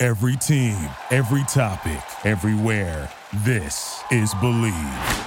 Every 0.00 0.36
team, 0.36 0.76
every 1.10 1.42
topic, 1.48 2.00
everywhere. 2.24 3.10
This 3.38 4.00
is 4.12 4.32
Believe. 4.34 5.26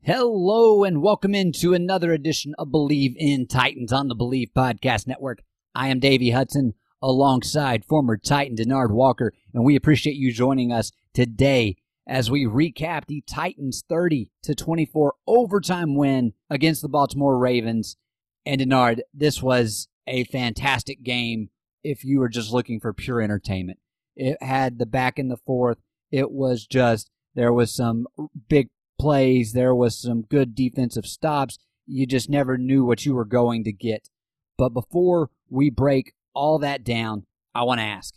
Hello 0.00 0.82
and 0.82 1.00
welcome 1.00 1.36
into 1.36 1.72
another 1.72 2.12
edition 2.12 2.56
of 2.58 2.72
Believe 2.72 3.14
in 3.16 3.46
Titans 3.46 3.92
on 3.92 4.08
the 4.08 4.16
Believe 4.16 4.48
Podcast 4.56 5.06
Network. 5.06 5.44
I 5.72 5.86
am 5.86 6.00
Davey 6.00 6.32
Hudson 6.32 6.74
alongside 7.00 7.84
former 7.84 8.16
Titan 8.16 8.56
Denard 8.56 8.90
Walker, 8.90 9.32
and 9.54 9.62
we 9.62 9.76
appreciate 9.76 10.16
you 10.16 10.32
joining 10.32 10.72
us 10.72 10.90
today 11.14 11.76
as 12.08 12.32
we 12.32 12.44
recap 12.44 13.06
the 13.06 13.22
Titans 13.24 13.84
30 13.88 14.32
to 14.42 14.56
24 14.56 15.14
overtime 15.28 15.94
win 15.94 16.32
against 16.50 16.82
the 16.82 16.88
Baltimore 16.88 17.38
Ravens. 17.38 17.96
And 18.44 18.60
Denard, 18.60 18.98
this 19.14 19.40
was 19.40 19.86
a 20.08 20.24
fantastic 20.24 21.04
game 21.04 21.50
if 21.82 22.04
you 22.04 22.20
were 22.20 22.28
just 22.28 22.52
looking 22.52 22.80
for 22.80 22.92
pure 22.92 23.20
entertainment. 23.20 23.78
It 24.16 24.42
had 24.42 24.78
the 24.78 24.86
back 24.86 25.18
and 25.18 25.30
the 25.30 25.36
fourth. 25.36 25.78
It 26.10 26.30
was 26.30 26.66
just 26.66 27.10
there 27.34 27.52
was 27.52 27.74
some 27.74 28.06
big 28.48 28.68
plays, 28.98 29.52
there 29.52 29.74
was 29.74 29.96
some 29.98 30.22
good 30.22 30.54
defensive 30.54 31.06
stops. 31.06 31.58
You 31.86 32.06
just 32.06 32.28
never 32.28 32.58
knew 32.58 32.84
what 32.84 33.06
you 33.06 33.14
were 33.14 33.24
going 33.24 33.64
to 33.64 33.72
get. 33.72 34.08
But 34.56 34.70
before 34.70 35.30
we 35.48 35.70
break 35.70 36.12
all 36.34 36.58
that 36.58 36.84
down, 36.84 37.24
I 37.54 37.62
want 37.62 37.80
to 37.80 37.84
ask, 37.84 38.14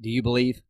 do 0.00 0.10
you 0.10 0.22
believe? 0.22 0.62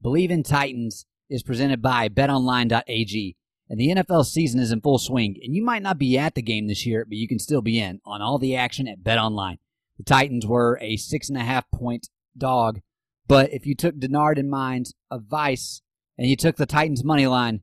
Believe 0.00 0.30
in 0.30 0.42
Titans 0.42 1.04
is 1.28 1.42
presented 1.42 1.82
by 1.82 2.08
betonline.ag. 2.08 3.36
And 3.70 3.78
the 3.78 3.88
NFL 3.88 4.24
season 4.24 4.60
is 4.60 4.72
in 4.72 4.80
full 4.80 4.98
swing, 4.98 5.36
and 5.42 5.54
you 5.54 5.62
might 5.62 5.82
not 5.82 5.98
be 5.98 6.16
at 6.16 6.34
the 6.34 6.40
game 6.40 6.68
this 6.68 6.86
year, 6.86 7.04
but 7.04 7.18
you 7.18 7.28
can 7.28 7.38
still 7.38 7.60
be 7.60 7.78
in 7.78 8.00
on 8.06 8.22
all 8.22 8.38
the 8.38 8.56
action 8.56 8.88
at 8.88 9.02
BetOnline. 9.02 9.58
The 9.98 10.04
Titans 10.04 10.46
were 10.46 10.78
a 10.80 10.96
six 10.96 11.28
and 11.28 11.36
a 11.36 11.44
half 11.44 11.70
point 11.70 12.08
dog. 12.36 12.80
But 13.26 13.52
if 13.52 13.66
you 13.66 13.74
took 13.74 13.96
Denard 13.96 14.38
and 14.38 14.48
mine's 14.48 14.94
advice 15.10 15.82
and 16.16 16.28
you 16.28 16.36
took 16.36 16.56
the 16.56 16.66
Titans 16.66 17.04
money 17.04 17.26
line, 17.26 17.62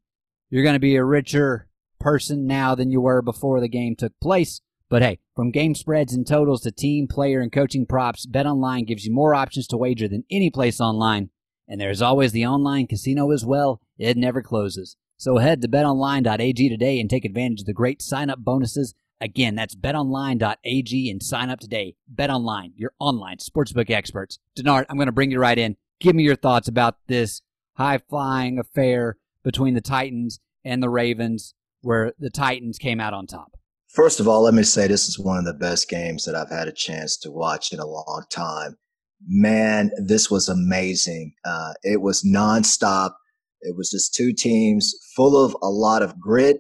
you're 0.50 0.63
going 0.63 0.73
to 0.73 0.80
be 0.80 0.95
a 0.95 1.03
richer 1.03 1.67
person 2.00 2.45
now 2.45 2.75
than 2.75 2.91
you 2.91 3.02
were 3.02 3.22
before 3.22 3.59
the 3.59 3.67
game 3.67 3.95
took 3.95 4.13
place. 4.22 4.61
But 4.89 5.02
hey, 5.02 5.19
from 5.36 5.50
game 5.50 5.73
spreads 5.73 6.13
and 6.13 6.28
totals 6.28 6.61
to 6.61 6.72
team, 6.72 7.08
player, 7.08 7.41
and 7.41 7.52
coaching 7.52 7.88
props, 7.88 8.28
BetOnline 8.28 8.86
gives 8.86 9.06
you 9.06 9.11
more 9.11 9.33
options 9.33 9.66
to 9.67 9.78
wager 9.78 10.08
than 10.08 10.23
any 10.30 10.52
place 10.52 10.80
online. 10.80 11.31
And 11.67 11.81
there's 11.81 12.02
always 12.02 12.31
the 12.31 12.45
online 12.45 12.86
casino 12.86 13.31
as 13.31 13.44
well. 13.44 13.81
It 13.97 14.17
never 14.17 14.44
closes. 14.44 14.95
So 15.17 15.38
head 15.38 15.61
to 15.61 15.67
betonline.ag 15.67 16.69
today 16.69 17.00
and 17.00 17.09
take 17.09 17.25
advantage 17.25 17.61
of 17.61 17.66
the 17.66 17.73
great 17.73 18.02
sign 18.02 18.30
up 18.30 18.39
bonuses 18.44 18.94
Again, 19.21 19.55
that's 19.55 19.75
betonline.ag 19.75 21.09
and 21.09 21.23
sign 21.23 21.49
up 21.49 21.59
today. 21.59 21.95
BetOnline, 22.13 22.73
your 22.75 22.91
online 22.99 23.38
sportsbook 23.38 23.89
experts. 23.89 24.39
Denard, 24.57 24.85
I'm 24.89 24.97
going 24.97 25.07
to 25.07 25.13
bring 25.13 25.31
you 25.31 25.39
right 25.39 25.57
in. 25.57 25.77
Give 25.99 26.16
me 26.16 26.23
your 26.23 26.35
thoughts 26.35 26.67
about 26.67 26.97
this 27.07 27.41
high 27.75 27.99
flying 28.09 28.59
affair 28.59 29.17
between 29.44 29.73
the 29.73 29.81
Titans 29.81 30.39
and 30.66 30.83
the 30.83 30.89
Ravens, 30.89 31.53
where 31.81 32.13
the 32.19 32.29
Titans 32.29 32.78
came 32.78 33.00
out 33.00 33.13
on 33.13 33.28
top. 33.28 33.53
First 33.88 34.19
of 34.19 34.28
all, 34.28 34.41
let 34.41 34.53
me 34.53 34.63
say 34.63 34.88
this 34.88 35.07
is 35.07 35.17
one 35.17 35.38
of 35.38 35.45
the 35.45 35.53
best 35.53 35.88
games 35.88 36.25
that 36.25 36.35
I've 36.35 36.50
had 36.50 36.67
a 36.67 36.73
chance 36.73 37.16
to 37.19 37.31
watch 37.31 37.72
in 37.72 37.79
a 37.79 37.85
long 37.85 38.25
time. 38.29 38.78
Man, 39.25 39.91
this 39.97 40.29
was 40.29 40.50
amazing. 40.50 41.34
Uh, 41.45 41.73
it 41.84 42.01
was 42.01 42.23
nonstop. 42.23 43.11
It 43.61 43.78
was 43.78 43.90
just 43.90 44.13
two 44.13 44.34
teams 44.34 44.94
full 45.16 45.41
of 45.41 45.56
a 45.63 45.69
lot 45.69 46.01
of 46.01 46.19
grit, 46.19 46.57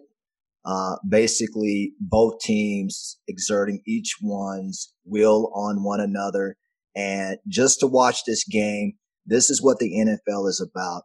uh, 0.65 0.95
basically 1.07 1.93
both 1.99 2.39
teams 2.39 3.19
exerting 3.27 3.81
each 3.85 4.15
one's 4.21 4.93
will 5.05 5.51
on 5.53 5.83
one 5.83 5.99
another. 5.99 6.57
And 6.95 7.37
just 7.47 7.79
to 7.81 7.87
watch 7.87 8.23
this 8.25 8.43
game, 8.43 8.93
this 9.25 9.49
is 9.49 9.61
what 9.61 9.79
the 9.79 9.93
NFL 9.93 10.49
is 10.49 10.61
about. 10.61 11.03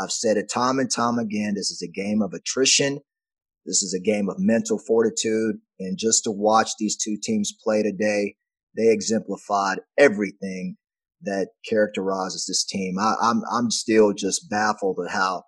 I've 0.00 0.12
said 0.12 0.36
it 0.36 0.50
time 0.52 0.78
and 0.78 0.90
time 0.90 1.18
again. 1.18 1.54
This 1.54 1.70
is 1.70 1.82
a 1.82 1.90
game 1.90 2.20
of 2.20 2.34
attrition. 2.34 3.00
This 3.64 3.82
is 3.82 3.94
a 3.94 4.00
game 4.02 4.28
of 4.28 4.36
mental 4.38 4.78
fortitude. 4.78 5.56
And 5.78 5.96
just 5.98 6.24
to 6.24 6.30
watch 6.30 6.70
these 6.78 6.96
two 6.96 7.16
teams 7.22 7.54
play 7.64 7.82
today, 7.82 8.36
they 8.76 8.92
exemplified 8.92 9.78
everything 9.98 10.76
that 11.22 11.48
characterizes 11.68 12.46
this 12.46 12.64
team. 12.64 12.98
I, 12.98 13.14
I'm, 13.22 13.42
I'm 13.50 13.70
still 13.70 14.12
just 14.12 14.48
baffled 14.50 14.98
at 15.04 15.12
how 15.12 15.44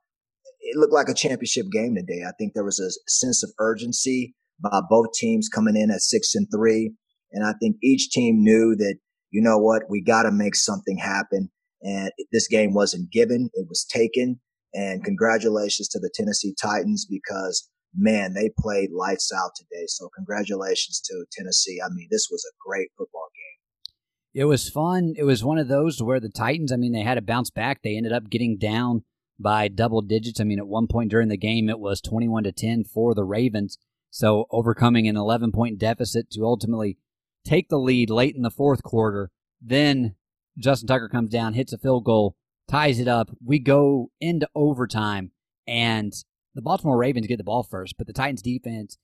it 0.63 0.79
looked 0.79 0.93
like 0.93 1.09
a 1.09 1.15
championship 1.15 1.67
game 1.73 1.95
today. 1.95 2.23
I 2.27 2.33
think 2.39 2.55
there 2.55 2.65
was 2.65 2.81
a 2.81 2.91
sense 3.11 3.43
of 3.43 3.51
urgency 3.59 4.35
by 4.63 4.81
both 4.89 5.13
teams 5.15 5.49
coming 5.49 5.77
in 5.77 5.91
at 5.91 6.01
six 6.01 6.35
and 6.35 6.47
three. 6.55 6.95
And 7.33 7.45
I 7.45 7.53
think 7.61 7.77
each 7.83 8.11
team 8.11 8.43
knew 8.43 8.77
that, 8.77 8.97
you 9.31 9.43
know 9.43 9.59
what, 9.59 9.83
we 9.91 10.03
got 10.03 10.23
to 10.23 10.31
make 10.31 10.55
something 10.55 10.99
happen. 10.99 11.51
And 11.83 12.13
this 12.31 12.47
game 12.47 12.75
wasn't 12.75 13.11
given, 13.11 13.51
it 13.55 13.67
was 13.69 13.85
taken. 13.85 14.41
And 14.73 15.05
congratulations 15.05 15.89
to 15.89 15.99
the 15.99 16.11
Tennessee 16.15 16.55
Titans 16.61 17.07
because, 17.11 17.69
man, 17.95 18.35
they 18.35 18.51
played 18.59 18.91
lights 18.93 19.31
out 19.37 19.51
today. 19.57 19.85
So 19.89 20.09
congratulations 20.15 21.01
to 21.07 21.25
Tennessee. 21.33 21.81
I 21.85 21.89
mean, 21.93 22.09
this 22.11 22.29
was 22.31 22.45
a 22.45 22.57
great 22.67 22.89
football 22.97 23.29
game. 23.35 24.43
It 24.43 24.45
was 24.45 24.71
fun. 24.71 25.15
It 25.17 25.25
was 25.25 25.45
one 25.45 25.59
of 25.59 25.69
those 25.69 26.03
where 26.03 26.21
the 26.21 26.31
Titans, 26.31 26.73
I 26.73 26.77
mean, 26.77 26.93
they 26.93 27.03
had 27.03 27.17
to 27.17 27.23
bounce 27.23 27.51
back. 27.51 27.83
They 27.83 27.97
ended 27.97 28.13
up 28.13 28.31
getting 28.31 28.57
down 28.57 29.03
by 29.43 29.69
double 29.69 30.01
digits. 30.01 30.41
I 30.41 30.45
mean, 30.45 30.59
at 30.59 30.67
one 30.67 30.87
point 30.87 31.11
during 31.11 31.29
the 31.29 31.37
game, 31.37 31.69
it 31.69 31.81
was 31.81 32.01
21 32.01 32.45
to 32.45 32.53
10 32.53 32.85
for 32.85 33.15
the 33.15 33.25
Ravens. 33.25 33.79
So 34.11 34.47
overcoming 34.51 35.09
an 35.09 35.17
11 35.17 35.53
point 35.53 35.79
deficit 35.79 36.31
to 36.31 36.45
ultimately 36.45 36.99
take 37.45 37.69
the 37.69 37.79
lead 37.79 38.11
late 38.11 38.37
in 38.37 38.43
the 38.43 38.51
fourth 38.51 38.83
quarter. 38.83 39.31
Then 39.61 40.15
Justin 40.59 40.89
Tucker 40.89 41.09
comes 41.09 41.31
down, 41.31 41.55
hits 41.55 41.73
a 41.73 41.79
field 41.79 42.05
goal, 42.05 42.37
ties 42.69 42.99
it 42.99 43.09
up. 43.09 43.31
We 43.45 43.59
go 43.59 44.11
into 44.21 44.49
overtime, 44.55 45.33
and 45.67 46.13
the 46.55 46.63
Baltimore 46.63 46.99
Ravens 46.99 47.27
get 47.27 47.39
the 47.39 47.45
ball 47.45 47.63
first, 47.63 47.97
but 47.97 48.07
the 48.07 48.13
Titans 48.13 48.43
defense 48.43 48.99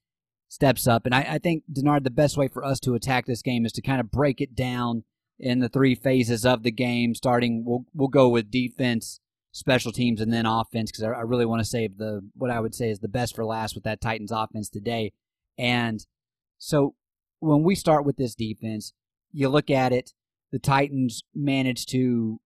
steps 0.49 0.87
up. 0.87 1.06
And 1.06 1.15
I, 1.15 1.26
I 1.34 1.38
think, 1.38 1.65
Denard, 1.72 2.05
the 2.05 2.10
best 2.10 2.37
way 2.37 2.49
for 2.49 2.65
us 2.65 2.81
to 2.81 2.94
attack 2.94 3.26
this 3.26 3.43
game 3.43 3.65
is 3.65 3.72
to 3.72 3.82
kind 3.82 4.00
of 4.00 4.10
break 4.10 4.41
it 4.41 4.55
down 4.55 5.05
in 5.38 5.60
the 5.60 5.69
three 5.69 5.94
phases 5.94 6.44
of 6.44 6.62
the 6.62 6.70
game. 6.70 7.15
Starting, 7.15 7.65
we'll, 7.65 7.84
we'll 7.94 8.09
go 8.09 8.28
with 8.28 8.50
defense 8.50 9.20
special 9.53 9.92
teams 9.92 10.20
and 10.20 10.32
then 10.32 10.47
offense 10.47 10.91
because 10.91 11.04
I, 11.04 11.09
I, 11.09 11.22
really 11.22 11.47
want 11.47 11.60
to 11.60 11.69
save 11.69 11.97
the 11.97 12.20
what 12.34 12.50
I 12.50 12.60
would 12.60 12.75
say 12.75 12.91
is 12.91 12.98
the 12.98 13.09
best 13.09 13.34
for 13.34 13.44
last 13.44 13.75
with 13.75 13.84
that 13.84 14.00
Titans 14.00 14.31
offense 14.31 14.69
today. 14.69 15.12
And 15.56 16.04
so 16.59 16.94
when 17.41 17.62
we 17.62 17.75
start 17.75 18.04
with 18.04 18.16
this 18.16 18.34
defense, 18.34 18.92
you 19.32 19.48
look 19.48 19.70
at 19.70 19.92
it, 19.92 20.12
the 20.53 20.58
Titans 20.58 21.22
managed 21.34 21.88
to 21.91 22.41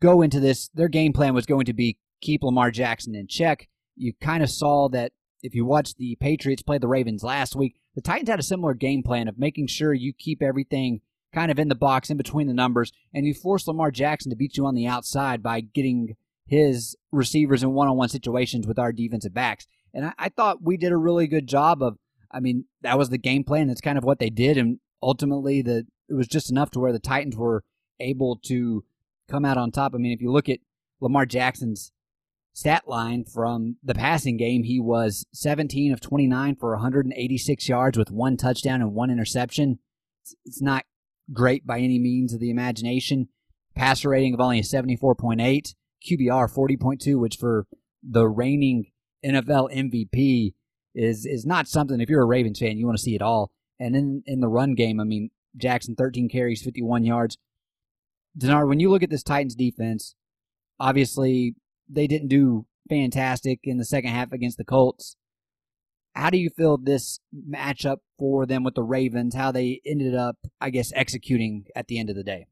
go 0.00 0.22
into 0.22 0.40
this. 0.40 0.68
Their 0.74 0.88
game 0.88 1.12
plan 1.12 1.34
was 1.34 1.46
going 1.46 1.66
to 1.66 1.72
be 1.72 1.98
keep 2.20 2.42
Lamar 2.42 2.70
Jackson 2.70 3.14
in 3.14 3.26
check. 3.26 3.68
You 3.96 4.12
kind 4.20 4.42
of 4.42 4.50
saw 4.50 4.88
that 4.90 5.12
if 5.42 5.54
you 5.54 5.64
watched 5.64 5.98
the 5.98 6.16
Patriots 6.16 6.62
play 6.62 6.78
the 6.78 6.88
Ravens 6.88 7.22
last 7.22 7.54
week, 7.54 7.76
the 7.94 8.00
Titans 8.00 8.28
had 8.28 8.40
a 8.40 8.44
similar 8.44 8.74
game 8.74 9.02
plan 9.02 9.28
of 9.28 9.38
making 9.38 9.68
sure 9.68 9.92
you 9.92 10.12
keep 10.12 10.42
everything 10.42 11.00
kind 11.32 11.50
of 11.50 11.58
in 11.58 11.68
the 11.68 11.74
box 11.74 12.10
in 12.10 12.16
between 12.16 12.46
the 12.46 12.54
numbers 12.54 12.92
and 13.12 13.26
you 13.26 13.34
force 13.34 13.66
Lamar 13.66 13.90
Jackson 13.90 14.30
to 14.30 14.36
beat 14.36 14.56
you 14.56 14.66
on 14.66 14.74
the 14.74 14.86
outside 14.86 15.42
by 15.42 15.60
getting 15.60 16.16
his 16.48 16.96
receivers 17.12 17.62
in 17.62 17.72
one 17.72 17.88
on 17.88 17.96
one 17.96 18.08
situations 18.08 18.66
with 18.66 18.78
our 18.78 18.90
defensive 18.90 19.34
backs. 19.34 19.66
And 19.94 20.06
I, 20.06 20.12
I, 20.18 20.28
thought 20.30 20.62
we 20.62 20.76
did 20.76 20.92
a 20.92 20.96
really 20.96 21.26
good 21.26 21.46
job 21.46 21.82
of, 21.82 21.98
I 22.32 22.40
mean, 22.40 22.64
that 22.82 22.98
was 22.98 23.10
the 23.10 23.18
game 23.18 23.44
plan. 23.44 23.68
That's 23.68 23.80
kind 23.80 23.98
of 23.98 24.04
what 24.04 24.18
they 24.18 24.30
did. 24.30 24.56
And 24.56 24.80
ultimately, 25.02 25.62
the 25.62 25.86
it 26.08 26.14
was 26.14 26.26
just 26.26 26.50
enough 26.50 26.70
to 26.70 26.80
where 26.80 26.92
the 26.92 26.98
Titans 26.98 27.36
were 27.36 27.64
able 28.00 28.36
to 28.44 28.84
come 29.28 29.44
out 29.44 29.58
on 29.58 29.70
top. 29.70 29.94
I 29.94 29.98
mean, 29.98 30.12
if 30.12 30.22
you 30.22 30.32
look 30.32 30.48
at 30.48 30.60
Lamar 31.00 31.26
Jackson's 31.26 31.92
stat 32.54 32.88
line 32.88 33.24
from 33.24 33.76
the 33.82 33.94
passing 33.94 34.36
game, 34.36 34.62
he 34.62 34.80
was 34.80 35.26
17 35.34 35.92
of 35.92 36.00
29 36.00 36.56
for 36.56 36.70
186 36.70 37.68
yards 37.68 37.98
with 37.98 38.10
one 38.10 38.36
touchdown 38.36 38.80
and 38.80 38.94
one 38.94 39.10
interception. 39.10 39.78
It's, 40.22 40.34
it's 40.44 40.62
not 40.62 40.86
great 41.32 41.66
by 41.66 41.78
any 41.78 41.98
means 41.98 42.32
of 42.32 42.40
the 42.40 42.50
imagination. 42.50 43.28
Passer 43.74 44.08
rating 44.08 44.34
of 44.34 44.40
only 44.40 44.58
a 44.58 44.62
74.8. 44.62 45.74
QBR 46.06 46.52
40.2, 46.54 47.18
which 47.18 47.36
for 47.36 47.66
the 48.02 48.28
reigning 48.28 48.86
NFL 49.24 49.74
MVP 49.74 50.54
is 50.94 51.26
is 51.26 51.44
not 51.44 51.68
something 51.68 52.00
if 52.00 52.08
you're 52.08 52.22
a 52.22 52.26
Ravens 52.26 52.58
fan 52.58 52.76
you 52.76 52.86
want 52.86 52.96
to 52.96 53.02
see 53.02 53.14
it 53.14 53.22
all. 53.22 53.50
And 53.78 53.94
in 53.94 54.22
in 54.26 54.40
the 54.40 54.48
run 54.48 54.74
game, 54.74 55.00
I 55.00 55.04
mean 55.04 55.30
Jackson 55.56 55.94
13 55.94 56.28
carries, 56.28 56.62
51 56.62 57.04
yards. 57.04 57.36
Denard, 58.38 58.68
when 58.68 58.80
you 58.80 58.90
look 58.90 59.02
at 59.02 59.10
this 59.10 59.22
Titans 59.22 59.54
defense, 59.54 60.14
obviously 60.78 61.56
they 61.88 62.06
didn't 62.06 62.28
do 62.28 62.66
fantastic 62.88 63.60
in 63.64 63.78
the 63.78 63.84
second 63.84 64.10
half 64.10 64.32
against 64.32 64.58
the 64.58 64.64
Colts. 64.64 65.16
How 66.14 66.30
do 66.30 66.38
you 66.38 66.50
feel 66.50 66.78
this 66.78 67.20
matchup 67.48 67.98
for 68.18 68.46
them 68.46 68.64
with 68.64 68.74
the 68.74 68.82
Ravens? 68.82 69.34
How 69.34 69.52
they 69.52 69.80
ended 69.86 70.14
up, 70.14 70.36
I 70.60 70.70
guess, 70.70 70.92
executing 70.94 71.66
at 71.76 71.86
the 71.86 71.98
end 71.98 72.10
of 72.10 72.16
the 72.16 72.24
day? 72.24 72.46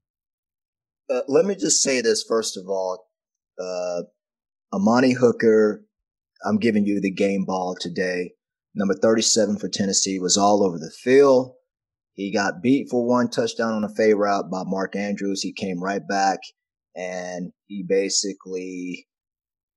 Uh, 1.09 1.23
let 1.29 1.45
me 1.45 1.55
just 1.55 1.83
say 1.83 2.01
this 2.01 2.23
first 2.23 2.57
of 2.57 2.69
all. 2.69 3.06
Uh, 3.59 4.03
Amani 4.73 5.13
Hooker, 5.13 5.85
I'm 6.45 6.59
giving 6.59 6.87
you 6.87 7.01
the 7.01 7.13
game 7.13 7.45
ball 7.45 7.77
today. 7.79 8.33
Number 8.75 8.95
37 8.95 9.59
for 9.59 9.69
Tennessee 9.69 10.19
was 10.19 10.37
all 10.37 10.63
over 10.63 10.79
the 10.79 10.91
field. 10.91 11.53
He 12.13 12.33
got 12.33 12.63
beat 12.63 12.89
for 12.91 13.07
one 13.07 13.29
touchdown 13.29 13.73
on 13.73 13.85
a 13.85 13.95
fade 13.95 14.17
route 14.17 14.51
by 14.51 14.63
Mark 14.65 14.97
Andrews. 14.97 15.43
He 15.43 15.53
came 15.53 15.83
right 15.83 16.07
back 16.07 16.39
and 16.95 17.53
he 17.67 17.85
basically, 17.87 19.07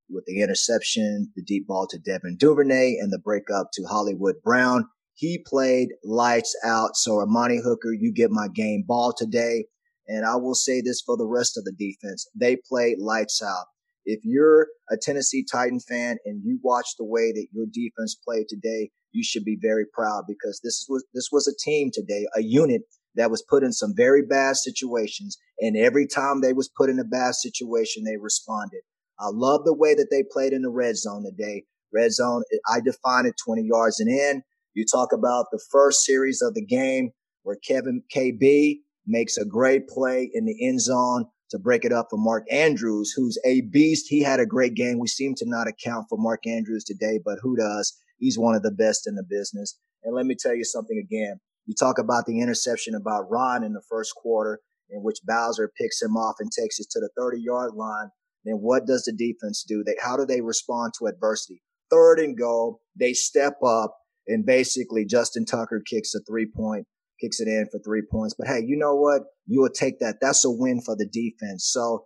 with 0.09 0.23
the 0.25 0.41
interception, 0.41 1.31
the 1.35 1.43
deep 1.43 1.67
ball 1.67 1.87
to 1.87 1.99
Devin 1.99 2.37
Duvernay 2.37 2.95
and 2.99 3.11
the 3.11 3.19
break 3.19 3.51
up 3.53 3.69
to 3.73 3.83
Hollywood 3.83 4.35
Brown, 4.43 4.85
he 5.15 5.43
played 5.45 5.89
lights 6.03 6.55
out. 6.63 6.95
So 6.95 7.19
Amani 7.19 7.59
Hooker, 7.61 7.93
you 7.93 8.13
get 8.13 8.31
my 8.31 8.47
game 8.47 8.85
ball 8.87 9.13
today. 9.15 9.65
And 10.09 10.25
I 10.25 10.35
will 10.35 10.55
say 10.55 10.81
this 10.81 11.01
for 11.05 11.15
the 11.15 11.27
rest 11.27 11.57
of 11.57 11.63
the 11.63 11.71
defense. 11.71 12.27
They 12.35 12.57
played 12.67 12.97
lights 12.99 13.41
out. 13.41 13.67
If 14.05 14.21
you're 14.23 14.67
a 14.89 14.97
Tennessee 14.99 15.45
Titan 15.49 15.79
fan 15.79 16.17
and 16.25 16.41
you 16.43 16.59
watch 16.63 16.87
the 16.97 17.05
way 17.05 17.31
that 17.31 17.47
your 17.53 17.67
defense 17.71 18.15
played 18.15 18.47
today, 18.49 18.89
you 19.11 19.23
should 19.23 19.45
be 19.45 19.57
very 19.61 19.85
proud 19.93 20.23
because 20.27 20.59
this 20.63 20.85
was 20.89 21.05
this 21.13 21.29
was 21.31 21.47
a 21.47 21.63
team 21.63 21.91
today, 21.93 22.25
a 22.35 22.41
unit 22.41 22.81
that 23.15 23.29
was 23.29 23.45
put 23.47 23.63
in 23.63 23.71
some 23.71 23.93
very 23.95 24.23
bad 24.25 24.55
situations, 24.55 25.37
and 25.59 25.77
every 25.77 26.07
time 26.07 26.41
they 26.41 26.53
was 26.53 26.69
put 26.75 26.89
in 26.89 26.99
a 26.99 27.03
bad 27.03 27.35
situation, 27.35 28.03
they 28.03 28.17
responded. 28.17 28.81
I 29.19 29.27
love 29.31 29.61
the 29.63 29.75
way 29.75 29.93
that 29.93 30.07
they 30.09 30.23
played 30.31 30.53
in 30.53 30.61
the 30.61 30.69
red 30.69 30.95
zone 30.97 31.23
today. 31.23 31.65
Red 31.93 32.13
zone, 32.13 32.43
I 32.67 32.79
define 32.79 33.25
it 33.25 33.35
20 33.43 33.63
yards 33.63 33.99
and 33.99 34.09
in. 34.09 34.43
You 34.73 34.85
talk 34.85 35.11
about 35.11 35.47
the 35.51 35.61
first 35.71 36.05
series 36.05 36.41
of 36.41 36.53
the 36.53 36.65
game 36.65 37.11
where 37.43 37.57
Kevin 37.67 38.03
KB 38.15 38.79
makes 39.05 39.37
a 39.37 39.45
great 39.45 39.87
play 39.87 40.29
in 40.33 40.45
the 40.45 40.67
end 40.67 40.81
zone 40.81 41.25
to 41.49 41.57
break 41.57 41.83
it 41.83 41.91
up 41.91 42.07
for 42.09 42.17
Mark 42.17 42.45
Andrews, 42.51 43.13
who's 43.15 43.39
a 43.45 43.61
beast. 43.61 44.05
He 44.09 44.21
had 44.21 44.39
a 44.39 44.45
great 44.45 44.75
game. 44.75 44.99
We 44.99 45.07
seem 45.07 45.33
to 45.35 45.45
not 45.47 45.67
account 45.67 46.05
for 46.09 46.17
Mark 46.17 46.45
Andrews 46.45 46.83
today, 46.83 47.19
but 47.23 47.39
who 47.41 47.55
does? 47.55 47.97
He's 48.19 48.37
one 48.37 48.55
of 48.55 48.61
the 48.61 48.71
best 48.71 49.07
in 49.07 49.15
the 49.15 49.23
business. 49.27 49.77
And 50.03 50.15
let 50.15 50.25
me 50.25 50.35
tell 50.39 50.55
you 50.55 50.63
something 50.63 50.97
again. 50.97 51.39
You 51.65 51.73
talk 51.77 51.97
about 51.97 52.25
the 52.25 52.39
interception 52.39 52.95
about 52.95 53.29
Ron 53.29 53.63
in 53.63 53.73
the 53.73 53.83
first 53.89 54.13
quarter, 54.15 54.59
in 54.89 55.01
which 55.01 55.19
Bowser 55.25 55.71
picks 55.79 56.01
him 56.01 56.15
off 56.15 56.35
and 56.39 56.51
takes 56.51 56.79
it 56.79 56.87
to 56.91 56.99
the 56.99 57.09
30 57.17 57.41
yard 57.41 57.73
line. 57.75 58.09
Then 58.45 58.55
what 58.55 58.85
does 58.85 59.03
the 59.03 59.13
defense 59.13 59.63
do? 59.67 59.83
They, 59.83 59.95
how 60.01 60.17
do 60.17 60.25
they 60.25 60.41
respond 60.41 60.93
to 60.97 61.07
adversity? 61.07 61.61
Third 61.91 62.19
and 62.19 62.37
goal, 62.37 62.81
they 62.97 63.13
step 63.13 63.57
up 63.65 63.95
and 64.27 64.45
basically 64.45 65.05
Justin 65.05 65.45
Tucker 65.45 65.81
kicks 65.85 66.13
a 66.15 66.19
three 66.19 66.45
point, 66.45 66.85
kicks 67.19 67.39
it 67.39 67.47
in 67.47 67.67
for 67.71 67.79
three 67.79 68.03
points. 68.09 68.35
But 68.37 68.47
hey, 68.47 68.61
you 68.65 68.77
know 68.77 68.95
what? 68.95 69.23
You 69.45 69.61
will 69.61 69.69
take 69.69 69.99
that. 69.99 70.17
That's 70.21 70.45
a 70.45 70.51
win 70.51 70.81
for 70.81 70.95
the 70.95 71.07
defense. 71.07 71.69
So 71.71 72.05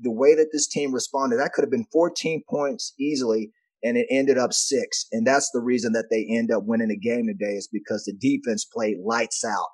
the 0.00 0.12
way 0.12 0.34
that 0.34 0.50
this 0.52 0.68
team 0.68 0.92
responded, 0.92 1.38
that 1.38 1.52
could 1.52 1.62
have 1.62 1.70
been 1.70 1.86
14 1.92 2.42
points 2.48 2.94
easily 2.98 3.52
and 3.82 3.96
it 3.96 4.06
ended 4.10 4.38
up 4.38 4.52
six. 4.52 5.06
And 5.12 5.26
that's 5.26 5.50
the 5.52 5.60
reason 5.60 5.92
that 5.92 6.08
they 6.10 6.26
end 6.30 6.50
up 6.50 6.64
winning 6.64 6.88
the 6.88 6.98
game 6.98 7.26
today 7.26 7.52
is 7.52 7.68
because 7.72 8.04
the 8.04 8.12
defense 8.12 8.64
played 8.64 8.98
lights 9.04 9.44
out. 9.44 9.68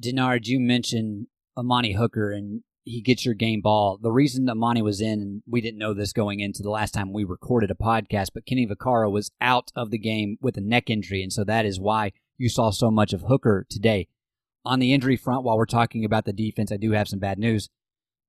Denard, 0.00 0.46
you 0.46 0.60
mentioned 0.60 1.26
Amani 1.56 1.92
Hooker 1.92 2.32
and 2.32 2.62
he 2.84 3.00
gets 3.00 3.24
your 3.24 3.34
game 3.34 3.60
ball. 3.62 3.98
The 4.00 4.12
reason 4.12 4.48
Amani 4.48 4.82
was 4.82 5.00
in, 5.00 5.20
and 5.20 5.42
we 5.46 5.60
didn't 5.60 5.78
know 5.78 5.94
this 5.94 6.12
going 6.12 6.40
into 6.40 6.62
the 6.62 6.70
last 6.70 6.92
time 6.92 7.12
we 7.12 7.24
recorded 7.24 7.70
a 7.70 7.74
podcast, 7.74 8.28
but 8.34 8.44
Kenny 8.44 8.66
Vaccaro 8.66 9.10
was 9.10 9.30
out 9.40 9.70
of 9.74 9.90
the 9.90 9.98
game 9.98 10.36
with 10.40 10.56
a 10.58 10.60
neck 10.60 10.90
injury. 10.90 11.22
And 11.22 11.32
so 11.32 11.44
that 11.44 11.64
is 11.64 11.80
why 11.80 12.12
you 12.36 12.48
saw 12.48 12.70
so 12.70 12.90
much 12.90 13.12
of 13.12 13.22
Hooker 13.22 13.66
today. 13.68 14.08
On 14.64 14.78
the 14.78 14.94
injury 14.94 15.16
front, 15.16 15.44
while 15.44 15.58
we're 15.58 15.66
talking 15.66 16.04
about 16.04 16.24
the 16.24 16.32
defense, 16.32 16.72
I 16.72 16.76
do 16.76 16.92
have 16.92 17.08
some 17.08 17.18
bad 17.18 17.38
news. 17.38 17.68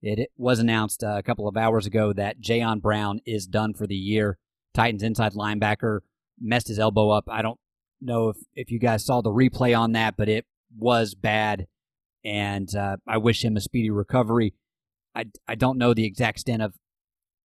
It 0.02 0.30
was 0.38 0.60
announced 0.60 1.04
uh, 1.04 1.16
a 1.18 1.24
couple 1.24 1.48
of 1.48 1.58
hours 1.58 1.86
ago 1.86 2.14
that 2.14 2.42
Jayon 2.42 2.82
Brown 2.82 3.22
is 3.26 3.48
done 3.48 3.74
for 3.74 3.88
the 3.88 3.96
year. 3.96 4.38
Titans 4.74 5.02
inside 5.02 5.34
linebacker 5.34 6.02
messed 6.40 6.68
his 6.68 6.78
elbow 6.78 7.10
up. 7.10 7.26
I 7.30 7.42
don't 7.42 7.60
know 8.02 8.30
if, 8.30 8.38
if 8.54 8.70
you 8.70 8.80
guys 8.80 9.06
saw 9.06 9.22
the 9.22 9.30
replay 9.30 9.78
on 9.78 9.94
that, 9.94 10.18
but 10.18 10.30
it 10.30 10.46
was 10.78 11.16
bad. 11.16 11.68
And 12.24 12.74
uh, 12.76 12.98
I 13.08 13.18
wish 13.18 13.44
him 13.44 13.56
a 13.56 13.62
speedy 13.62 13.90
recovery. 13.90 14.54
I, 15.16 15.26
I 15.48 15.56
don't 15.56 15.78
know 15.78 15.94
the 15.94 16.06
exact 16.06 16.38
extent 16.38 16.62
of 16.62 16.74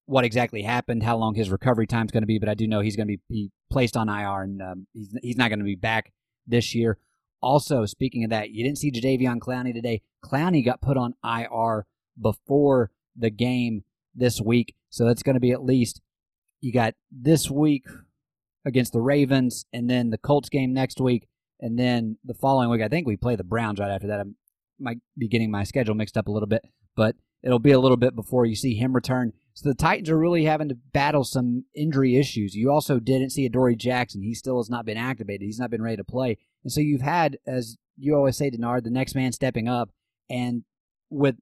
what 0.06 0.25
exactly 0.25 0.63
happened, 0.63 1.05
how 1.05 1.17
long 1.17 1.37
his 1.37 1.51
recovery 1.51 1.87
time 1.87 2.06
is 2.06 2.11
going 2.11 2.25
to 2.25 2.27
be, 2.27 2.41
but 2.41 2.49
I 2.49 2.55
do 2.55 2.67
know 2.67 2.81
he's 2.81 2.97
going 2.97 3.06
to 3.06 3.17
be, 3.17 3.21
be 3.29 3.51
placed 3.71 3.97
on 3.97 4.09
IR 4.09 4.43
and 4.43 4.61
um, 4.61 4.87
he's, 4.93 5.15
he's 5.23 5.37
not 5.37 5.51
going 5.51 5.61
to 5.61 5.65
be 5.65 5.77
back 5.77 6.13
this 6.47 6.75
year. 6.75 6.99
Also, 7.43 7.87
speaking 7.87 8.25
of 8.25 8.31
that, 8.31 8.51
you 8.51 8.63
didn't 8.63 8.79
see 8.79 8.91
Jadeveon 8.91 9.39
Clowney 9.39 9.73
today. 9.73 10.03
Clowney 10.25 10.65
got 10.65 10.83
put 10.83 10.97
on 10.97 11.15
IR 11.25 11.87
before 12.21 12.91
the 13.17 13.31
game 13.31 13.85
this 14.15 14.41
week, 14.41 14.75
so 14.91 15.05
that's 15.07 15.23
going 15.23 15.35
to 15.35 15.41
be 15.41 15.53
at 15.53 15.65
least 15.65 16.01
you 16.61 16.73
got 16.73 16.95
this 17.11 17.51
week 17.51 17.87
against 18.67 18.93
the 18.93 19.01
Ravens, 19.01 19.65
and 19.73 19.89
then 19.89 20.11
the 20.11 20.19
Colts 20.19 20.51
game 20.51 20.75
next 20.75 21.01
week, 21.01 21.29
and 21.61 21.79
then 21.79 22.19
the 22.25 22.35
following 22.35 22.69
week. 22.69 22.83
I 22.83 22.89
think 22.89 23.07
we 23.07 23.17
play 23.17 23.37
the 23.37 23.45
Browns 23.45 23.81
right 23.81 23.91
after 23.91 24.09
that. 24.09 24.21
I 24.21 24.25
might 24.79 24.99
be 25.17 25.29
getting 25.29 25.51
my 25.51 25.65
schedule 25.65 25.95
mixed 25.95 26.19
up 26.19 26.29
a 26.29 26.31
little 26.31 26.47
bit, 26.47 26.63
but 26.95 27.17
it'll 27.43 27.59
be 27.59 27.73
a 27.73 27.81
little 27.81 27.97
bit 27.97 28.15
before 28.15 28.45
you 28.45 28.55
see 28.55 28.75
him 28.75 28.95
return. 28.95 29.33
So 29.61 29.69
the 29.69 29.75
Titans 29.75 30.09
are 30.09 30.19
really 30.19 30.45
having 30.45 30.71
to 30.71 30.75
battle 30.75 31.23
some 31.23 31.67
injury 31.75 32.17
issues. 32.17 32.55
You 32.55 32.71
also 32.71 32.99
didn't 32.99 33.29
see 33.29 33.45
Adoree 33.45 33.77
Jackson. 33.77 34.23
He 34.23 34.33
still 34.33 34.57
has 34.57 34.71
not 34.71 34.87
been 34.87 34.97
activated. 34.97 35.43
He's 35.43 35.59
not 35.59 35.71
been 35.71 35.83
ready 35.83 35.99
to 35.99 36.05
play. 36.05 36.39
And 36.65 36.73
so 36.73 36.81
you've 36.81 37.03
had, 37.03 37.37
as 37.47 37.77
you 37.99 38.17
always 38.17 38.39
say, 38.39 38.51
Denard, 38.51 38.85
the 38.85 38.91
next 38.91 39.15
man 39.15 39.33
stepping 39.33 39.69
up. 39.69 39.91
And 40.31 40.65
with 41.11 41.35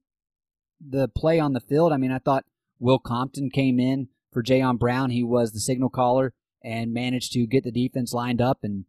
the 0.85 1.07
play 1.07 1.39
on 1.39 1.53
the 1.53 1.61
field, 1.61 1.93
I 1.93 1.97
mean, 1.97 2.11
I 2.11 2.19
thought 2.19 2.43
Will 2.77 2.99
Compton 2.99 3.51
came 3.51 3.79
in 3.79 4.09
for 4.33 4.43
Jayon 4.43 4.77
Brown. 4.77 5.11
He 5.11 5.23
was 5.23 5.53
the 5.53 5.61
signal 5.61 5.89
caller 5.89 6.33
and 6.61 6.93
managed 6.93 7.31
to 7.33 7.47
get 7.47 7.63
the 7.63 7.71
defense 7.71 8.11
lined 8.11 8.41
up 8.41 8.59
and 8.63 8.83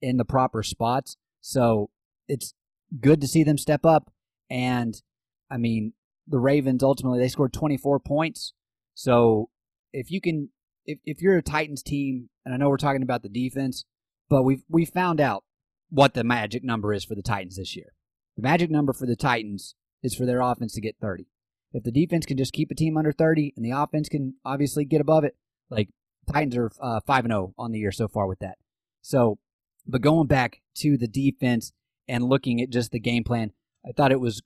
in 0.00 0.16
the 0.16 0.24
proper 0.24 0.64
spots. 0.64 1.16
So 1.40 1.90
it's 2.26 2.54
good 3.00 3.20
to 3.20 3.28
see 3.28 3.44
them 3.44 3.58
step 3.58 3.86
up. 3.86 4.10
And 4.50 5.00
I 5.48 5.56
mean, 5.56 5.92
the 6.26 6.40
Ravens 6.40 6.82
ultimately 6.82 7.20
they 7.20 7.28
scored 7.28 7.52
24 7.52 8.00
points. 8.00 8.54
So 8.94 9.50
if 9.92 10.10
you 10.10 10.20
can, 10.20 10.50
if, 10.86 10.98
if 11.04 11.20
you're 11.20 11.36
a 11.36 11.42
Titans 11.42 11.82
team, 11.82 12.28
and 12.44 12.54
I 12.54 12.56
know 12.56 12.68
we're 12.68 12.76
talking 12.76 13.02
about 13.02 13.22
the 13.22 13.28
defense, 13.28 13.84
but 14.28 14.42
we've 14.42 14.64
we 14.68 14.84
found 14.84 15.20
out 15.20 15.44
what 15.90 16.14
the 16.14 16.24
magic 16.24 16.64
number 16.64 16.92
is 16.92 17.04
for 17.04 17.14
the 17.14 17.22
Titans 17.22 17.56
this 17.56 17.76
year. 17.76 17.92
The 18.36 18.42
magic 18.42 18.70
number 18.70 18.92
for 18.92 19.06
the 19.06 19.16
Titans 19.16 19.74
is 20.02 20.14
for 20.14 20.24
their 20.24 20.40
offense 20.40 20.72
to 20.74 20.80
get 20.80 20.96
30. 21.00 21.26
If 21.72 21.84
the 21.84 21.92
defense 21.92 22.26
can 22.26 22.36
just 22.36 22.52
keep 22.52 22.70
a 22.70 22.74
team 22.74 22.96
under 22.96 23.12
30 23.12 23.54
and 23.56 23.64
the 23.64 23.70
offense 23.70 24.08
can 24.08 24.34
obviously 24.44 24.84
get 24.84 25.00
above 25.00 25.24
it, 25.24 25.36
like 25.70 25.88
Titans 26.30 26.56
are 26.56 26.70
uh, 26.80 27.00
5 27.06 27.24
and 27.24 27.32
0 27.32 27.54
on 27.58 27.72
the 27.72 27.78
year 27.78 27.92
so 27.92 28.08
far 28.08 28.26
with 28.26 28.38
that. 28.40 28.58
So, 29.00 29.38
but 29.86 30.00
going 30.00 30.28
back 30.28 30.60
to 30.76 30.96
the 30.96 31.08
defense 31.08 31.72
and 32.08 32.24
looking 32.24 32.60
at 32.60 32.70
just 32.70 32.90
the 32.90 33.00
game 33.00 33.24
plan, 33.24 33.52
I 33.86 33.92
thought 33.92 34.12
it 34.12 34.20
was 34.20 34.42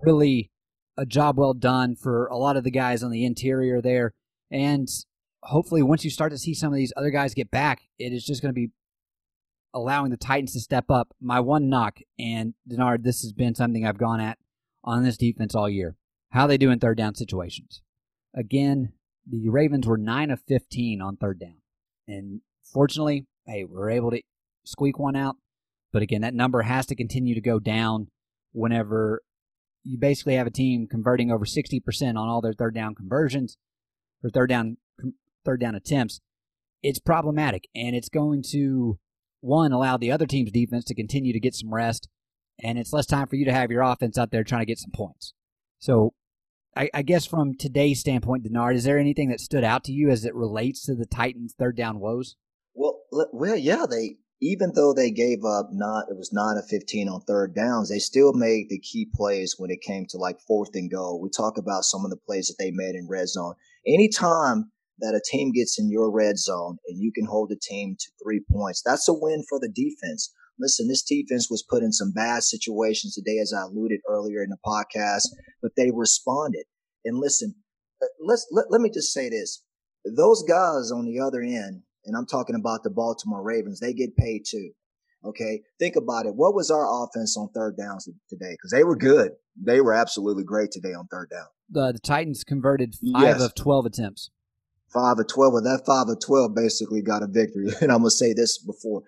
really 0.00 0.50
a 0.98 1.06
job 1.06 1.38
well 1.38 1.54
done 1.54 1.94
for 1.94 2.26
a 2.26 2.36
lot 2.36 2.56
of 2.56 2.64
the 2.64 2.70
guys 2.70 3.02
on 3.02 3.10
the 3.10 3.24
interior 3.24 3.80
there. 3.80 4.12
And 4.50 4.88
hopefully, 5.44 5.82
once 5.82 6.04
you 6.04 6.10
start 6.10 6.32
to 6.32 6.38
see 6.38 6.52
some 6.52 6.72
of 6.72 6.76
these 6.76 6.92
other 6.96 7.10
guys 7.10 7.34
get 7.34 7.50
back, 7.50 7.82
it 7.98 8.12
is 8.12 8.24
just 8.24 8.42
going 8.42 8.52
to 8.52 8.60
be 8.60 8.70
allowing 9.72 10.10
the 10.10 10.16
Titans 10.16 10.52
to 10.54 10.60
step 10.60 10.90
up. 10.90 11.14
My 11.20 11.38
one 11.38 11.68
knock, 11.68 12.00
and 12.18 12.54
Denard, 12.68 13.04
this 13.04 13.22
has 13.22 13.32
been 13.32 13.54
something 13.54 13.86
I've 13.86 13.96
gone 13.96 14.20
at 14.20 14.38
on 14.82 15.04
this 15.04 15.16
defense 15.16 15.54
all 15.54 15.68
year. 15.68 15.96
How 16.30 16.46
they 16.46 16.58
do 16.58 16.70
in 16.70 16.80
third 16.80 16.98
down 16.98 17.14
situations. 17.14 17.80
Again, 18.34 18.92
the 19.26 19.48
Ravens 19.48 19.86
were 19.86 19.98
9 19.98 20.30
of 20.30 20.42
15 20.48 21.00
on 21.00 21.16
third 21.16 21.38
down. 21.38 21.60
And 22.06 22.40
fortunately, 22.64 23.26
hey, 23.46 23.64
we 23.64 23.76
are 23.76 23.90
able 23.90 24.10
to 24.10 24.22
squeak 24.64 24.98
one 24.98 25.16
out. 25.16 25.36
But 25.92 26.02
again, 26.02 26.22
that 26.22 26.34
number 26.34 26.62
has 26.62 26.86
to 26.86 26.94
continue 26.94 27.34
to 27.34 27.40
go 27.40 27.58
down 27.58 28.08
whenever 28.52 29.22
you 29.84 29.98
basically 29.98 30.34
have 30.34 30.46
a 30.46 30.50
team 30.50 30.86
converting 30.86 31.30
over 31.30 31.44
60% 31.44 32.08
on 32.08 32.16
all 32.16 32.40
their 32.40 32.52
third 32.52 32.74
down 32.74 32.94
conversions 32.94 33.56
or 34.22 34.30
third 34.30 34.48
down 34.48 34.76
third 35.44 35.60
down 35.60 35.74
attempts. 35.74 36.20
It's 36.82 36.98
problematic 36.98 37.68
and 37.74 37.96
it's 37.96 38.08
going 38.08 38.42
to 38.50 38.98
one 39.40 39.72
allow 39.72 39.96
the 39.96 40.10
other 40.10 40.26
team's 40.26 40.52
defense 40.52 40.84
to 40.84 40.94
continue 40.94 41.32
to 41.32 41.40
get 41.40 41.54
some 41.54 41.72
rest 41.72 42.08
and 42.60 42.78
it's 42.78 42.92
less 42.92 43.06
time 43.06 43.26
for 43.26 43.36
you 43.36 43.44
to 43.44 43.52
have 43.52 43.70
your 43.70 43.82
offense 43.82 44.18
out 44.18 44.30
there 44.30 44.44
trying 44.44 44.62
to 44.62 44.66
get 44.66 44.78
some 44.78 44.90
points. 44.90 45.32
So 45.78 46.14
I, 46.76 46.90
I, 46.92 47.02
guess 47.02 47.24
from 47.24 47.56
today's 47.56 48.00
standpoint, 48.00 48.44
Denard, 48.44 48.74
is 48.74 48.84
there 48.84 48.98
anything 48.98 49.28
that 49.28 49.40
stood 49.40 49.64
out 49.64 49.84
to 49.84 49.92
you 49.92 50.10
as 50.10 50.24
it 50.24 50.34
relates 50.34 50.84
to 50.86 50.94
the 50.94 51.06
Titans' 51.06 51.54
third 51.56 51.76
down 51.76 52.00
woes? 52.00 52.36
Well, 52.74 53.00
well, 53.10 53.56
yeah, 53.56 53.86
they 53.88 54.16
even 54.40 54.72
though 54.74 54.92
they 54.92 55.10
gave 55.10 55.44
up 55.44 55.70
not 55.72 56.06
it 56.10 56.16
was 56.16 56.32
nine 56.32 56.56
of 56.56 56.66
fifteen 56.68 57.08
on 57.08 57.20
third 57.22 57.54
downs, 57.54 57.88
they 57.88 57.98
still 57.98 58.32
made 58.32 58.68
the 58.68 58.78
key 58.78 59.08
plays 59.14 59.56
when 59.58 59.70
it 59.70 59.80
came 59.80 60.06
to 60.06 60.18
like 60.18 60.40
fourth 60.40 60.70
and 60.74 60.90
goal. 60.90 61.20
We 61.20 61.30
talk 61.30 61.58
about 61.58 61.84
some 61.84 62.04
of 62.04 62.10
the 62.10 62.16
plays 62.16 62.48
that 62.48 62.62
they 62.62 62.70
made 62.72 62.94
in 62.94 63.08
red 63.08 63.28
zone. 63.28 63.54
Anytime 63.86 64.70
that 65.00 65.14
a 65.14 65.22
team 65.24 65.52
gets 65.52 65.78
in 65.78 65.90
your 65.90 66.10
red 66.10 66.38
zone 66.38 66.78
and 66.88 67.00
you 67.00 67.12
can 67.12 67.26
hold 67.26 67.50
a 67.52 67.56
team 67.56 67.96
to 67.98 68.06
three 68.22 68.40
points, 68.50 68.82
that's 68.84 69.08
a 69.08 69.12
win 69.12 69.44
for 69.48 69.58
the 69.60 69.68
defense. 69.68 70.32
Listen, 70.60 70.88
this 70.88 71.02
defense 71.02 71.48
was 71.48 71.62
put 71.62 71.84
in 71.84 71.92
some 71.92 72.10
bad 72.12 72.42
situations 72.42 73.14
today, 73.14 73.38
as 73.38 73.52
I 73.52 73.62
alluded 73.62 74.00
earlier 74.08 74.42
in 74.42 74.50
the 74.50 74.56
podcast, 74.64 75.28
but 75.62 75.72
they 75.76 75.90
responded. 75.92 76.64
And 77.04 77.18
listen, 77.18 77.54
uh, 78.02 78.06
let's 78.24 78.46
let, 78.50 78.66
let 78.70 78.80
me 78.80 78.90
just 78.90 79.12
say 79.12 79.28
this: 79.28 79.62
those 80.04 80.42
guys 80.42 80.90
on 80.92 81.06
the 81.06 81.20
other 81.20 81.42
end 81.42 81.82
and 82.08 82.16
I'm 82.16 82.26
talking 82.26 82.56
about 82.56 82.82
the 82.82 82.90
Baltimore 82.90 83.42
Ravens, 83.42 83.78
they 83.78 83.92
get 83.92 84.16
paid 84.16 84.44
too. 84.46 84.70
Okay. 85.24 85.62
Think 85.78 85.96
about 85.96 86.26
it. 86.26 86.34
What 86.34 86.54
was 86.54 86.70
our 86.70 86.86
offense 87.04 87.36
on 87.36 87.48
third 87.50 87.76
downs 87.76 88.08
today? 88.28 88.52
Because 88.52 88.70
they 88.72 88.84
were 88.84 88.96
good. 88.96 89.32
They 89.60 89.80
were 89.80 89.92
absolutely 89.92 90.44
great 90.44 90.70
today 90.70 90.94
on 90.94 91.06
third 91.08 91.30
down. 91.30 91.46
The, 91.70 91.92
the 91.92 91.98
Titans 91.98 92.44
converted 92.44 92.94
five 93.12 93.22
yes. 93.22 93.42
of 93.42 93.54
12 93.54 93.86
attempts. 93.86 94.30
Five 94.92 95.18
of 95.18 95.28
12. 95.28 95.52
Well, 95.52 95.62
that 95.62 95.84
five 95.84 96.08
of 96.08 96.18
12 96.24 96.54
basically 96.54 97.02
got 97.02 97.22
a 97.22 97.26
victory. 97.26 97.68
And 97.80 97.92
I'm 97.92 97.98
going 97.98 98.10
to 98.10 98.10
say 98.10 98.32
this 98.32 98.58
before. 98.58 99.02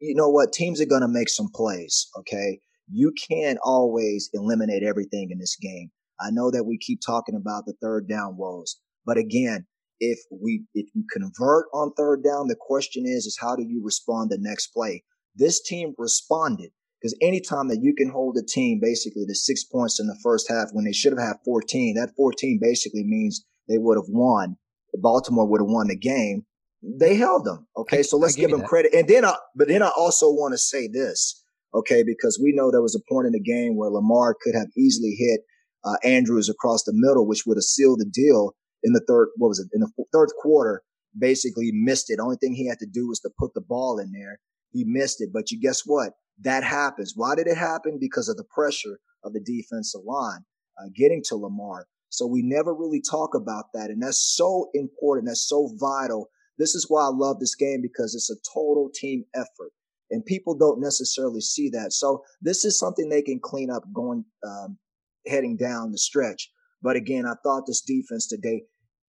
You 0.00 0.14
know 0.14 0.28
what? 0.28 0.52
Teams 0.52 0.80
are 0.80 0.86
going 0.86 1.02
to 1.02 1.08
make 1.08 1.28
some 1.28 1.48
plays. 1.54 2.08
Okay. 2.18 2.60
You 2.90 3.12
can't 3.30 3.58
always 3.64 4.28
eliminate 4.34 4.82
everything 4.82 5.30
in 5.30 5.38
this 5.38 5.56
game. 5.56 5.90
I 6.20 6.30
know 6.30 6.50
that 6.50 6.64
we 6.64 6.78
keep 6.78 7.00
talking 7.00 7.34
about 7.34 7.64
the 7.64 7.74
third 7.80 8.08
down 8.08 8.36
woes, 8.36 8.78
but 9.06 9.16
again, 9.16 9.66
if 10.00 10.18
we 10.30 10.64
if 10.74 10.86
you 10.94 11.04
convert 11.12 11.66
on 11.72 11.92
third 11.92 12.22
down, 12.22 12.48
the 12.48 12.56
question 12.58 13.04
is 13.06 13.26
is 13.26 13.38
how 13.40 13.56
do 13.56 13.62
you 13.62 13.82
respond 13.84 14.30
the 14.30 14.38
next 14.40 14.68
play? 14.68 15.04
This 15.34 15.62
team 15.62 15.94
responded 15.98 16.70
because 17.00 17.16
anytime 17.20 17.68
that 17.68 17.82
you 17.82 17.94
can 17.94 18.08
hold 18.08 18.36
a 18.38 18.42
team 18.42 18.80
basically 18.80 19.26
to 19.26 19.34
six 19.34 19.62
points 19.62 20.00
in 20.00 20.06
the 20.06 20.18
first 20.22 20.48
half 20.48 20.70
when 20.72 20.86
they 20.86 20.92
should 20.92 21.12
have 21.12 21.20
had 21.20 21.36
14, 21.44 21.96
that 21.96 22.14
14 22.16 22.58
basically 22.62 23.04
means 23.04 23.44
they 23.68 23.76
would 23.76 23.98
have 23.98 24.08
won. 24.08 24.56
Baltimore 24.94 25.46
would 25.46 25.60
have 25.60 25.68
won 25.68 25.88
the 25.88 25.98
game. 25.98 26.46
They 26.82 27.16
held 27.16 27.44
them. 27.44 27.66
Okay. 27.76 27.98
I, 27.98 28.02
so 28.02 28.16
let's 28.16 28.36
give 28.36 28.50
them 28.50 28.60
that. 28.60 28.68
credit. 28.68 28.94
And 28.94 29.08
then 29.08 29.24
I, 29.24 29.34
but 29.54 29.68
then 29.68 29.82
I 29.82 29.90
also 29.96 30.28
want 30.28 30.52
to 30.52 30.58
say 30.58 30.88
this. 30.90 31.42
Okay. 31.74 32.02
Because 32.02 32.40
we 32.42 32.52
know 32.54 32.70
there 32.70 32.82
was 32.82 32.94
a 32.94 33.12
point 33.12 33.26
in 33.26 33.32
the 33.32 33.40
game 33.40 33.76
where 33.76 33.90
Lamar 33.90 34.34
could 34.40 34.54
have 34.54 34.68
easily 34.76 35.14
hit 35.18 35.40
uh, 35.84 35.96
Andrews 36.04 36.48
across 36.48 36.84
the 36.84 36.92
middle, 36.94 37.26
which 37.26 37.44
would 37.46 37.56
have 37.56 37.64
sealed 37.64 38.00
the 38.00 38.10
deal 38.10 38.54
in 38.84 38.92
the 38.92 39.04
third, 39.08 39.28
what 39.36 39.48
was 39.48 39.58
it, 39.58 39.68
in 39.72 39.80
the 39.80 39.90
third 40.12 40.28
quarter, 40.40 40.82
basically 41.18 41.70
missed 41.72 42.10
it. 42.10 42.20
Only 42.20 42.36
thing 42.36 42.54
he 42.54 42.68
had 42.68 42.78
to 42.78 42.86
do 42.86 43.08
was 43.08 43.20
to 43.20 43.30
put 43.38 43.54
the 43.54 43.60
ball 43.60 43.98
in 43.98 44.12
there. 44.12 44.38
He 44.70 44.84
missed 44.86 45.20
it. 45.20 45.30
But 45.32 45.50
you 45.50 45.60
guess 45.60 45.82
what? 45.84 46.12
That 46.42 46.64
happens. 46.64 47.14
Why 47.16 47.34
did 47.34 47.46
it 47.46 47.56
happen? 47.56 47.98
Because 48.00 48.28
of 48.28 48.36
the 48.36 48.44
pressure 48.54 48.98
of 49.24 49.32
the 49.32 49.40
defensive 49.40 50.02
line 50.04 50.44
uh, 50.78 50.88
getting 50.94 51.22
to 51.26 51.36
Lamar. 51.36 51.86
So 52.08 52.26
we 52.26 52.42
never 52.42 52.74
really 52.74 53.00
talk 53.00 53.34
about 53.34 53.66
that. 53.74 53.90
And 53.90 54.02
that's 54.02 54.34
so 54.36 54.68
important. 54.74 55.26
That's 55.26 55.48
so 55.48 55.70
vital. 55.78 56.28
This 56.58 56.74
is 56.74 56.86
why 56.88 57.02
I 57.02 57.10
love 57.12 57.40
this 57.40 57.54
game 57.54 57.80
because 57.82 58.14
it's 58.14 58.30
a 58.30 58.36
total 58.54 58.90
team 58.94 59.24
effort. 59.34 59.72
And 60.10 60.24
people 60.24 60.56
don't 60.56 60.80
necessarily 60.80 61.40
see 61.40 61.70
that. 61.70 61.92
So 61.92 62.22
this 62.40 62.64
is 62.64 62.78
something 62.78 63.08
they 63.08 63.22
can 63.22 63.40
clean 63.42 63.70
up 63.70 63.82
going, 63.92 64.24
um, 64.46 64.78
heading 65.26 65.56
down 65.56 65.90
the 65.90 65.98
stretch. 65.98 66.50
But 66.82 66.96
again, 66.96 67.24
I 67.26 67.34
thought 67.42 67.64
this 67.66 67.80
defense 67.80 68.28
today, 68.28 68.64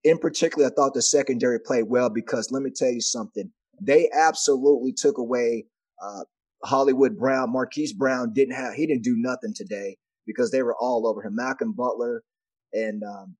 in 0.05 0.19
particular, 0.19 0.67
I 0.67 0.69
thought 0.69 0.93
the 0.93 1.01
secondary 1.01 1.59
played 1.59 1.85
well 1.89 2.09
because 2.09 2.51
let 2.51 2.61
me 2.61 2.69
tell 2.73 2.91
you 2.91 3.01
something. 3.01 3.51
They 3.81 4.07
absolutely 4.15 4.93
took 4.93 5.17
away 5.17 5.65
uh, 6.01 6.21
Hollywood 6.63 7.17
Brown. 7.17 7.51
Marquise 7.51 7.91
Brown 7.91 8.31
didn't 8.31 8.53
have, 8.53 8.75
he 8.75 8.85
didn't 8.85 9.03
do 9.03 9.15
nothing 9.17 9.53
today 9.55 9.97
because 10.27 10.51
they 10.51 10.61
were 10.61 10.75
all 10.79 11.07
over 11.07 11.23
him. 11.23 11.35
Malcolm 11.35 11.73
Butler 11.73 12.23
and 12.71 13.01
um, 13.03 13.35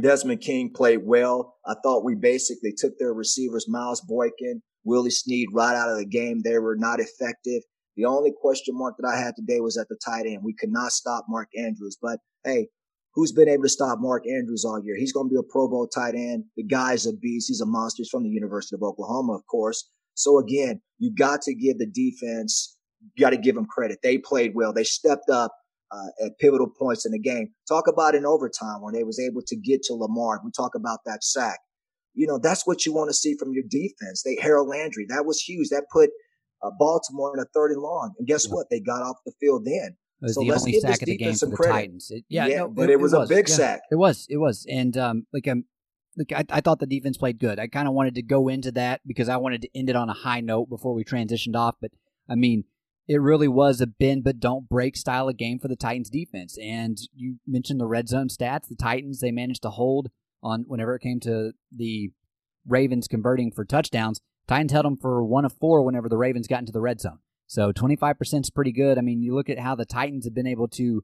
Desmond 0.00 0.40
King 0.40 0.72
played 0.74 1.00
well. 1.04 1.54
I 1.64 1.74
thought 1.84 2.04
we 2.04 2.16
basically 2.16 2.72
took 2.76 2.98
their 2.98 3.14
receivers, 3.14 3.66
Miles 3.68 4.00
Boykin, 4.00 4.60
Willie 4.84 5.10
Snead, 5.10 5.48
right 5.52 5.76
out 5.76 5.90
of 5.90 5.98
the 5.98 6.04
game. 6.06 6.42
They 6.42 6.58
were 6.58 6.76
not 6.76 6.98
effective. 6.98 7.62
The 7.96 8.06
only 8.06 8.32
question 8.40 8.76
mark 8.76 8.96
that 8.98 9.08
I 9.08 9.16
had 9.16 9.34
today 9.36 9.60
was 9.60 9.78
at 9.78 9.88
the 9.88 9.98
tight 10.04 10.26
end. 10.26 10.42
We 10.42 10.54
could 10.54 10.70
not 10.72 10.90
stop 10.90 11.26
Mark 11.28 11.48
Andrews. 11.56 11.96
But 12.00 12.18
hey, 12.44 12.68
who's 13.18 13.32
been 13.32 13.48
able 13.48 13.64
to 13.64 13.68
stop 13.68 13.98
Mark 14.00 14.28
Andrews 14.28 14.64
all 14.64 14.80
year. 14.80 14.94
He's 14.96 15.12
going 15.12 15.28
to 15.28 15.32
be 15.32 15.38
a 15.38 15.42
Pro 15.42 15.66
Bowl 15.66 15.88
tight 15.88 16.14
end. 16.14 16.44
The 16.56 16.62
guy's 16.62 17.04
a 17.04 17.12
beast. 17.12 17.48
He's 17.48 17.60
a 17.60 17.66
monster. 17.66 18.02
He's 18.02 18.10
from 18.10 18.22
the 18.22 18.28
University 18.28 18.76
of 18.76 18.82
Oklahoma, 18.84 19.32
of 19.32 19.44
course. 19.50 19.90
So 20.14 20.38
again, 20.38 20.80
you 20.98 21.12
got 21.12 21.42
to 21.42 21.54
give 21.54 21.78
the 21.78 21.86
defense, 21.86 22.76
you 23.16 23.24
got 23.24 23.30
to 23.30 23.36
give 23.36 23.56
them 23.56 23.66
credit. 23.66 23.98
They 24.04 24.18
played 24.18 24.52
well. 24.54 24.72
They 24.72 24.84
stepped 24.84 25.30
up 25.30 25.50
uh, 25.90 26.26
at 26.26 26.38
pivotal 26.38 26.70
points 26.78 27.06
in 27.06 27.10
the 27.10 27.18
game. 27.18 27.48
Talk 27.66 27.88
about 27.88 28.14
in 28.14 28.24
overtime 28.24 28.82
when 28.82 28.94
they 28.94 29.02
was 29.02 29.18
able 29.18 29.42
to 29.48 29.56
get 29.56 29.82
to 29.84 29.94
Lamar. 29.94 30.40
We 30.44 30.52
talk 30.52 30.76
about 30.76 31.00
that 31.06 31.24
sack. 31.24 31.58
You 32.14 32.28
know, 32.28 32.38
that's 32.38 32.68
what 32.68 32.86
you 32.86 32.94
want 32.94 33.10
to 33.10 33.14
see 33.14 33.34
from 33.36 33.52
your 33.52 33.64
defense. 33.68 34.22
They 34.24 34.38
Harold 34.40 34.68
Landry, 34.68 35.06
that 35.08 35.26
was 35.26 35.40
huge. 35.40 35.70
That 35.70 35.86
put 35.92 36.10
uh, 36.62 36.70
Baltimore 36.78 37.36
in 37.36 37.42
a 37.42 37.46
third 37.52 37.72
and 37.72 37.82
long. 37.82 38.14
And 38.16 38.28
guess 38.28 38.46
yeah. 38.46 38.54
what? 38.54 38.66
They 38.70 38.78
got 38.78 39.02
off 39.02 39.16
the 39.26 39.32
field 39.40 39.64
then. 39.64 39.96
It 40.20 40.24
was 40.24 40.34
so 40.34 40.40
the 40.40 40.52
only 40.52 40.80
sack 40.80 41.02
of 41.02 41.06
the 41.06 41.16
game 41.16 41.34
for 41.34 41.46
the 41.46 41.56
credit. 41.56 41.72
Titans. 41.72 42.10
It, 42.10 42.24
yeah, 42.28 42.46
yeah 42.46 42.58
no, 42.58 42.68
but 42.68 42.90
it, 42.90 42.94
it 42.94 43.00
was, 43.00 43.12
was, 43.12 43.30
a 43.30 43.34
big 43.34 43.48
yeah, 43.48 43.54
sack. 43.54 43.80
It 43.90 43.96
was. 43.96 44.26
It 44.28 44.38
was. 44.38 44.66
And 44.68 44.96
um, 44.96 45.26
like 45.32 45.46
um, 45.46 45.64
like 46.16 46.32
I, 46.32 46.56
I 46.56 46.60
thought 46.60 46.80
the 46.80 46.86
defense 46.86 47.16
played 47.16 47.38
good. 47.38 47.58
I 47.60 47.68
kind 47.68 47.86
of 47.86 47.94
wanted 47.94 48.16
to 48.16 48.22
go 48.22 48.48
into 48.48 48.72
that 48.72 49.00
because 49.06 49.28
I 49.28 49.36
wanted 49.36 49.62
to 49.62 49.68
end 49.78 49.88
it 49.88 49.96
on 49.96 50.08
a 50.08 50.14
high 50.14 50.40
note 50.40 50.68
before 50.68 50.92
we 50.92 51.04
transitioned 51.04 51.54
off. 51.54 51.76
But 51.80 51.92
I 52.28 52.34
mean, 52.34 52.64
it 53.06 53.20
really 53.20 53.48
was 53.48 53.80
a 53.80 53.86
bend 53.86 54.24
but 54.24 54.40
don't 54.40 54.68
break 54.68 54.96
style 54.96 55.28
of 55.28 55.36
game 55.36 55.58
for 55.58 55.68
the 55.68 55.76
Titans 55.76 56.10
defense. 56.10 56.58
And 56.60 56.98
you 57.14 57.36
mentioned 57.46 57.80
the 57.80 57.86
red 57.86 58.08
zone 58.08 58.28
stats. 58.28 58.68
The 58.68 58.76
Titans 58.76 59.20
they 59.20 59.30
managed 59.30 59.62
to 59.62 59.70
hold 59.70 60.08
on 60.42 60.64
whenever 60.66 60.94
it 60.94 61.02
came 61.02 61.20
to 61.20 61.52
the 61.74 62.10
Ravens 62.66 63.08
converting 63.08 63.52
for 63.52 63.64
touchdowns. 63.64 64.20
Titans 64.46 64.72
held 64.72 64.84
them 64.84 64.96
for 64.96 65.24
one 65.24 65.44
of 65.44 65.52
four 65.52 65.82
whenever 65.82 66.08
the 66.08 66.16
Ravens 66.16 66.48
got 66.48 66.60
into 66.60 66.72
the 66.72 66.80
red 66.80 67.00
zone. 67.00 67.18
So 67.48 67.72
25% 67.72 68.42
is 68.42 68.50
pretty 68.50 68.72
good. 68.72 68.98
I 68.98 69.00
mean, 69.00 69.22
you 69.22 69.34
look 69.34 69.48
at 69.48 69.58
how 69.58 69.74
the 69.74 69.86
Titans 69.86 70.26
have 70.26 70.34
been 70.34 70.46
able 70.46 70.68
to, 70.68 71.02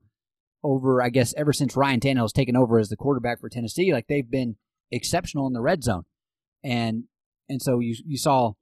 over, 0.62 1.02
I 1.02 1.08
guess, 1.08 1.34
ever 1.36 1.52
since 1.52 1.76
Ryan 1.76 2.00
Tannehill's 2.00 2.32
taken 2.32 2.54
over 2.56 2.78
as 2.78 2.90
the 2.90 2.96
quarterback 2.96 3.40
for 3.40 3.48
Tennessee, 3.48 3.92
like 3.92 4.06
they've 4.06 4.30
been 4.30 4.56
exceptional 4.92 5.46
in 5.46 5.54
the 5.54 5.62
red 5.62 5.82
zone. 5.82 6.04
And 6.62 7.04
and 7.48 7.60
so 7.60 7.78
you 7.78 7.96
you 8.06 8.16
saw 8.16 8.52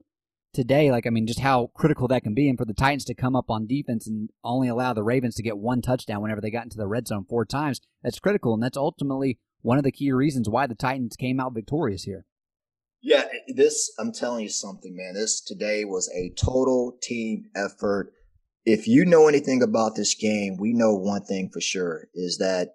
today, 0.53 0.91
like 0.91 1.05
I 1.05 1.09
mean, 1.09 1.27
just 1.27 1.39
how 1.39 1.71
critical 1.75 2.07
that 2.07 2.23
can 2.23 2.33
be, 2.33 2.49
and 2.49 2.57
for 2.57 2.65
the 2.65 2.73
Titans 2.73 3.05
to 3.05 3.13
come 3.13 3.35
up 3.35 3.49
on 3.49 3.67
defense 3.67 4.07
and 4.07 4.29
only 4.43 4.67
allow 4.67 4.93
the 4.93 5.03
Ravens 5.03 5.35
to 5.35 5.43
get 5.43 5.57
one 5.57 5.81
touchdown 5.81 6.21
whenever 6.21 6.41
they 6.41 6.51
got 6.51 6.63
into 6.63 6.77
the 6.77 6.87
red 6.87 7.07
zone 7.07 7.25
four 7.27 7.45
times, 7.45 7.81
that's 8.01 8.19
critical, 8.19 8.53
and 8.53 8.63
that's 8.63 8.77
ultimately 8.77 9.39
one 9.61 9.77
of 9.77 9.83
the 9.83 9.91
key 9.91 10.11
reasons 10.11 10.49
why 10.49 10.67
the 10.67 10.75
Titans 10.75 11.15
came 11.15 11.39
out 11.39 11.53
victorious 11.53 12.03
here. 12.03 12.25
Yeah, 13.03 13.25
this 13.53 13.91
I'm 13.99 14.13
telling 14.13 14.43
you 14.43 14.49
something, 14.49 14.95
man. 14.95 15.13
This 15.15 15.41
today 15.41 15.83
was 15.83 16.09
a 16.15 16.31
total 16.37 16.97
team 17.01 17.49
effort. 17.53 18.13
If 18.65 18.87
you 18.87 19.03
know 19.03 19.27
anything 19.27 19.61
about 19.61 19.95
this 19.95 20.15
game, 20.15 20.55
we 20.57 20.71
know 20.73 20.93
one 20.95 21.25
thing 21.25 21.49
for 21.51 21.59
sure 21.59 22.07
is 22.13 22.37
that 22.37 22.69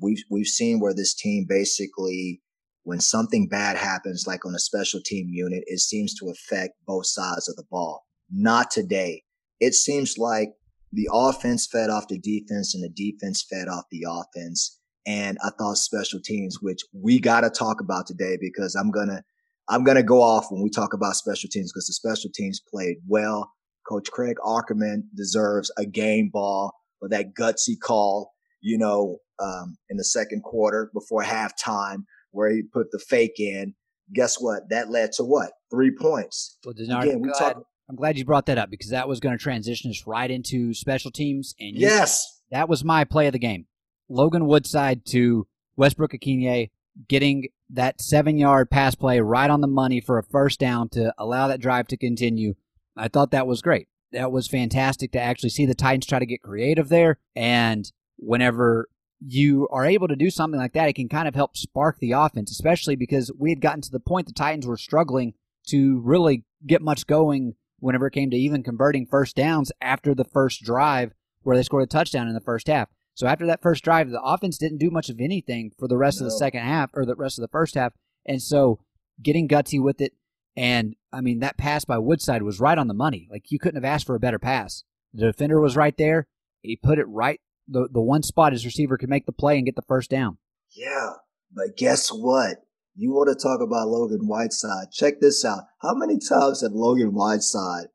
we've 0.00 0.22
we've 0.30 0.46
seen 0.46 0.78
where 0.78 0.94
this 0.94 1.12
team 1.12 1.44
basically 1.48 2.40
when 2.84 3.00
something 3.00 3.48
bad 3.48 3.76
happens 3.76 4.26
like 4.28 4.46
on 4.46 4.54
a 4.54 4.60
special 4.60 5.00
team 5.04 5.26
unit, 5.30 5.64
it 5.66 5.80
seems 5.80 6.14
to 6.14 6.30
affect 6.30 6.74
both 6.86 7.06
sides 7.06 7.48
of 7.48 7.56
the 7.56 7.64
ball. 7.68 8.06
Not 8.30 8.70
today. 8.70 9.24
It 9.58 9.74
seems 9.74 10.18
like 10.18 10.50
the 10.92 11.08
offense 11.12 11.66
fed 11.66 11.90
off 11.90 12.06
the 12.06 12.20
defense 12.20 12.74
and 12.74 12.84
the 12.84 12.90
defense 12.90 13.42
fed 13.42 13.66
off 13.66 13.86
the 13.90 14.06
offense. 14.08 14.78
And 15.04 15.36
I 15.42 15.50
thought 15.58 15.78
special 15.78 16.20
teams, 16.20 16.58
which 16.60 16.82
we 16.92 17.18
got 17.18 17.40
to 17.40 17.50
talk 17.50 17.80
about 17.80 18.06
today 18.06 18.38
because 18.40 18.74
I'm 18.76 18.92
going 18.92 19.08
to 19.08 19.24
I'm 19.68 19.84
going 19.84 19.96
to 19.96 20.02
go 20.02 20.20
off 20.20 20.46
when 20.50 20.62
we 20.62 20.70
talk 20.70 20.92
about 20.92 21.14
special 21.16 21.48
teams 21.50 21.72
because 21.72 21.86
the 21.86 21.92
special 21.94 22.30
teams 22.34 22.60
played 22.60 22.96
well. 23.06 23.52
Coach 23.88 24.10
Craig 24.10 24.36
Aukerman 24.44 25.02
deserves 25.14 25.70
a 25.78 25.86
game 25.86 26.30
ball 26.32 26.72
for 27.00 27.08
that 27.10 27.34
gutsy 27.34 27.78
call, 27.78 28.32
you 28.60 28.78
know, 28.78 29.18
um, 29.38 29.76
in 29.90 29.96
the 29.96 30.04
second 30.04 30.42
quarter 30.42 30.90
before 30.94 31.22
halftime 31.22 32.04
where 32.30 32.50
he 32.50 32.62
put 32.62 32.90
the 32.90 32.98
fake 32.98 33.38
in. 33.38 33.74
Guess 34.14 34.36
what? 34.40 34.68
That 34.70 34.90
led 34.90 35.12
to 35.12 35.24
what? 35.24 35.52
Three 35.70 35.90
points. 35.94 36.58
Well, 36.64 36.74
Again, 36.76 37.20
we 37.20 37.30
talk- 37.38 37.62
I'm 37.88 37.96
glad 37.96 38.16
you 38.18 38.24
brought 38.24 38.46
that 38.46 38.56
up 38.58 38.70
because 38.70 38.90
that 38.90 39.08
was 39.08 39.20
going 39.20 39.36
to 39.36 39.42
transition 39.42 39.90
us 39.90 40.04
right 40.06 40.30
into 40.30 40.72
special 40.72 41.10
teams. 41.10 41.54
And 41.60 41.76
yes, 41.76 42.40
that 42.50 42.68
was 42.68 42.82
my 42.84 43.04
play 43.04 43.26
of 43.26 43.32
the 43.34 43.38
game. 43.38 43.66
Logan 44.08 44.46
Woodside 44.46 45.04
to 45.06 45.46
Westbrook-Ikhine 45.76 46.70
getting 47.08 47.48
that 47.70 48.00
seven 48.00 48.38
yard 48.38 48.70
pass 48.70 48.94
play 48.94 49.20
right 49.20 49.50
on 49.50 49.60
the 49.60 49.66
money 49.66 50.00
for 50.00 50.18
a 50.18 50.22
first 50.22 50.60
down 50.60 50.88
to 50.90 51.12
allow 51.18 51.48
that 51.48 51.60
drive 51.60 51.88
to 51.88 51.96
continue. 51.96 52.54
I 52.96 53.08
thought 53.08 53.32
that 53.32 53.46
was 53.46 53.62
great. 53.62 53.88
That 54.12 54.30
was 54.30 54.46
fantastic 54.46 55.12
to 55.12 55.20
actually 55.20 55.50
see 55.50 55.66
the 55.66 55.74
Titans 55.74 56.06
try 56.06 56.18
to 56.18 56.26
get 56.26 56.42
creative 56.42 56.88
there. 56.88 57.18
And 57.34 57.90
whenever 58.16 58.88
you 59.26 59.66
are 59.70 59.84
able 59.84 60.08
to 60.08 60.16
do 60.16 60.30
something 60.30 60.60
like 60.60 60.74
that, 60.74 60.88
it 60.88 60.94
can 60.94 61.08
kind 61.08 61.26
of 61.26 61.34
help 61.34 61.56
spark 61.56 61.98
the 61.98 62.12
offense, 62.12 62.50
especially 62.50 62.94
because 62.94 63.32
we 63.36 63.50
had 63.50 63.60
gotten 63.60 63.80
to 63.82 63.90
the 63.90 64.00
point 64.00 64.26
the 64.26 64.32
Titans 64.32 64.66
were 64.66 64.76
struggling 64.76 65.34
to 65.68 66.00
really 66.00 66.44
get 66.66 66.82
much 66.82 67.06
going 67.06 67.54
whenever 67.80 68.06
it 68.06 68.12
came 68.12 68.30
to 68.30 68.36
even 68.36 68.62
converting 68.62 69.06
first 69.06 69.34
downs 69.34 69.72
after 69.80 70.14
the 70.14 70.24
first 70.24 70.62
drive 70.62 71.12
where 71.42 71.56
they 71.56 71.62
scored 71.62 71.82
a 71.82 71.86
touchdown 71.86 72.28
in 72.28 72.34
the 72.34 72.40
first 72.40 72.66
half. 72.66 72.88
So 73.14 73.26
after 73.26 73.46
that 73.46 73.62
first 73.62 73.84
drive, 73.84 74.10
the 74.10 74.22
offense 74.22 74.58
didn't 74.58 74.78
do 74.78 74.90
much 74.90 75.08
of 75.08 75.20
anything 75.20 75.70
for 75.78 75.88
the 75.88 75.96
rest 75.96 76.20
no. 76.20 76.26
of 76.26 76.32
the 76.32 76.38
second 76.38 76.62
half 76.62 76.90
or 76.94 77.04
the 77.04 77.14
rest 77.14 77.38
of 77.38 77.42
the 77.42 77.48
first 77.48 77.74
half. 77.74 77.92
And 78.26 78.42
so 78.42 78.80
getting 79.22 79.48
gutsy 79.48 79.80
with 79.80 80.00
it, 80.00 80.12
and 80.56 80.94
I 81.12 81.20
mean 81.20 81.40
that 81.40 81.56
pass 81.56 81.84
by 81.84 81.98
Woodside 81.98 82.42
was 82.42 82.60
right 82.60 82.78
on 82.78 82.88
the 82.88 82.94
money. 82.94 83.28
Like 83.30 83.50
you 83.50 83.58
couldn't 83.58 83.82
have 83.82 83.92
asked 83.92 84.06
for 84.06 84.14
a 84.14 84.20
better 84.20 84.38
pass. 84.38 84.84
The 85.12 85.26
defender 85.26 85.60
was 85.60 85.76
right 85.76 85.96
there. 85.96 86.26
He 86.62 86.76
put 86.76 86.98
it 86.98 87.06
right 87.08 87.40
the 87.68 87.88
the 87.90 88.00
one 88.00 88.22
spot 88.22 88.52
his 88.52 88.64
receiver 88.64 88.96
could 88.96 89.08
make 89.08 89.26
the 89.26 89.32
play 89.32 89.56
and 89.56 89.66
get 89.66 89.76
the 89.76 89.82
first 89.82 90.10
down. 90.10 90.38
Yeah, 90.70 91.10
but 91.52 91.76
guess 91.76 92.08
what? 92.08 92.58
You 92.96 93.12
want 93.12 93.36
to 93.36 93.42
talk 93.42 93.60
about 93.60 93.88
Logan 93.88 94.26
Whiteside? 94.26 94.92
Check 94.92 95.20
this 95.20 95.44
out. 95.44 95.64
How 95.82 95.94
many 95.94 96.18
times 96.18 96.62
have 96.62 96.72
Logan 96.72 97.12
Whiteside 97.12 97.88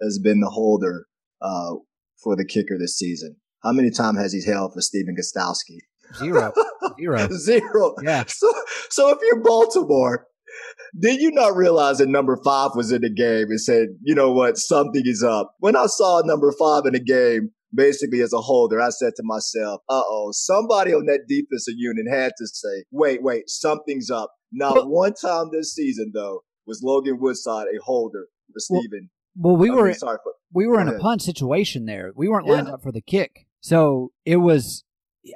has 0.00 0.18
been 0.18 0.40
the 0.40 0.50
holder 0.50 1.06
uh, 1.40 1.76
for 2.22 2.34
the 2.34 2.44
kicker 2.44 2.76
this 2.78 2.96
season? 2.96 3.36
How 3.62 3.72
many 3.72 3.90
times 3.90 4.18
has 4.18 4.32
he 4.32 4.44
held 4.44 4.72
for 4.72 4.80
Stephen 4.80 5.16
Gostkowski? 5.16 5.78
Zero. 6.16 6.52
Zero. 7.00 7.28
Zero. 7.32 7.94
Yeah. 8.02 8.24
So, 8.26 8.52
so 8.90 9.10
if 9.10 9.18
you're 9.22 9.42
Baltimore, 9.42 10.26
did 10.98 11.20
you 11.20 11.30
not 11.30 11.56
realize 11.56 11.98
that 11.98 12.08
number 12.08 12.38
five 12.44 12.72
was 12.74 12.92
in 12.92 13.02
the 13.02 13.10
game 13.10 13.46
and 13.48 13.60
said, 13.60 13.88
you 14.02 14.14
know 14.14 14.32
what, 14.32 14.58
something 14.58 15.02
is 15.04 15.22
up? 15.22 15.54
When 15.58 15.76
I 15.76 15.86
saw 15.86 16.22
number 16.24 16.52
five 16.58 16.84
in 16.86 16.92
the 16.92 17.00
game, 17.00 17.50
basically 17.74 18.20
as 18.20 18.32
a 18.32 18.40
holder, 18.40 18.80
I 18.80 18.90
said 18.90 19.14
to 19.16 19.22
myself, 19.24 19.80
uh 19.88 20.02
oh, 20.04 20.30
somebody 20.32 20.92
on 20.92 21.06
that 21.06 21.26
defensive 21.28 21.74
unit 21.76 22.06
had 22.10 22.32
to 22.38 22.46
say, 22.46 22.84
wait, 22.90 23.22
wait, 23.22 23.48
something's 23.48 24.10
up. 24.10 24.32
Not 24.52 24.74
well, 24.74 24.88
one 24.88 25.14
time 25.14 25.48
this 25.50 25.74
season, 25.74 26.12
though, 26.14 26.44
was 26.66 26.82
Logan 26.82 27.18
Woodside 27.18 27.68
a 27.68 27.82
holder 27.82 28.26
for 28.52 28.58
Stephen. 28.58 29.08
Well, 29.34 29.54
well 29.54 29.62
we 29.62 29.70
I 29.70 29.74
were 29.74 29.84
mean, 29.86 29.94
sorry 29.94 30.18
for, 30.22 30.32
we 30.52 30.66
were 30.66 30.80
in 30.80 30.88
ahead. 30.88 31.00
a 31.00 31.02
punt 31.02 31.22
situation 31.22 31.86
there. 31.86 32.12
We 32.14 32.28
weren't 32.28 32.46
lined 32.46 32.68
yeah. 32.68 32.74
up 32.74 32.82
for 32.82 32.92
the 32.92 33.00
kick. 33.00 33.46
So 33.62 34.10
it 34.26 34.36
was 34.36 34.84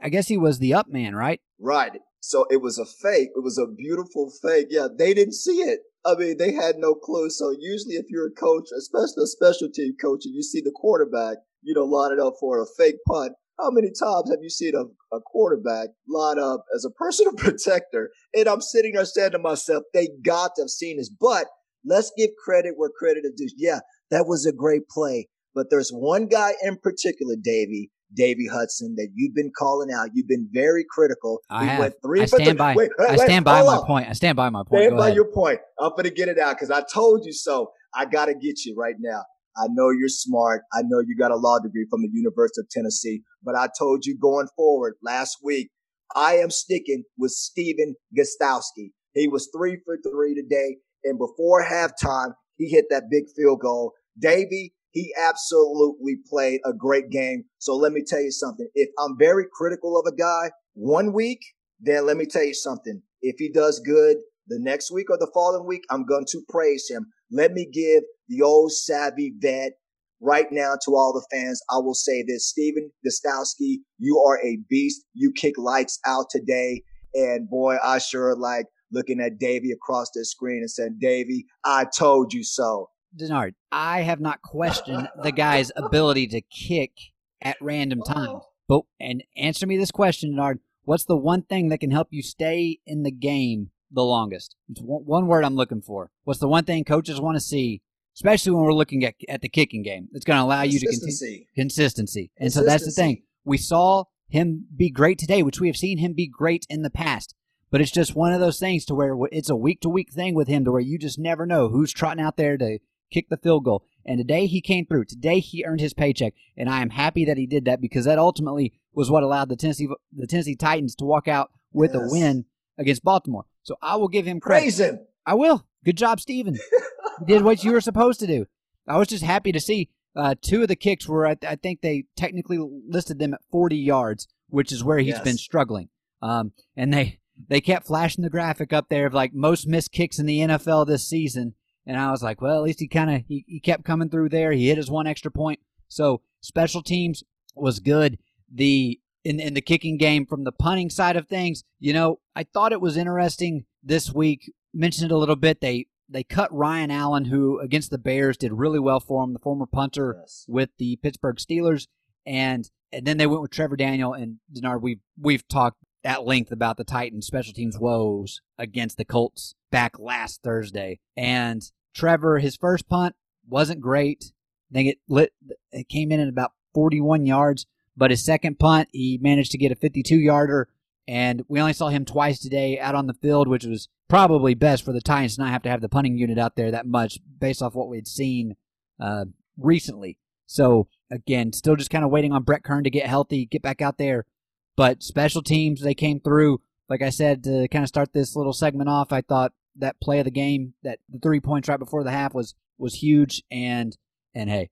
I 0.02 0.08
guess 0.08 0.28
he 0.28 0.36
was 0.36 0.58
the 0.58 0.74
up 0.74 0.88
man, 0.88 1.14
right? 1.14 1.40
Right. 1.58 1.92
So 2.20 2.44
it 2.50 2.60
was 2.60 2.76
a 2.78 2.84
fake. 2.84 3.30
It 3.36 3.42
was 3.42 3.56
a 3.56 3.66
beautiful 3.66 4.32
fake. 4.42 4.66
Yeah, 4.68 4.88
they 4.92 5.14
didn't 5.14 5.34
see 5.34 5.60
it. 5.60 5.80
I 6.04 6.14
mean, 6.16 6.38
they 6.38 6.52
had 6.52 6.76
no 6.76 6.94
clue. 6.94 7.30
So 7.30 7.54
usually, 7.56 7.94
if 7.94 8.06
you're 8.08 8.26
a 8.26 8.32
coach, 8.32 8.68
especially 8.76 9.22
a 9.22 9.26
special 9.26 9.68
team 9.72 9.94
coach, 10.00 10.24
and 10.24 10.34
you 10.34 10.42
see 10.42 10.60
the 10.60 10.72
quarterback, 10.74 11.38
you 11.62 11.74
know, 11.74 11.84
line 11.84 12.12
it 12.12 12.20
up 12.20 12.34
for 12.40 12.60
a 12.60 12.66
fake 12.76 12.96
punt. 13.06 13.32
How 13.58 13.70
many 13.70 13.88
times 13.88 14.30
have 14.30 14.40
you 14.42 14.50
seen 14.50 14.74
a, 14.74 14.84
a 15.16 15.20
quarterback 15.20 15.90
line 16.08 16.38
up 16.38 16.64
as 16.74 16.84
a 16.84 16.90
personal 16.90 17.32
protector? 17.36 18.10
And 18.34 18.48
I'm 18.48 18.60
sitting 18.60 18.94
there 18.94 19.04
saying 19.04 19.32
to 19.32 19.38
myself, 19.38 19.84
they 19.94 20.08
got 20.24 20.52
to 20.56 20.62
have 20.62 20.70
seen 20.70 20.98
this. 20.98 21.08
But 21.08 21.46
let's 21.84 22.12
give 22.16 22.30
credit 22.44 22.74
where 22.76 22.90
credit 22.90 23.24
is 23.24 23.34
due. 23.36 23.48
Yeah, 23.56 23.80
that 24.10 24.26
was 24.26 24.46
a 24.46 24.52
great 24.52 24.88
play. 24.88 25.28
But 25.54 25.70
there's 25.70 25.90
one 25.90 26.26
guy 26.26 26.52
in 26.62 26.76
particular, 26.76 27.34
Davey, 27.40 27.90
Davey 28.14 28.46
Hudson, 28.46 28.94
that 28.96 29.08
you've 29.14 29.34
been 29.34 29.52
calling 29.56 29.90
out. 29.92 30.10
You've 30.14 30.28
been 30.28 30.48
very 30.52 30.84
critical. 30.88 31.40
I 31.50 31.62
we 31.62 31.68
have. 31.68 31.94
I 32.20 32.24
stand 32.26 32.58
by. 32.58 32.74
Wait, 32.74 32.90
wait, 32.98 33.10
I 33.10 33.16
stand 33.16 33.44
by 33.44 33.62
my 33.62 33.76
on. 33.76 33.86
point. 33.86 34.08
I 34.08 34.12
stand 34.12 34.36
by 34.36 34.48
my 34.50 34.60
point. 34.60 34.82
Stand 34.82 34.92
Go 34.92 34.96
by 34.98 35.06
ahead. 35.06 35.16
your 35.16 35.32
point. 35.32 35.60
I'm 35.78 35.92
to 35.96 36.10
get 36.10 36.28
it 36.28 36.38
out 36.38 36.56
because 36.56 36.70
I 36.70 36.82
told 36.92 37.24
you 37.24 37.32
so. 37.32 37.72
I 37.94 38.04
got 38.04 38.26
to 38.26 38.34
get 38.34 38.64
you 38.64 38.74
right 38.76 38.96
now. 38.98 39.24
I 39.56 39.68
know 39.70 39.90
you're 39.90 40.08
smart. 40.08 40.62
I 40.72 40.82
know 40.82 41.00
you 41.00 41.16
got 41.16 41.30
a 41.30 41.36
law 41.36 41.58
degree 41.58 41.86
from 41.88 42.02
the 42.02 42.10
University 42.12 42.60
of 42.60 42.68
Tennessee, 42.68 43.22
but 43.42 43.54
I 43.54 43.68
told 43.78 44.04
you 44.04 44.18
going 44.20 44.48
forward 44.54 44.94
last 45.02 45.38
week, 45.42 45.70
I 46.14 46.34
am 46.36 46.50
sticking 46.50 47.04
with 47.18 47.32
Stephen 47.32 47.94
Gostkowski. 48.16 48.90
He 49.14 49.28
was 49.28 49.48
three 49.56 49.78
for 49.84 49.96
three 49.96 50.34
today. 50.34 50.76
And 51.04 51.18
before 51.18 51.64
halftime, 51.64 52.34
he 52.56 52.68
hit 52.68 52.86
that 52.90 53.04
big 53.10 53.24
field 53.34 53.60
goal. 53.60 53.94
Davey, 54.18 54.74
he 54.90 55.12
absolutely 55.18 56.16
played 56.28 56.60
a 56.64 56.72
great 56.72 57.10
game. 57.10 57.44
So 57.58 57.76
let 57.76 57.92
me 57.92 58.02
tell 58.06 58.20
you 58.20 58.30
something. 58.30 58.68
If 58.74 58.88
I'm 58.98 59.16
very 59.18 59.44
critical 59.52 59.98
of 59.98 60.10
a 60.10 60.16
guy 60.16 60.50
one 60.74 61.12
week, 61.12 61.40
then 61.80 62.06
let 62.06 62.16
me 62.16 62.26
tell 62.26 62.44
you 62.44 62.54
something. 62.54 63.02
If 63.20 63.36
he 63.38 63.50
does 63.50 63.80
good 63.80 64.16
the 64.48 64.58
next 64.60 64.90
week 64.90 65.10
or 65.10 65.18
the 65.18 65.30
following 65.34 65.66
week, 65.66 65.82
I'm 65.90 66.06
going 66.06 66.26
to 66.30 66.42
praise 66.48 66.86
him. 66.88 67.06
Let 67.30 67.52
me 67.52 67.68
give 67.70 68.04
the 68.28 68.42
old 68.42 68.72
savvy 68.72 69.34
vet 69.38 69.72
right 70.20 70.46
now 70.50 70.74
to 70.84 70.94
all 70.94 71.12
the 71.12 71.36
fans. 71.36 71.60
I 71.70 71.78
will 71.78 71.94
say 71.94 72.24
this, 72.26 72.48
Stephen 72.48 72.90
Gostkowski, 73.06 73.78
you 73.98 74.22
are 74.26 74.38
a 74.42 74.58
beast. 74.68 75.04
You 75.12 75.32
kick 75.36 75.54
lights 75.58 75.98
out 76.06 76.26
today. 76.30 76.82
And 77.14 77.48
boy, 77.48 77.76
I 77.82 77.98
sure 77.98 78.36
like 78.36 78.66
looking 78.92 79.20
at 79.20 79.38
Davey 79.38 79.72
across 79.72 80.10
the 80.14 80.24
screen 80.24 80.58
and 80.58 80.70
saying, 80.70 80.98
Davey, 81.00 81.46
I 81.64 81.86
told 81.96 82.32
you 82.32 82.44
so. 82.44 82.88
Denard, 83.16 83.54
I 83.72 84.02
have 84.02 84.20
not 84.20 84.42
questioned 84.42 85.08
the 85.22 85.32
guy's 85.32 85.72
ability 85.76 86.26
to 86.28 86.40
kick 86.40 86.92
at 87.40 87.56
random 87.60 88.02
times. 88.02 88.42
But 88.68 88.82
and 89.00 89.22
answer 89.36 89.66
me 89.66 89.76
this 89.76 89.90
question, 89.90 90.34
Denard. 90.34 90.58
What's 90.84 91.04
the 91.04 91.16
one 91.16 91.42
thing 91.42 91.68
that 91.68 91.80
can 91.80 91.90
help 91.90 92.08
you 92.10 92.22
stay 92.22 92.78
in 92.86 93.02
the 93.02 93.10
game 93.10 93.70
the 93.90 94.04
longest? 94.04 94.54
It's 94.68 94.80
one 94.80 95.26
word 95.26 95.44
I'm 95.44 95.56
looking 95.56 95.82
for. 95.82 96.10
What's 96.24 96.40
the 96.40 96.48
one 96.48 96.64
thing 96.64 96.84
coaches 96.84 97.20
want 97.20 97.36
to 97.36 97.40
see, 97.40 97.82
especially 98.14 98.52
when 98.52 98.62
we're 98.62 98.72
looking 98.72 99.04
at, 99.04 99.14
at 99.28 99.42
the 99.42 99.48
kicking 99.48 99.82
game? 99.82 100.08
It's 100.12 100.24
going 100.24 100.38
to 100.38 100.44
allow 100.44 100.62
you 100.62 100.78
to 100.78 100.86
continue 100.86 101.44
consistency. 101.56 102.30
And 102.38 102.52
so 102.52 102.64
that's 102.64 102.84
the 102.84 102.92
thing. 102.92 103.22
We 103.44 103.58
saw 103.58 104.04
him 104.28 104.66
be 104.76 104.90
great 104.90 105.18
today, 105.18 105.42
which 105.42 105.60
we 105.60 105.66
have 105.66 105.76
seen 105.76 105.98
him 105.98 106.12
be 106.12 106.28
great 106.28 106.66
in 106.68 106.82
the 106.82 106.90
past. 106.90 107.34
But 107.70 107.80
it's 107.80 107.90
just 107.90 108.14
one 108.14 108.32
of 108.32 108.40
those 108.40 108.60
things 108.60 108.84
to 108.86 108.94
where 108.94 109.16
it's 109.32 109.50
a 109.50 109.56
week 109.56 109.80
to 109.80 109.88
week 109.88 110.12
thing 110.12 110.34
with 110.34 110.46
him 110.46 110.64
to 110.64 110.72
where 110.72 110.80
you 110.80 110.98
just 110.98 111.18
never 111.18 111.46
know 111.46 111.68
who's 111.68 111.92
trotting 111.92 112.22
out 112.22 112.36
there 112.36 112.56
to 112.56 112.78
kick 113.10 113.28
the 113.28 113.36
field 113.36 113.64
goal. 113.64 113.84
And 114.04 114.18
today 114.18 114.46
he 114.46 114.60
came 114.60 114.86
through. 114.86 115.06
Today 115.06 115.40
he 115.40 115.64
earned 115.64 115.80
his 115.80 115.94
paycheck, 115.94 116.34
and 116.56 116.68
I 116.68 116.80
am 116.80 116.90
happy 116.90 117.24
that 117.24 117.36
he 117.36 117.46
did 117.46 117.64
that 117.64 117.80
because 117.80 118.04
that 118.04 118.18
ultimately 118.18 118.74
was 118.92 119.10
what 119.10 119.22
allowed 119.22 119.48
the 119.48 119.56
Tennessee 119.56 119.88
the 120.12 120.26
Tennessee 120.26 120.56
Titans 120.56 120.94
to 120.96 121.04
walk 121.04 121.28
out 121.28 121.50
with 121.72 121.92
yes. 121.92 122.02
a 122.02 122.08
win 122.10 122.44
against 122.78 123.04
Baltimore. 123.04 123.46
So 123.62 123.76
I 123.82 123.96
will 123.96 124.08
give 124.08 124.26
him 124.26 124.40
credit. 124.40 124.62
Praise 124.62 124.80
him. 124.80 125.00
I 125.24 125.34
will. 125.34 125.66
Good 125.84 125.96
job, 125.96 126.20
Stephen. 126.20 126.54
you 127.20 127.26
did 127.26 127.42
what 127.42 127.64
you 127.64 127.72
were 127.72 127.80
supposed 127.80 128.20
to 128.20 128.26
do. 128.26 128.46
I 128.86 128.98
was 128.98 129.08
just 129.08 129.24
happy 129.24 129.50
to 129.52 129.60
see 129.60 129.90
uh, 130.14 130.34
two 130.40 130.62
of 130.62 130.68
the 130.68 130.76
kicks 130.76 131.08
were 131.08 131.26
I, 131.26 131.36
I, 131.46 131.56
think 131.56 131.80
they 131.80 132.04
technically 132.16 132.58
listed 132.88 133.18
them 133.18 133.34
at 133.34 133.40
40 133.50 133.76
yards, 133.76 134.28
which 134.48 134.72
is 134.72 134.82
where 134.82 134.98
he's 134.98 135.08
yes. 135.08 135.22
been 135.24 135.36
struggling. 135.36 135.88
Um, 136.22 136.52
and 136.76 136.92
they 136.92 137.18
they 137.48 137.60
kept 137.60 137.86
flashing 137.86 138.22
the 138.22 138.30
graphic 138.30 138.72
up 138.72 138.88
there 138.88 139.06
of 139.06 139.14
like 139.14 139.34
most 139.34 139.66
missed 139.66 139.92
kicks 139.92 140.18
in 140.18 140.26
the 140.26 140.38
NFL 140.38 140.86
this 140.86 141.06
season 141.06 141.54
and 141.86 141.96
I 141.96 142.10
was 142.10 142.22
like, 142.22 142.40
well, 142.40 142.56
at 142.56 142.64
least 142.64 142.80
he 142.80 142.88
kind 142.88 143.10
of 143.10 143.22
he, 143.26 143.44
he 143.46 143.60
kept 143.60 143.84
coming 143.84 144.08
through 144.08 144.30
there. 144.30 144.52
He 144.52 144.68
hit 144.68 144.76
his 144.76 144.90
one 144.90 145.06
extra 145.06 145.30
point. 145.30 145.60
So 145.88 146.20
special 146.40 146.82
teams 146.82 147.22
was 147.54 147.80
good. 147.80 148.18
The 148.52 149.00
in 149.24 149.40
in 149.40 149.54
the 149.54 149.60
kicking 149.60 149.96
game 149.96 150.26
from 150.26 150.44
the 150.44 150.52
punting 150.52 150.90
side 150.90 151.16
of 151.16 151.28
things, 151.28 151.62
you 151.78 151.92
know, 151.92 152.20
I 152.34 152.42
thought 152.44 152.72
it 152.72 152.80
was 152.80 152.96
interesting 152.96 153.66
this 153.82 154.12
week. 154.12 154.52
Mentioned 154.74 155.10
it 155.10 155.14
a 155.14 155.18
little 155.18 155.36
bit. 155.36 155.60
They 155.60 155.86
they 156.08 156.22
cut 156.22 156.52
Ryan 156.52 156.90
Allen, 156.90 157.26
who 157.26 157.60
against 157.60 157.90
the 157.90 157.98
Bears 157.98 158.36
did 158.36 158.52
really 158.52 158.78
well 158.78 159.00
for 159.00 159.24
him, 159.24 159.32
the 159.32 159.38
former 159.38 159.66
punter 159.66 160.16
yes. 160.20 160.44
with 160.48 160.70
the 160.78 160.96
Pittsburgh 160.96 161.36
Steelers, 161.36 161.86
and 162.24 162.68
and 162.92 163.06
then 163.06 163.16
they 163.16 163.26
went 163.26 163.42
with 163.42 163.50
Trevor 163.50 163.76
Daniel 163.76 164.12
and 164.12 164.36
Denard. 164.52 164.82
We've 164.82 165.00
we've 165.20 165.46
talked 165.48 165.78
at 166.06 166.24
length 166.24 166.52
about 166.52 166.76
the 166.76 166.84
Titans 166.84 167.26
special 167.26 167.52
teams 167.52 167.78
woes 167.78 168.40
against 168.56 168.96
the 168.96 169.04
Colts 169.04 169.54
back 169.70 169.98
last 169.98 170.42
Thursday, 170.42 171.00
and 171.16 171.62
Trevor, 171.94 172.38
his 172.38 172.56
first 172.56 172.88
punt 172.88 173.14
wasn't 173.48 173.80
great. 173.80 174.32
Think 174.72 174.88
it 174.88 174.98
lit. 175.08 175.32
It 175.72 175.88
came 175.88 176.12
in 176.12 176.20
at 176.20 176.28
about 176.28 176.52
41 176.74 177.26
yards, 177.26 177.66
but 177.96 178.10
his 178.10 178.24
second 178.24 178.58
punt, 178.58 178.88
he 178.92 179.18
managed 179.20 179.52
to 179.52 179.58
get 179.58 179.72
a 179.72 179.76
52 179.76 180.16
yarder. 180.16 180.68
And 181.08 181.42
we 181.48 181.60
only 181.60 181.72
saw 181.72 181.88
him 181.88 182.04
twice 182.04 182.40
today 182.40 182.78
out 182.80 182.96
on 182.96 183.06
the 183.06 183.14
field, 183.14 183.46
which 183.46 183.64
was 183.64 183.88
probably 184.08 184.54
best 184.54 184.84
for 184.84 184.92
the 184.92 185.00
Titans 185.00 185.36
to 185.36 185.42
not 185.42 185.52
have 185.52 185.62
to 185.62 185.70
have 185.70 185.80
the 185.80 185.88
punting 185.88 186.18
unit 186.18 186.38
out 186.38 186.56
there 186.56 186.70
that 186.72 186.86
much 186.86 187.18
based 187.38 187.62
off 187.62 187.74
what 187.74 187.88
we'd 187.88 188.08
seen 188.08 188.56
uh, 189.00 189.24
recently. 189.56 190.18
So 190.46 190.88
again, 191.10 191.52
still 191.52 191.76
just 191.76 191.90
kind 191.90 192.04
of 192.04 192.10
waiting 192.10 192.32
on 192.32 192.42
Brett 192.42 192.64
Kern 192.64 192.84
to 192.84 192.90
get 192.90 193.06
healthy, 193.06 193.46
get 193.46 193.62
back 193.62 193.80
out 193.80 193.98
there. 193.98 194.26
But 194.76 195.02
special 195.02 195.42
teams, 195.42 195.80
they 195.80 195.94
came 195.94 196.20
through. 196.20 196.60
Like 196.88 197.02
I 197.02 197.10
said, 197.10 197.42
to 197.44 197.66
kind 197.68 197.82
of 197.82 197.88
start 197.88 198.12
this 198.12 198.36
little 198.36 198.52
segment 198.52 198.88
off, 198.88 199.12
I 199.12 199.22
thought 199.22 199.52
that 199.76 200.00
play 200.00 200.18
of 200.18 200.24
the 200.24 200.30
game, 200.30 200.74
that 200.82 201.00
the 201.08 201.18
three 201.18 201.40
points 201.40 201.68
right 201.68 201.78
before 201.78 202.04
the 202.04 202.10
half 202.10 202.34
was 202.34 202.54
was 202.78 202.94
huge. 202.94 203.42
And 203.50 203.96
and 204.34 204.50
hey, 204.50 204.70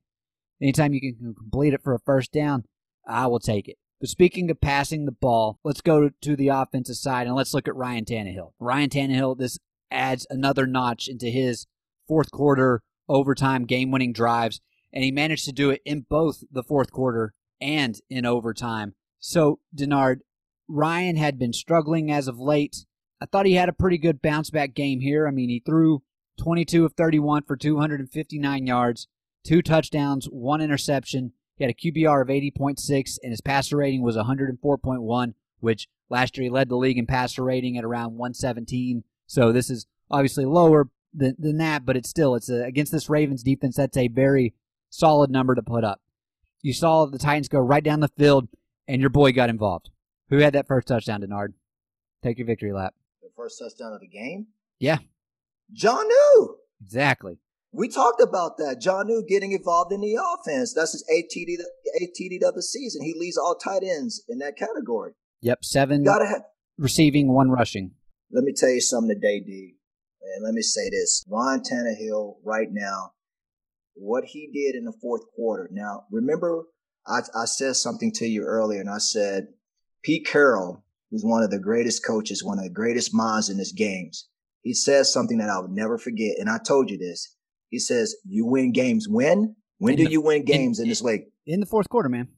anytime 0.60 0.92
you 0.92 1.00
can 1.00 1.34
complete 1.34 1.74
it 1.74 1.82
for 1.82 1.94
a 1.94 2.00
first 2.00 2.32
down, 2.32 2.64
I 3.06 3.26
will 3.26 3.40
take 3.40 3.68
it. 3.68 3.78
But 4.00 4.10
speaking 4.10 4.50
of 4.50 4.60
passing 4.60 5.06
the 5.06 5.12
ball, 5.12 5.58
let's 5.64 5.80
go 5.80 6.10
to 6.20 6.36
the 6.36 6.48
offensive 6.48 6.96
side 6.96 7.26
and 7.26 7.34
let's 7.34 7.54
look 7.54 7.66
at 7.66 7.76
Ryan 7.76 8.04
Tannehill. 8.04 8.52
Ryan 8.58 8.90
Tannehill, 8.90 9.38
this 9.38 9.58
adds 9.90 10.26
another 10.28 10.66
notch 10.66 11.08
into 11.08 11.26
his 11.26 11.66
fourth 12.06 12.30
quarter 12.30 12.82
overtime 13.08 13.64
game 13.64 13.90
winning 13.90 14.12
drives, 14.12 14.60
and 14.92 15.04
he 15.04 15.10
managed 15.10 15.44
to 15.46 15.52
do 15.52 15.70
it 15.70 15.80
in 15.84 16.04
both 16.08 16.42
the 16.50 16.62
fourth 16.62 16.90
quarter 16.92 17.32
and 17.60 18.00
in 18.10 18.26
overtime. 18.26 18.94
So, 19.26 19.58
Denard, 19.74 20.20
Ryan 20.68 21.16
had 21.16 21.38
been 21.38 21.54
struggling 21.54 22.10
as 22.10 22.28
of 22.28 22.38
late. 22.38 22.84
I 23.22 23.24
thought 23.24 23.46
he 23.46 23.54
had 23.54 23.70
a 23.70 23.72
pretty 23.72 23.96
good 23.96 24.20
bounce 24.20 24.50
back 24.50 24.74
game 24.74 25.00
here. 25.00 25.26
I 25.26 25.30
mean, 25.30 25.48
he 25.48 25.62
threw 25.64 26.02
22 26.38 26.84
of 26.84 26.92
31 26.92 27.44
for 27.44 27.56
259 27.56 28.66
yards, 28.66 29.08
two 29.42 29.62
touchdowns, 29.62 30.26
one 30.26 30.60
interception. 30.60 31.32
He 31.56 31.64
had 31.64 31.70
a 31.70 31.74
QBR 31.74 32.20
of 32.20 32.28
80.6, 32.28 33.18
and 33.22 33.32
his 33.32 33.40
passer 33.40 33.78
rating 33.78 34.02
was 34.02 34.14
104.1, 34.14 35.34
which 35.60 35.88
last 36.10 36.36
year 36.36 36.44
he 36.44 36.50
led 36.50 36.68
the 36.68 36.76
league 36.76 36.98
in 36.98 37.06
passer 37.06 37.42
rating 37.42 37.78
at 37.78 37.84
around 37.84 38.18
117. 38.18 39.04
So 39.26 39.52
this 39.52 39.70
is 39.70 39.86
obviously 40.10 40.44
lower 40.44 40.90
than, 41.14 41.34
than 41.38 41.56
that, 41.56 41.86
but 41.86 41.96
it's 41.96 42.10
still 42.10 42.34
it's 42.34 42.50
a, 42.50 42.62
against 42.62 42.92
this 42.92 43.08
Ravens 43.08 43.42
defense. 43.42 43.76
That's 43.76 43.96
a 43.96 44.08
very 44.08 44.52
solid 44.90 45.30
number 45.30 45.54
to 45.54 45.62
put 45.62 45.82
up. 45.82 46.02
You 46.60 46.74
saw 46.74 47.06
the 47.06 47.18
Titans 47.18 47.48
go 47.48 47.60
right 47.60 47.82
down 47.82 48.00
the 48.00 48.08
field, 48.08 48.48
and 48.88 49.00
your 49.00 49.10
boy 49.10 49.32
got 49.32 49.50
involved. 49.50 49.90
Who 50.30 50.38
had 50.38 50.54
that 50.54 50.66
first 50.66 50.88
touchdown, 50.88 51.22
Denard? 51.22 51.52
Take 52.22 52.38
your 52.38 52.46
victory 52.46 52.72
lap. 52.72 52.94
The 53.22 53.28
first 53.36 53.58
touchdown 53.58 53.92
of 53.92 54.00
the 54.00 54.08
game? 54.08 54.46
Yeah. 54.78 54.98
Jonnu. 55.74 56.54
Exactly. 56.82 57.38
We 57.72 57.88
talked 57.88 58.20
about 58.20 58.56
that. 58.58 58.80
Jonnu 58.80 59.26
getting 59.26 59.52
involved 59.52 59.92
in 59.92 60.00
the 60.00 60.14
offense. 60.16 60.72
That's 60.72 60.92
his 60.92 61.04
ATD, 61.12 61.56
ATD 62.00 62.46
of 62.46 62.54
the 62.54 62.62
season. 62.62 63.02
He 63.02 63.14
leads 63.18 63.36
all 63.36 63.56
tight 63.56 63.82
ends 63.82 64.22
in 64.28 64.38
that 64.38 64.56
category. 64.56 65.12
Yep, 65.40 65.64
seven 65.64 66.04
Gotta 66.04 66.26
have, 66.26 66.42
receiving, 66.78 67.32
one 67.32 67.50
rushing. 67.50 67.92
let 68.30 68.44
me 68.44 68.52
tell 68.56 68.70
you 68.70 68.80
something 68.80 69.14
today, 69.14 69.40
D. 69.40 69.74
And 70.36 70.44
let 70.44 70.54
me 70.54 70.62
say 70.62 70.88
this. 70.88 71.24
Ryan 71.28 71.60
Tannehill 71.60 72.36
right 72.44 72.68
now, 72.70 73.12
what 73.94 74.24
he 74.26 74.48
did 74.52 74.74
in 74.76 74.84
the 74.84 74.94
fourth 75.02 75.22
quarter. 75.36 75.68
Now, 75.72 76.04
remember, 76.10 76.64
I, 77.06 77.20
I 77.34 77.44
said 77.44 77.76
something 77.76 78.12
to 78.12 78.26
you 78.26 78.42
earlier, 78.42 78.80
and 78.80 78.90
I 78.90 78.98
said 78.98 79.48
Pete 80.02 80.26
Carroll, 80.26 80.84
who's 81.10 81.24
one 81.24 81.42
of 81.42 81.50
the 81.50 81.58
greatest 81.58 82.04
coaches, 82.04 82.42
one 82.44 82.58
of 82.58 82.64
the 82.64 82.70
greatest 82.70 83.14
minds 83.14 83.48
in 83.50 83.58
this 83.58 83.72
games, 83.72 84.28
he 84.62 84.72
says 84.72 85.12
something 85.12 85.38
that 85.38 85.50
I 85.50 85.58
would 85.58 85.70
never 85.70 85.98
forget. 85.98 86.36
And 86.38 86.48
I 86.48 86.58
told 86.58 86.90
you 86.90 86.96
this. 86.98 87.36
He 87.68 87.78
says, 87.78 88.16
You 88.24 88.46
win 88.46 88.72
games 88.72 89.06
when? 89.08 89.56
When 89.78 89.92
In 89.94 89.98
do 89.98 90.04
the- 90.04 90.10
you 90.12 90.20
win 90.22 90.38
in- 90.40 90.44
games 90.44 90.80
in, 90.80 90.88
this 90.88 91.02
league? 91.02 91.24
In 91.46 91.60
the 91.60 91.66
fourth 91.66 91.88
quarter, 91.88 92.08
man. 92.08 92.28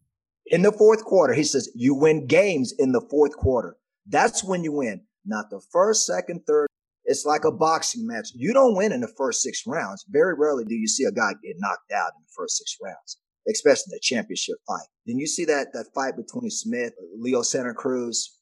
In 0.47 0.63
the 0.63 0.73
fourth 0.73 1.05
quarter. 1.05 1.35
He 1.35 1.45
says, 1.45 1.71
You 1.75 1.95
win 1.95 2.27
games 2.27 2.73
in 2.79 2.93
the 2.93 3.07
fourth 3.11 3.37
quarter. 3.37 3.77
That's 4.09 4.43
when 4.43 4.65
you 4.65 4.73
win. 4.73 5.03
Not 5.25 5.51
the 5.51 5.61
first, 5.73 6.07
second, 6.07 6.43
third. 6.47 6.69
It's 7.05 7.25
like 7.25 7.45
a 7.45 7.53
boxing 7.53 8.07
match. 8.07 8.29
You 8.35 8.53
don't 8.53 8.77
win 8.77 8.91
in 8.93 9.01
the 9.01 9.13
first 9.17 9.43
six 9.43 9.63
rounds. 9.67 10.05
Very 10.09 10.35
rarely 10.37 10.65
do 10.65 10.75
you 10.75 10.89
see 10.89 11.05
a 11.05 11.13
guy 11.13 11.33
get 11.43 11.57
knocked 11.59 11.93
out 11.93 12.13
in 12.17 12.23
the 12.23 12.33
first 12.37 12.57
six 12.57 12.77
rounds, 12.83 13.19
especially 13.51 13.93
in 13.93 13.97
the 13.97 14.01
championship 14.03 14.57
fight. 14.67 14.87
Then 15.07 15.19
you 15.19 15.27
see 15.27 15.45
that 15.47 15.69
that 15.73 15.87
fight 15.95 16.15
between 16.17 16.51
Smith, 16.51 16.93
Leo 17.19 17.43
Santa 17.43 17.75
Cruz. 17.75 18.37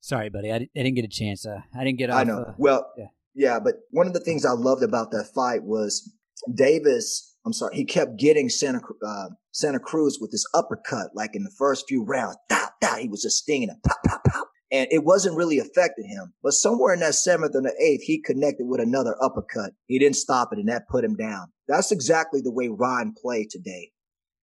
Sorry, 0.00 0.28
buddy. 0.28 0.52
I, 0.52 0.56
I 0.56 0.68
didn't 0.74 0.96
get 0.96 1.04
a 1.04 1.08
chance. 1.08 1.46
Uh, 1.46 1.60
I 1.74 1.84
didn't 1.84 1.98
get 1.98 2.10
off. 2.10 2.16
I 2.16 2.24
know. 2.24 2.40
uh, 2.40 2.54
well, 2.58 2.92
yeah. 2.96 3.06
yeah, 3.34 3.58
but 3.58 3.76
one 3.90 4.06
of 4.06 4.12
the 4.12 4.20
things 4.20 4.44
I 4.44 4.52
loved 4.52 4.82
about 4.82 5.10
that 5.12 5.30
fight 5.34 5.64
was 5.64 6.12
Davis. 6.54 7.36
I'm 7.46 7.52
sorry, 7.52 7.76
he 7.76 7.84
kept 7.84 8.18
getting 8.18 8.48
Santa 8.48 8.80
uh, 9.06 9.28
Santa 9.52 9.78
Cruz 9.78 10.18
with 10.20 10.30
this 10.30 10.44
uppercut, 10.54 11.10
like 11.14 11.30
in 11.34 11.42
the 11.42 11.52
first 11.58 11.86
few 11.88 12.04
rounds. 12.04 12.36
Da, 12.48 12.68
da, 12.80 12.96
he 12.96 13.08
was 13.08 13.22
just 13.22 13.38
stinging 13.38 13.68
him, 13.68 13.80
pop, 13.86 13.98
pop, 14.06 14.24
pop, 14.24 14.48
and 14.70 14.88
it 14.90 15.04
wasn't 15.04 15.36
really 15.36 15.58
affecting 15.58 16.08
him. 16.08 16.34
But 16.42 16.52
somewhere 16.52 16.92
in 16.92 17.00
that 17.00 17.14
seventh 17.14 17.54
and 17.54 17.64
the 17.64 17.74
eighth, 17.80 18.02
he 18.02 18.20
connected 18.20 18.66
with 18.66 18.80
another 18.80 19.16
uppercut. 19.22 19.72
He 19.86 19.98
didn't 19.98 20.16
stop 20.16 20.50
it, 20.52 20.58
and 20.58 20.68
that 20.68 20.88
put 20.88 21.04
him 21.04 21.16
down. 21.16 21.46
That's 21.68 21.92
exactly 21.92 22.40
the 22.42 22.52
way 22.52 22.68
Ryan 22.68 23.14
played 23.20 23.50
today. 23.50 23.92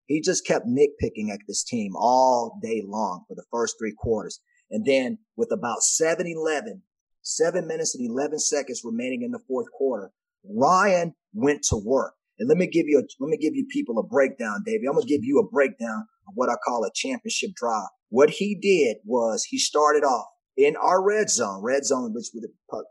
He 0.08 0.22
just 0.22 0.46
kept 0.46 0.68
nitpicking 0.68 1.30
at 1.32 1.40
this 1.48 1.64
team 1.64 1.94
all 1.96 2.60
day 2.62 2.84
long 2.86 3.24
for 3.28 3.36
the 3.36 3.46
first 3.52 3.76
three 3.80 3.94
quarters. 3.96 4.42
And 4.70 4.86
then 4.86 5.20
with 5.36 5.52
about 5.52 5.82
7 5.82 6.26
11, 6.28 6.82
seven 7.22 7.68
minutes 7.68 7.96
and 7.96 8.10
11 8.10 8.40
seconds 8.40 8.82
remaining 8.84 9.22
in 9.22 9.32
the 9.32 9.40
fourth 9.48 9.68
quarter, 9.72 10.12
Ryan 10.44 11.14
went 11.34 11.64
to 11.70 11.76
work. 11.78 12.14
And 12.40 12.50
let 12.50 12.58
me 12.58 12.68
give 12.68 12.88
you 12.88 13.00
a, 13.00 13.04
let 13.20 13.30
me 13.30 13.38
give 13.38 13.56
you 13.56 13.68
people 13.72 14.00
a 14.00 14.04
breakdown, 14.04 14.64
Davey. 14.66 14.88
I'm 14.88 14.94
going 14.94 15.06
to 15.06 15.14
give 15.14 15.24
you 15.24 15.40
a 15.40 15.48
breakdown 15.48 16.08
of 16.28 16.34
what 16.36 16.50
I 16.50 16.56
call 16.56 16.84
a 16.84 16.92
championship 16.94 17.52
drive. 17.56 17.90
What 18.10 18.32
he 18.32 18.58
did 18.60 18.98
was 19.06 19.46
he 19.46 19.60
started 19.60 20.04
off 20.04 20.26
in 20.58 20.76
our 20.76 21.04
red 21.04 21.30
zone, 21.30 21.62
red 21.64 21.86
zone, 21.86 22.14
which 22.14 22.30
was 22.34 22.48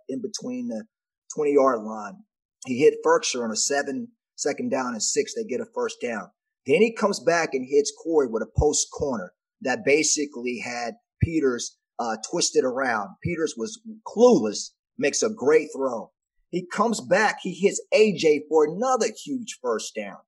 in 0.08 0.22
between 0.22 0.68
the 0.68 0.84
20 1.34 1.52
yard 1.52 1.82
line. 1.82 2.14
He 2.66 2.78
hit 2.78 2.94
Firkser 3.04 3.42
on 3.42 3.50
a 3.50 3.56
seven 3.56 4.08
second 4.36 4.70
down 4.70 4.92
and 4.92 5.02
six. 5.02 5.34
They 5.34 5.44
get 5.44 5.60
a 5.60 5.66
first 5.74 5.96
down. 6.00 6.30
Then 6.70 6.82
he 6.82 6.92
comes 6.92 7.18
back 7.18 7.52
and 7.52 7.66
hits 7.68 7.92
Corey 8.00 8.28
with 8.28 8.44
a 8.44 8.58
post 8.58 8.92
corner 8.96 9.32
that 9.62 9.84
basically 9.84 10.60
had 10.60 10.94
Peters 11.20 11.76
uh, 11.98 12.16
twisted 12.30 12.64
around. 12.64 13.16
Peters 13.24 13.54
was 13.56 13.80
clueless, 14.06 14.70
makes 14.96 15.20
a 15.24 15.30
great 15.30 15.70
throw. 15.74 16.12
He 16.50 16.64
comes 16.72 17.00
back, 17.00 17.38
he 17.42 17.54
hits 17.54 17.82
AJ 17.92 18.42
for 18.48 18.66
another 18.66 19.06
huge 19.24 19.58
first 19.60 19.96
down. 19.96 20.18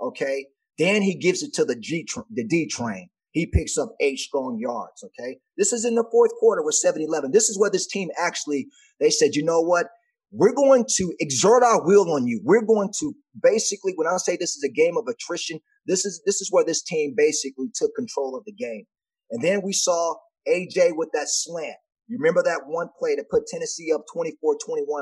Okay. 0.00 0.46
Then 0.78 1.02
he 1.02 1.16
gives 1.16 1.42
it 1.42 1.52
to 1.54 1.64
the 1.64 1.74
G, 1.74 2.06
the 2.30 2.46
D 2.46 2.68
train. 2.68 3.10
He 3.32 3.46
picks 3.46 3.76
up 3.76 3.96
eight 4.00 4.20
strong 4.20 4.58
yards. 4.60 5.02
Okay. 5.02 5.38
This 5.56 5.72
is 5.72 5.84
in 5.84 5.96
the 5.96 6.08
fourth 6.12 6.30
quarter 6.38 6.62
with 6.62 6.76
7 6.76 7.02
11. 7.02 7.32
This 7.32 7.48
is 7.48 7.58
where 7.58 7.70
this 7.70 7.88
team 7.88 8.10
actually, 8.16 8.68
they 9.00 9.10
said, 9.10 9.34
you 9.34 9.44
know 9.44 9.60
what? 9.60 9.88
We're 10.30 10.54
going 10.54 10.84
to 10.96 11.14
exert 11.20 11.62
our 11.62 11.84
will 11.84 12.12
on 12.12 12.26
you. 12.26 12.40
We're 12.44 12.64
going 12.64 12.90
to 13.00 13.14
basically, 13.42 13.92
when 13.96 14.06
I 14.06 14.16
say 14.18 14.36
this 14.36 14.56
is 14.56 14.64
a 14.64 14.72
game 14.72 14.96
of 14.96 15.06
attrition, 15.08 15.60
this 15.86 16.04
is, 16.04 16.20
this 16.26 16.40
is 16.40 16.48
where 16.50 16.64
this 16.64 16.82
team 16.82 17.14
basically 17.16 17.68
took 17.74 17.94
control 17.96 18.36
of 18.36 18.44
the 18.44 18.52
game. 18.52 18.84
And 19.30 19.42
then 19.42 19.62
we 19.64 19.72
saw 19.72 20.16
AJ 20.46 20.92
with 20.96 21.08
that 21.14 21.28
slant. 21.28 21.76
You 22.08 22.18
remember 22.18 22.42
that 22.42 22.62
one 22.66 22.88
play 22.98 23.16
that 23.16 23.30
put 23.30 23.46
Tennessee 23.46 23.92
up 23.94 24.02
24-21 24.14 24.34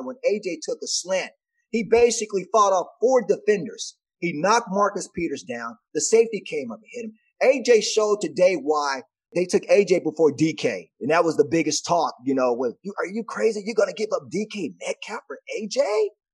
when 0.04 0.16
AJ 0.28 0.58
took 0.62 0.78
a 0.82 0.86
slant. 0.86 1.30
He 1.70 1.86
basically 1.88 2.46
fought 2.52 2.72
off 2.72 2.86
four 3.00 3.24
defenders. 3.26 3.96
He 4.18 4.32
knocked 4.34 4.68
Marcus 4.70 5.08
Peters 5.14 5.42
down. 5.42 5.76
The 5.94 6.00
safety 6.00 6.42
came 6.48 6.70
up 6.70 6.78
and 6.78 6.90
hit 6.92 7.04
him. 7.04 7.12
AJ 7.42 7.84
showed 7.84 8.20
today 8.20 8.54
why 8.54 9.02
they 9.34 9.44
took 9.44 9.62
AJ 9.64 10.02
before 10.02 10.32
DK. 10.32 10.90
And 11.00 11.10
that 11.10 11.24
was 11.24 11.36
the 11.36 11.44
biggest 11.44 11.84
talk, 11.86 12.14
you 12.24 12.34
know, 12.34 12.52
with 12.52 12.74
you, 12.82 12.92
are 12.98 13.06
you 13.06 13.22
crazy? 13.26 13.62
You're 13.64 13.74
going 13.74 13.88
to 13.88 13.94
give 13.94 14.10
up 14.14 14.30
DK 14.32 14.74
Metcalf 14.86 15.20
for 15.26 15.38
AJ? 15.60 15.82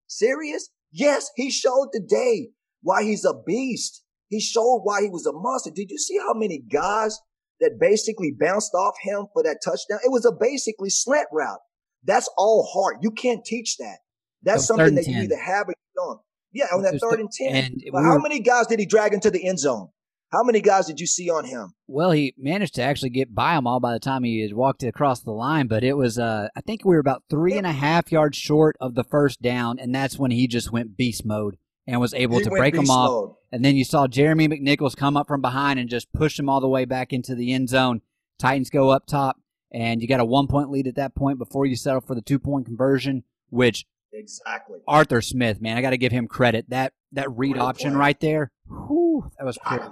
Serious? 0.07 0.69
Yes, 0.93 1.31
he 1.37 1.51
showed 1.51 1.89
today 1.93 2.49
why 2.83 3.03
he's 3.03 3.25
a 3.25 3.35
beast. 3.47 4.03
He 4.29 4.41
showed 4.41 4.81
why 4.83 5.03
he 5.03 5.09
was 5.09 5.27
a 5.27 5.33
monster. 5.33 5.71
Did 5.75 5.91
you 5.91 5.99
see 5.99 6.19
how 6.19 6.35
many 6.35 6.59
guys 6.59 7.19
that 7.61 7.79
basically 7.81 8.33
bounced 8.39 8.75
off 8.75 8.95
him 9.03 9.27
for 9.33 9.43
that 9.43 9.59
touchdown? 9.65 9.99
It 10.05 10.11
was 10.11 10.25
a 10.25 10.33
basically 10.33 10.91
slant 10.91 11.29
route. 11.33 11.61
That's 12.05 12.29
all 12.37 12.69
heart. 12.73 12.97
You 13.03 13.11
can't 13.11 13.45
teach 13.45 13.77
that. 13.79 13.99
That's 14.43 14.67
So 14.67 14.75
something 14.77 14.95
that 14.97 15.07
you 15.07 15.15
10. 15.15 15.25
either 15.25 15.39
have 15.39 15.69
or 15.69 15.71
you 15.73 15.93
don't. 15.95 16.21
Yeah, 16.53 16.67
on 16.75 16.83
that 16.83 17.01
third 17.01 17.17
th- 17.17 17.21
and 17.21 17.31
10. 17.31 17.55
and 17.65 17.83
But 17.93 18.01
we 18.03 18.07
how 18.07 18.15
were- 18.15 18.21
many 18.21 18.41
guys 18.41 18.67
did 18.67 18.79
he 18.81 18.87
drag 18.87 19.15
into 19.15 19.31
the 19.31 19.47
end 19.47 19.59
zone? 19.61 19.89
How 20.33 20.43
many 20.43 20.63
guys 20.63 20.87
did 20.87 20.99
you 20.99 21.07
see 21.07 21.29
on 21.29 21.45
him? 21.45 21.75
Well, 21.87 22.11
he 22.13 22.35
managed 22.39 22.75
to 22.77 22.83
actually 22.83 23.11
get 23.11 23.35
by 23.35 23.55
them 23.55 23.67
all 23.67 23.81
by 23.81 23.93
the 23.93 24.01
time 24.01 24.25
he 24.25 24.41
had 24.41 24.55
walked 24.55 24.83
across 24.83 25.21
the 25.21 25.31
line, 25.31 25.67
but 25.67 25.85
it 25.85 25.93
was, 25.95 26.19
uh, 26.19 26.49
I 26.57 26.61
think 26.63 26.85
we 26.85 26.95
were 26.95 27.01
about 27.01 27.25
three 27.29 27.59
and 27.59 27.67
a 27.67 27.73
half 27.73 28.11
yards 28.11 28.39
short 28.39 28.77
of 28.81 28.95
the 28.95 29.05
first 29.05 29.43
down, 29.43 29.79
and 29.79 29.95
that's 29.95 30.19
when 30.19 30.31
he 30.31 30.47
just 30.47 30.73
went 30.73 30.97
beast 30.97 31.27
mode 31.27 31.59
and 31.87 32.01
was 32.01 32.15
able 32.15 32.39
He 32.39 32.45
to 32.45 32.51
break 32.51 32.75
them 32.75 32.89
off. 32.89 33.11
mode. 33.11 33.35
And 33.53 33.63
then 33.63 33.77
you 33.77 33.85
saw 33.85 34.07
Jeremy 34.07 34.49
McNichols 34.49 34.97
come 34.97 35.19
up 35.19 35.29
from 35.29 35.43
behind 35.43 35.79
and 35.79 35.91
just 35.91 36.11
push 36.15 36.39
him 36.39 36.49
all 36.49 36.61
the 36.61 36.69
way 36.69 36.87
back 36.87 37.13
into 37.13 37.35
the 37.35 37.53
end 37.53 37.69
zone. 37.69 38.01
Titans 38.39 38.71
go 38.71 38.89
up 38.89 39.05
top, 39.05 39.37
and 39.71 40.01
you 40.01 40.09
got 40.09 40.21
a 40.21 40.25
one 40.25 40.47
point 40.47 40.71
lead 40.71 40.87
at 40.87 40.95
that 40.95 41.15
point 41.15 41.39
before 41.39 41.67
you 41.67 41.77
settle 41.77 42.01
for 42.01 42.15
the 42.15 42.23
two 42.23 42.39
point 42.39 42.65
conversion, 42.65 43.25
which 43.51 43.85
Exactly. 44.15 44.79
Arthur 44.87 45.21
Smith, 45.23 45.61
man, 45.61 45.77
I 45.77 45.83
got 45.83 45.91
to 45.91 45.97
give 45.99 46.13
him 46.13 46.27
credit. 46.27 46.69
That 46.71 46.93
that 47.13 47.31
read 47.37 47.53
Great 47.53 47.63
option 47.63 47.91
play. 47.93 47.99
right 47.99 48.21
there, 48.21 48.51
whew, 48.67 49.31
that 49.39 49.45
was 49.45 49.59
pretty. 49.59 49.85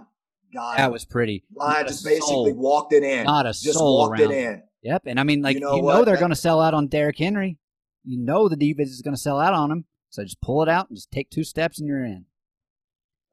Got 0.52 0.78
That 0.78 0.92
was 0.92 1.04
pretty. 1.04 1.44
I 1.60 1.82
just 1.82 2.04
basically 2.04 2.26
soul. 2.26 2.54
walked 2.54 2.92
it 2.92 3.02
in. 3.02 3.24
Not 3.24 3.46
a 3.46 3.50
just 3.50 3.74
soul 3.74 3.98
walked 3.98 4.20
around. 4.20 4.32
it 4.32 4.36
in. 4.36 4.62
Yep, 4.82 5.02
and 5.06 5.20
I 5.20 5.24
mean, 5.24 5.42
like 5.42 5.54
you 5.58 5.60
You 5.60 5.82
know, 5.82 5.88
know 5.88 6.04
they're 6.04 6.16
going 6.16 6.30
to 6.30 6.36
sell 6.36 6.60
out 6.60 6.74
on 6.74 6.86
Derrick 6.86 7.18
Henry. 7.18 7.58
You 8.04 8.18
know 8.18 8.48
the 8.48 8.56
defense 8.56 8.90
is 8.90 9.02
going 9.02 9.14
to 9.14 9.20
sell 9.20 9.38
out 9.38 9.52
on 9.52 9.70
him, 9.70 9.84
so 10.08 10.22
just 10.24 10.40
pull 10.40 10.62
it 10.62 10.68
out 10.68 10.88
and 10.88 10.96
just 10.96 11.10
take 11.10 11.30
two 11.30 11.44
steps 11.44 11.78
and 11.78 11.86
you're 11.86 12.04
in. 12.04 12.24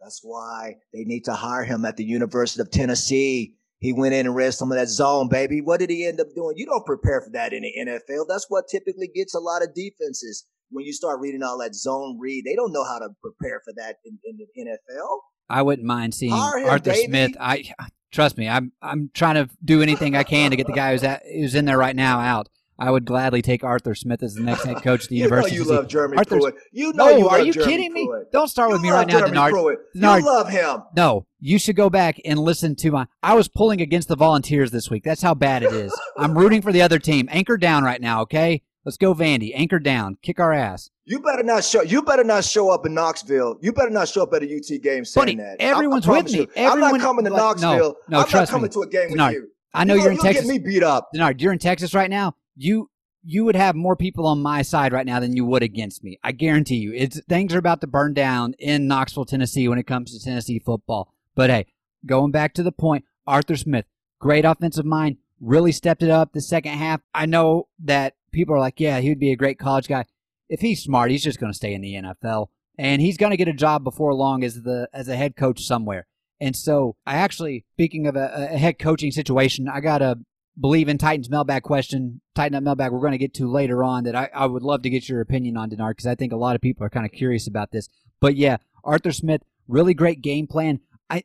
That's 0.01 0.19
why 0.23 0.75
they 0.93 1.03
need 1.05 1.23
to 1.25 1.33
hire 1.33 1.63
him 1.63 1.85
at 1.85 1.97
the 1.97 2.03
University 2.03 2.61
of 2.61 2.69
Tennessee. 2.69 3.55
He 3.79 3.93
went 3.93 4.13
in 4.13 4.25
and 4.25 4.35
read 4.35 4.53
some 4.53 4.71
of 4.71 4.77
that 4.77 4.87
zone, 4.89 5.29
baby. 5.29 5.61
What 5.61 5.79
did 5.79 5.89
he 5.89 6.05
end 6.05 6.19
up 6.19 6.27
doing? 6.35 6.55
You 6.57 6.65
don't 6.65 6.85
prepare 6.85 7.21
for 7.21 7.29
that 7.31 7.53
in 7.53 7.63
the 7.63 7.73
NFL. 7.79 8.25
That's 8.27 8.45
what 8.49 8.67
typically 8.67 9.09
gets 9.13 9.35
a 9.35 9.39
lot 9.39 9.61
of 9.63 9.73
defenses 9.73 10.45
when 10.69 10.85
you 10.85 10.93
start 10.93 11.19
reading 11.19 11.43
all 11.43 11.57
that 11.59 11.75
zone 11.75 12.17
read. 12.19 12.43
They 12.45 12.55
don't 12.55 12.73
know 12.73 12.83
how 12.83 12.99
to 12.99 13.09
prepare 13.21 13.61
for 13.63 13.73
that 13.77 13.97
in, 14.05 14.17
in 14.25 14.37
the 14.37 14.71
NFL. 14.71 15.17
I 15.49 15.61
wouldn't 15.61 15.85
mind 15.87 16.13
seeing 16.13 16.33
him, 16.33 16.39
Arthur. 16.39 16.93
Smith. 16.93 17.35
I 17.39 17.63
trust 18.11 18.37
me. 18.37 18.47
I'm 18.49 18.71
I'm 18.81 19.09
trying 19.13 19.35
to 19.35 19.49
do 19.63 19.81
anything 19.81 20.15
I 20.15 20.23
can 20.23 20.51
to 20.51 20.57
get 20.57 20.67
the 20.67 20.73
guy 20.73 20.91
who's 20.91 21.03
at, 21.03 21.23
who's 21.25 21.55
in 21.55 21.65
there 21.65 21.77
right 21.77 21.95
now 21.95 22.19
out. 22.19 22.49
I 22.79 22.91
would 22.91 23.05
gladly 23.05 23.41
take 23.41 23.63
Arthur 23.63 23.95
Smith 23.95 24.21
as 24.21 24.35
the 24.35 24.43
next 24.43 24.63
head 24.63 24.83
coach 24.83 25.03
of 25.05 25.09
the 25.09 25.15
You 25.15 25.21
know 25.23 25.25
University. 25.37 25.55
you 25.55 25.63
love 25.63 25.87
Jeremy 25.87 26.17
Arthur's- 26.17 26.43
Pruitt. 26.43 26.55
You 26.71 26.93
know 26.93 27.05
No, 27.09 27.17
you 27.17 27.27
are 27.27 27.39
you 27.41 27.51
Jeremy 27.51 27.71
kidding 27.71 27.93
me? 27.93 28.05
Pruitt. 28.05 28.31
Don't 28.31 28.47
start 28.49 28.69
with 28.71 28.81
You 28.81 28.83
me 28.83 28.89
right 28.91 28.97
love 28.99 29.07
now, 29.07 29.19
Jeremy 29.19 29.35
Denard. 29.37 29.49
Pruitt. 29.49 29.79
Denard- 29.95 30.19
You 30.19 30.25
love 30.27 30.49
him. 30.49 30.83
No, 30.95 31.25
you 31.39 31.57
should 31.57 31.75
go 31.75 31.89
back 31.89 32.17
and 32.23 32.37
listen 32.37 32.75
to 32.75 32.91
my. 32.91 33.07
I 33.23 33.33
was 33.33 33.47
pulling 33.47 33.81
against 33.81 34.09
the 34.09 34.15
Volunteers 34.15 34.69
this 34.69 34.91
week. 34.91 35.03
That's 35.03 35.23
how 35.23 35.33
bad 35.33 35.63
it 35.63 35.73
is. 35.73 35.99
I'm 36.17 36.37
rooting 36.37 36.61
for 36.61 36.71
the 36.71 36.83
other 36.83 36.99
team. 36.99 37.27
Anchor 37.31 37.57
down 37.57 37.83
right 37.83 37.99
now, 37.99 38.21
okay? 38.21 38.61
Let's 38.85 38.97
go, 38.97 39.15
Vandy. 39.15 39.53
Anchor 39.55 39.79
down. 39.79 40.17
Kick 40.21 40.39
our 40.39 40.53
ass. 40.53 40.91
You 41.09 41.21
better 41.21 41.41
not 41.41 41.63
show. 41.63 41.81
You 41.83 42.01
better 42.01 42.25
not 42.25 42.43
show 42.43 42.69
up 42.69 42.85
in 42.85 42.93
Knoxville. 42.93 43.59
You 43.61 43.71
better 43.71 43.89
not 43.89 44.09
show 44.09 44.23
up 44.23 44.33
at 44.33 44.43
a 44.43 44.57
UT 44.57 44.81
game 44.81 45.05
saying 45.05 45.21
Buddy, 45.21 45.35
that. 45.37 45.55
everyone's 45.61 46.05
I, 46.05 46.11
I 46.11 46.17
with 46.17 46.25
me. 46.25 46.39
You, 46.39 46.47
Everyone, 46.57 46.83
I'm 46.83 46.97
not 46.97 47.01
coming 47.01 47.25
to 47.25 47.31
like, 47.31 47.39
Knoxville. 47.39 47.69
No, 47.69 47.95
no 48.09 48.19
I'm 48.19 48.27
trust 48.27 48.33
not 48.33 48.49
coming 48.49 48.63
me. 48.63 48.69
to 48.73 48.81
a 48.81 48.87
game 48.87 49.09
Denard, 49.11 49.27
with 49.27 49.33
you. 49.35 49.47
I 49.73 49.85
know 49.85 49.93
you 49.93 50.01
you're 50.01 50.11
in 50.11 50.17
Texas. 50.17 50.45
Get 50.45 50.51
me 50.51 50.59
beat 50.59 50.83
up. 50.83 51.07
Denard, 51.15 51.39
you're 51.39 51.53
in 51.53 51.59
Texas 51.59 51.93
right 51.93 52.09
now. 52.09 52.35
You 52.57 52.89
you 53.23 53.45
would 53.45 53.55
have 53.55 53.73
more 53.73 53.95
people 53.95 54.27
on 54.27 54.41
my 54.41 54.61
side 54.63 54.91
right 54.91 55.05
now 55.05 55.21
than 55.21 55.33
you 55.33 55.45
would 55.45 55.63
against 55.63 56.03
me. 56.03 56.19
I 56.25 56.33
guarantee 56.33 56.75
you. 56.75 56.91
It's 56.93 57.21
things 57.29 57.55
are 57.55 57.59
about 57.59 57.79
to 57.81 57.87
burn 57.87 58.13
down 58.13 58.55
in 58.59 58.87
Knoxville, 58.87 59.25
Tennessee 59.25 59.69
when 59.69 59.79
it 59.79 59.87
comes 59.87 60.11
to 60.11 60.21
Tennessee 60.21 60.59
football. 60.59 61.13
But 61.35 61.49
hey, 61.49 61.67
going 62.05 62.31
back 62.31 62.53
to 62.55 62.63
the 62.63 62.73
point, 62.73 63.05
Arthur 63.25 63.55
Smith, 63.55 63.85
great 64.19 64.43
offensive 64.43 64.85
mind, 64.85 65.17
really 65.39 65.71
stepped 65.71 66.03
it 66.03 66.09
up 66.09 66.33
the 66.33 66.41
second 66.41 66.73
half. 66.73 66.99
I 67.13 67.27
know 67.27 67.69
that 67.85 68.15
people 68.33 68.55
are 68.55 68.59
like, 68.59 68.81
yeah, 68.81 68.99
he 68.99 69.07
would 69.07 69.19
be 69.19 69.31
a 69.31 69.37
great 69.37 69.57
college 69.57 69.87
guy. 69.87 70.03
If 70.49 70.61
he's 70.61 70.81
smart, 70.81 71.11
he's 71.11 71.23
just 71.23 71.39
going 71.39 71.51
to 71.51 71.57
stay 71.57 71.73
in 71.73 71.81
the 71.81 71.95
NFL 71.95 72.47
and 72.77 73.01
he's 73.01 73.17
going 73.17 73.31
to 73.31 73.37
get 73.37 73.47
a 73.47 73.53
job 73.53 73.83
before 73.83 74.13
long 74.13 74.43
as 74.43 74.61
the 74.61 74.87
as 74.93 75.07
a 75.07 75.15
head 75.15 75.35
coach 75.35 75.63
somewhere. 75.63 76.07
And 76.39 76.55
so, 76.55 76.95
I 77.05 77.15
actually, 77.15 77.65
speaking 77.73 78.05
of 78.05 78.15
a, 78.15 78.49
a 78.51 78.57
head 78.57 78.77
coaching 78.77 79.11
situation, 79.11 79.67
I 79.67 79.79
got 79.79 80.01
a 80.01 80.19
believe 80.59 80.89
in 80.89 80.97
Titans 80.97 81.29
mailbag 81.29 81.63
question, 81.63 82.21
Titan 82.35 82.55
up 82.55 82.63
mailbag, 82.63 82.91
we're 82.91 82.99
going 82.99 83.11
to 83.11 83.17
get 83.17 83.33
to 83.35 83.49
later 83.49 83.83
on 83.83 84.03
that 84.03 84.15
I, 84.15 84.29
I 84.33 84.45
would 84.45 84.63
love 84.63 84.81
to 84.83 84.89
get 84.89 85.07
your 85.07 85.21
opinion 85.21 85.57
on, 85.57 85.69
Denard, 85.69 85.91
because 85.91 86.07
I 86.07 86.15
think 86.15 86.33
a 86.33 86.37
lot 86.37 86.55
of 86.55 86.61
people 86.61 86.85
are 86.85 86.89
kind 86.89 87.05
of 87.05 87.11
curious 87.11 87.47
about 87.47 87.71
this. 87.71 87.89
But 88.19 88.35
yeah, 88.35 88.57
Arthur 88.83 89.11
Smith, 89.11 89.43
really 89.67 89.93
great 89.93 90.21
game 90.21 90.47
plan. 90.47 90.79
I 91.09 91.23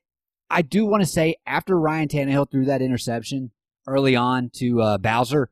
I 0.50 0.62
do 0.62 0.87
want 0.87 1.02
to 1.02 1.08
say 1.08 1.37
after 1.46 1.78
Ryan 1.78 2.08
Tannehill 2.08 2.50
threw 2.50 2.64
that 2.66 2.82
interception 2.82 3.50
early 3.87 4.16
on 4.16 4.50
to 4.54 4.80
uh, 4.80 4.98
Bowser, 4.98 5.50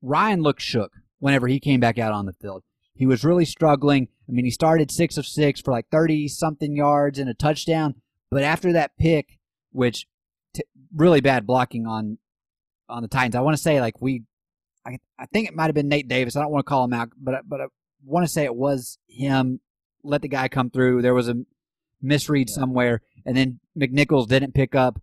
Ryan 0.00 0.42
looked 0.42 0.62
shook 0.62 0.92
whenever 1.18 1.48
he 1.48 1.60
came 1.60 1.80
back 1.80 1.98
out 1.98 2.12
on 2.12 2.26
the 2.26 2.32
field. 2.32 2.62
He 2.94 3.06
was 3.06 3.24
really 3.24 3.44
struggling. 3.44 4.08
I 4.28 4.32
mean, 4.32 4.44
he 4.44 4.50
started 4.50 4.90
six 4.90 5.16
of 5.16 5.26
six 5.26 5.60
for 5.60 5.72
like 5.72 5.88
30 5.90 6.28
something 6.28 6.76
yards 6.76 7.18
and 7.18 7.28
a 7.28 7.34
touchdown. 7.34 7.94
But 8.30 8.42
after 8.42 8.72
that 8.72 8.96
pick, 8.98 9.38
which 9.72 10.06
t- 10.54 10.64
really 10.94 11.20
bad 11.20 11.46
blocking 11.46 11.86
on 11.86 12.18
on 12.88 13.02
the 13.02 13.08
Titans, 13.08 13.34
I 13.34 13.40
want 13.40 13.56
to 13.56 13.62
say 13.62 13.80
like 13.80 14.00
we, 14.00 14.22
I, 14.86 14.98
I 15.18 15.26
think 15.26 15.48
it 15.48 15.54
might 15.54 15.66
have 15.66 15.74
been 15.74 15.88
Nate 15.88 16.08
Davis. 16.08 16.36
I 16.36 16.42
don't 16.42 16.50
want 16.50 16.64
to 16.64 16.68
call 16.68 16.84
him 16.84 16.92
out, 16.92 17.10
but 17.16 17.48
but 17.48 17.60
I 17.60 17.66
want 18.04 18.24
to 18.24 18.32
say 18.32 18.44
it 18.44 18.54
was 18.54 18.98
him. 19.08 19.60
Let 20.04 20.22
the 20.22 20.28
guy 20.28 20.48
come 20.48 20.70
through. 20.70 21.02
There 21.02 21.14
was 21.14 21.28
a 21.28 21.36
misread 22.00 22.48
yeah. 22.50 22.54
somewhere, 22.54 23.02
and 23.24 23.36
then 23.36 23.60
McNichols 23.78 24.28
didn't 24.28 24.54
pick 24.54 24.74
up 24.74 25.00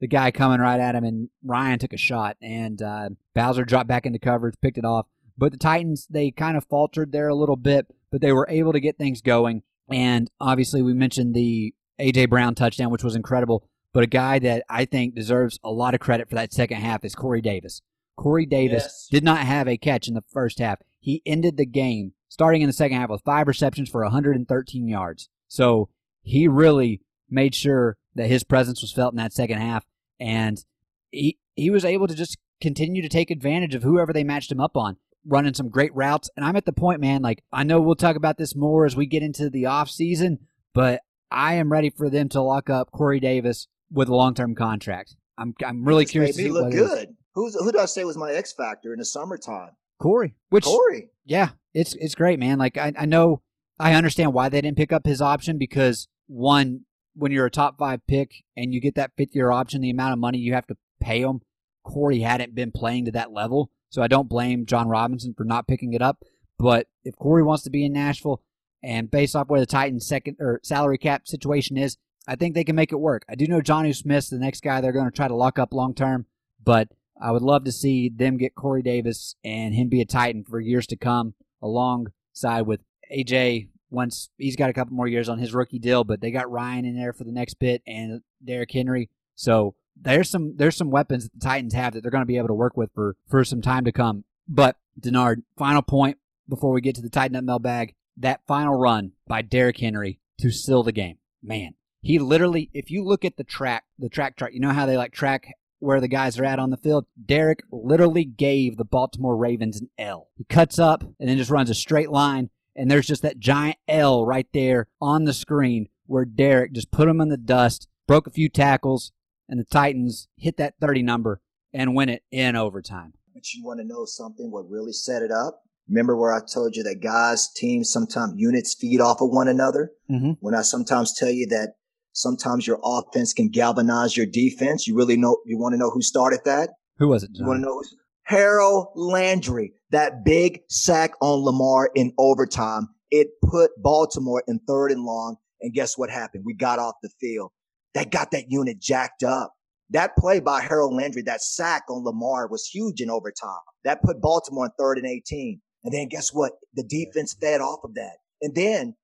the 0.00 0.06
guy 0.06 0.30
coming 0.30 0.60
right 0.60 0.80
at 0.80 0.94
him, 0.94 1.04
and 1.04 1.28
Ryan 1.42 1.78
took 1.78 1.92
a 1.92 1.98
shot, 1.98 2.36
and 2.40 2.80
uh, 2.80 3.10
Bowser 3.34 3.64
dropped 3.64 3.88
back 3.88 4.06
into 4.06 4.18
coverage, 4.18 4.54
picked 4.60 4.78
it 4.78 4.84
off. 4.84 5.06
But 5.38 5.52
the 5.52 5.58
Titans, 5.58 6.06
they 6.08 6.30
kind 6.30 6.56
of 6.56 6.64
faltered 6.64 7.12
there 7.12 7.28
a 7.28 7.34
little 7.34 7.56
bit, 7.56 7.86
but 8.10 8.20
they 8.20 8.32
were 8.32 8.46
able 8.48 8.72
to 8.72 8.80
get 8.80 8.96
things 8.96 9.20
going. 9.20 9.62
And 9.90 10.30
obviously, 10.40 10.82
we 10.82 10.94
mentioned 10.94 11.34
the 11.34 11.74
A.J. 11.98 12.26
Brown 12.26 12.54
touchdown, 12.54 12.90
which 12.90 13.04
was 13.04 13.14
incredible. 13.14 13.68
But 13.92 14.04
a 14.04 14.08
guy 14.08 14.38
that 14.40 14.64
I 14.68 14.84
think 14.84 15.14
deserves 15.14 15.58
a 15.64 15.70
lot 15.70 15.94
of 15.94 16.00
credit 16.00 16.28
for 16.28 16.34
that 16.34 16.52
second 16.52 16.78
half 16.78 17.04
is 17.04 17.14
Corey 17.14 17.40
Davis. 17.40 17.82
Corey 18.16 18.46
Davis 18.46 18.82
yes. 18.84 19.08
did 19.10 19.24
not 19.24 19.38
have 19.38 19.68
a 19.68 19.76
catch 19.76 20.08
in 20.08 20.14
the 20.14 20.24
first 20.32 20.58
half. 20.58 20.80
He 20.98 21.22
ended 21.24 21.56
the 21.56 21.66
game 21.66 22.12
starting 22.28 22.62
in 22.62 22.66
the 22.66 22.72
second 22.72 22.98
half 22.98 23.10
with 23.10 23.22
five 23.22 23.46
receptions 23.46 23.88
for 23.88 24.02
113 24.02 24.88
yards. 24.88 25.28
So 25.48 25.88
he 26.22 26.48
really 26.48 27.00
made 27.30 27.54
sure 27.54 27.96
that 28.14 28.26
his 28.26 28.44
presence 28.44 28.82
was 28.82 28.92
felt 28.92 29.12
in 29.12 29.18
that 29.18 29.32
second 29.32 29.58
half. 29.58 29.84
And 30.18 30.62
he, 31.10 31.38
he 31.54 31.70
was 31.70 31.84
able 31.84 32.06
to 32.06 32.14
just 32.14 32.38
continue 32.60 33.02
to 33.02 33.08
take 33.08 33.30
advantage 33.30 33.74
of 33.74 33.82
whoever 33.82 34.12
they 34.12 34.24
matched 34.24 34.50
him 34.50 34.60
up 34.60 34.76
on 34.76 34.96
running 35.26 35.54
some 35.54 35.68
great 35.68 35.94
routes. 35.94 36.30
And 36.36 36.44
I'm 36.44 36.56
at 36.56 36.64
the 36.64 36.72
point, 36.72 37.00
man, 37.00 37.22
like 37.22 37.42
I 37.52 37.64
know 37.64 37.80
we'll 37.80 37.96
talk 37.96 38.16
about 38.16 38.38
this 38.38 38.54
more 38.54 38.86
as 38.86 38.96
we 38.96 39.06
get 39.06 39.22
into 39.22 39.50
the 39.50 39.66
off 39.66 39.90
season, 39.90 40.38
but 40.74 41.00
I 41.30 41.54
am 41.54 41.72
ready 41.72 41.90
for 41.90 42.08
them 42.08 42.28
to 42.30 42.40
lock 42.40 42.70
up 42.70 42.90
Corey 42.92 43.20
Davis 43.20 43.68
with 43.90 44.08
a 44.08 44.14
long 44.14 44.34
term 44.34 44.54
contract. 44.54 45.16
I'm 45.38 45.54
I'm 45.64 45.84
really 45.84 46.04
Just 46.04 46.12
curious. 46.12 46.36
Made 46.36 46.44
me 46.44 46.50
look 46.50 46.72
good. 46.72 47.14
Who's 47.34 47.54
who 47.54 47.70
do 47.72 47.78
I 47.78 47.86
say 47.86 48.04
was 48.04 48.16
my 48.16 48.32
X 48.32 48.52
factor 48.52 48.92
in 48.92 48.98
the 48.98 49.04
summertime? 49.04 49.70
Corey. 50.00 50.34
Which 50.50 50.64
Corey. 50.64 51.10
Yeah, 51.24 51.50
it's 51.74 51.94
it's 51.94 52.14
great, 52.14 52.38
man. 52.38 52.58
Like 52.58 52.78
I, 52.78 52.92
I 52.98 53.06
know 53.06 53.42
I 53.78 53.94
understand 53.94 54.32
why 54.32 54.48
they 54.48 54.60
didn't 54.60 54.78
pick 54.78 54.92
up 54.92 55.06
his 55.06 55.20
option 55.20 55.58
because 55.58 56.08
one, 56.26 56.82
when 57.14 57.32
you're 57.32 57.46
a 57.46 57.50
top 57.50 57.78
five 57.78 58.00
pick 58.06 58.30
and 58.56 58.72
you 58.72 58.80
get 58.80 58.94
that 58.94 59.12
fifth 59.16 59.34
year 59.34 59.50
option, 59.50 59.80
the 59.80 59.90
amount 59.90 60.12
of 60.12 60.18
money 60.18 60.38
you 60.38 60.54
have 60.54 60.66
to 60.68 60.76
pay 61.00 61.20
him, 61.20 61.40
Corey 61.84 62.20
hadn't 62.20 62.54
been 62.54 62.72
playing 62.72 63.04
to 63.06 63.12
that 63.12 63.32
level. 63.32 63.70
So 63.96 64.02
I 64.02 64.08
don't 64.08 64.28
blame 64.28 64.66
Jon 64.66 64.88
Robinson 64.88 65.32
for 65.32 65.44
not 65.44 65.66
picking 65.66 65.94
it 65.94 66.02
up. 66.02 66.22
But 66.58 66.86
if 67.02 67.16
Corey 67.16 67.42
wants 67.42 67.62
to 67.62 67.70
be 67.70 67.82
in 67.82 67.94
Nashville, 67.94 68.42
and 68.82 69.10
based 69.10 69.34
off 69.34 69.48
where 69.48 69.58
the 69.58 69.64
Titans' 69.64 70.06
second 70.06 70.36
or 70.38 70.60
salary 70.62 70.98
cap 70.98 71.26
situation 71.26 71.78
is, 71.78 71.96
I 72.28 72.36
think 72.36 72.54
they 72.54 72.62
can 72.62 72.76
make 72.76 72.92
it 72.92 73.00
work. 73.00 73.24
I 73.26 73.36
do 73.36 73.46
know 73.46 73.62
Jonnu 73.62 73.96
Smith's 73.96 74.28
the 74.28 74.36
next 74.36 74.62
guy 74.62 74.82
they're 74.82 74.92
going 74.92 75.06
to 75.06 75.16
try 75.16 75.28
to 75.28 75.34
lock 75.34 75.58
up 75.58 75.72
long 75.72 75.94
term, 75.94 76.26
but 76.62 76.88
I 77.18 77.30
would 77.30 77.40
love 77.40 77.64
to 77.64 77.72
see 77.72 78.10
them 78.10 78.36
get 78.36 78.54
Corey 78.54 78.82
Davis 78.82 79.34
and 79.42 79.74
him 79.74 79.88
be 79.88 80.02
a 80.02 80.04
Titan 80.04 80.44
for 80.44 80.60
years 80.60 80.86
to 80.88 80.96
come, 80.96 81.32
alongside 81.62 82.66
with 82.66 82.82
AJ. 83.10 83.68
Once 83.88 84.28
he's 84.36 84.56
got 84.56 84.68
a 84.68 84.74
couple 84.74 84.94
more 84.94 85.08
years 85.08 85.30
on 85.30 85.38
his 85.38 85.54
rookie 85.54 85.78
deal, 85.78 86.04
but 86.04 86.20
they 86.20 86.30
got 86.30 86.50
Ryan 86.50 86.84
in 86.84 86.98
there 86.98 87.14
for 87.14 87.24
the 87.24 87.32
next 87.32 87.54
bit 87.54 87.80
and 87.86 88.20
Derrick 88.44 88.72
Henry. 88.72 89.08
So 89.36 89.74
there's 90.00 90.30
some 90.30 90.56
there's 90.56 90.76
some 90.76 90.90
weapons 90.90 91.24
that 91.24 91.32
the 91.32 91.40
Titans 91.40 91.74
have 91.74 91.94
that 91.94 92.02
they're 92.02 92.10
going 92.10 92.22
to 92.22 92.26
be 92.26 92.38
able 92.38 92.48
to 92.48 92.54
work 92.54 92.76
with 92.76 92.90
for 92.94 93.16
for 93.28 93.44
some 93.44 93.62
time 93.62 93.84
to 93.84 93.92
come. 93.92 94.24
But 94.48 94.76
Denard, 95.00 95.42
final 95.56 95.82
point 95.82 96.18
before 96.48 96.72
we 96.72 96.80
get 96.80 96.94
to 96.96 97.02
the 97.02 97.10
Titan 97.10 97.36
up 97.36 97.44
mailbag, 97.44 97.94
that 98.16 98.46
final 98.46 98.74
run 98.74 99.12
by 99.26 99.42
Derrick 99.42 99.78
Henry 99.78 100.20
to 100.40 100.50
seal 100.50 100.82
the 100.82 100.92
game. 100.92 101.18
Man, 101.42 101.74
he 102.00 102.18
literally, 102.18 102.70
if 102.72 102.90
you 102.90 103.04
look 103.04 103.24
at 103.24 103.36
the 103.36 103.44
track, 103.44 103.84
the 103.98 104.08
track 104.08 104.36
chart, 104.36 104.52
you 104.52 104.60
know 104.60 104.72
how 104.72 104.86
they 104.86 104.96
like 104.96 105.12
track 105.12 105.52
where 105.78 106.00
the 106.00 106.08
guys 106.08 106.38
are 106.38 106.44
at 106.44 106.58
on 106.58 106.70
the 106.70 106.76
field. 106.76 107.06
Derrick 107.22 107.62
literally 107.70 108.24
gave 108.24 108.76
the 108.76 108.84
Baltimore 108.84 109.36
Ravens 109.36 109.80
an 109.80 109.90
L. 109.98 110.28
He 110.36 110.44
cuts 110.44 110.78
up 110.78 111.02
and 111.02 111.28
then 111.28 111.36
just 111.36 111.50
runs 111.50 111.70
a 111.70 111.74
straight 111.74 112.10
line, 112.10 112.50
and 112.74 112.90
there's 112.90 113.06
just 113.06 113.22
that 113.22 113.38
giant 113.38 113.76
L 113.88 114.24
right 114.24 114.46
there 114.52 114.88
on 115.00 115.24
the 115.24 115.34
screen 115.34 115.88
where 116.06 116.24
Derrick 116.24 116.72
just 116.72 116.90
put 116.90 117.08
him 117.08 117.20
in 117.20 117.28
the 117.28 117.36
dust, 117.36 117.88
broke 118.06 118.26
a 118.26 118.30
few 118.30 118.48
tackles, 118.48 119.12
and 119.48 119.60
the 119.60 119.64
Titans 119.64 120.28
hit 120.36 120.56
that 120.56 120.74
30 120.80 121.02
number 121.02 121.40
and 121.72 121.94
win 121.94 122.08
it 122.08 122.22
in 122.30 122.56
overtime. 122.56 123.14
But 123.34 123.52
you 123.52 123.64
want 123.64 123.80
to 123.80 123.86
know 123.86 124.04
something? 124.04 124.50
What 124.50 124.68
really 124.68 124.92
set 124.92 125.22
it 125.22 125.30
up? 125.30 125.62
Remember 125.88 126.16
where 126.16 126.32
I 126.32 126.40
told 126.40 126.74
you 126.74 126.82
that 126.84 127.00
guys, 127.00 127.48
teams, 127.54 127.92
sometimes 127.92 128.34
units 128.36 128.74
feed 128.74 129.00
off 129.00 129.20
of 129.20 129.30
one 129.30 129.46
another? 129.46 129.92
Mm-hmm. 130.10 130.32
When 130.40 130.54
I 130.54 130.62
sometimes 130.62 131.16
tell 131.16 131.30
you 131.30 131.46
that 131.48 131.74
sometimes 132.12 132.66
your 132.66 132.80
offense 132.82 133.32
can 133.32 133.50
galvanize 133.50 134.16
your 134.16 134.26
defense, 134.26 134.86
you 134.86 134.96
really 134.96 135.16
know, 135.16 135.38
you 135.44 135.58
want 135.58 135.74
to 135.74 135.78
know 135.78 135.90
who 135.90 136.02
started 136.02 136.40
that? 136.44 136.70
Who 136.98 137.08
was 137.08 137.22
it? 137.22 137.32
John? 137.32 137.44
You 137.44 137.46
want 137.46 137.60
to 137.60 137.66
know? 137.66 137.82
Harold 138.24 138.88
Landry, 138.96 139.74
that 139.90 140.24
big 140.24 140.62
sack 140.68 141.12
on 141.20 141.44
Lamar 141.44 141.90
in 141.94 142.12
overtime. 142.18 142.88
It 143.10 143.28
put 143.44 143.70
Baltimore 143.80 144.42
in 144.48 144.58
third 144.66 144.90
and 144.90 145.04
long. 145.04 145.36
And 145.60 145.72
guess 145.72 145.96
what 145.96 146.10
happened? 146.10 146.42
We 146.44 146.54
got 146.54 146.80
off 146.80 146.96
the 147.02 147.10
field 147.20 147.52
that 147.96 148.10
got 148.10 148.30
that 148.32 148.50
unit 148.50 148.78
jacked 148.78 149.22
up. 149.22 149.54
That 149.88 150.16
play 150.16 150.38
by 150.38 150.60
Harold 150.60 150.92
Landry, 150.94 151.22
that 151.22 151.40
sack 151.40 151.84
on 151.88 152.04
Lamar 152.04 152.46
was 152.46 152.66
huge 152.66 153.00
in 153.00 153.08
overtime. 153.08 153.62
That 153.84 154.02
put 154.02 154.20
Baltimore 154.20 154.66
in 154.66 154.72
third 154.78 154.98
and 154.98 155.06
18. 155.06 155.62
And 155.82 155.94
then 155.94 156.08
guess 156.08 156.30
what? 156.30 156.52
The 156.74 156.84
defense 156.84 157.34
fed 157.40 157.62
off 157.62 157.84
of 157.84 157.94
that. 157.94 158.18
And 158.42 158.54
then 158.54 158.96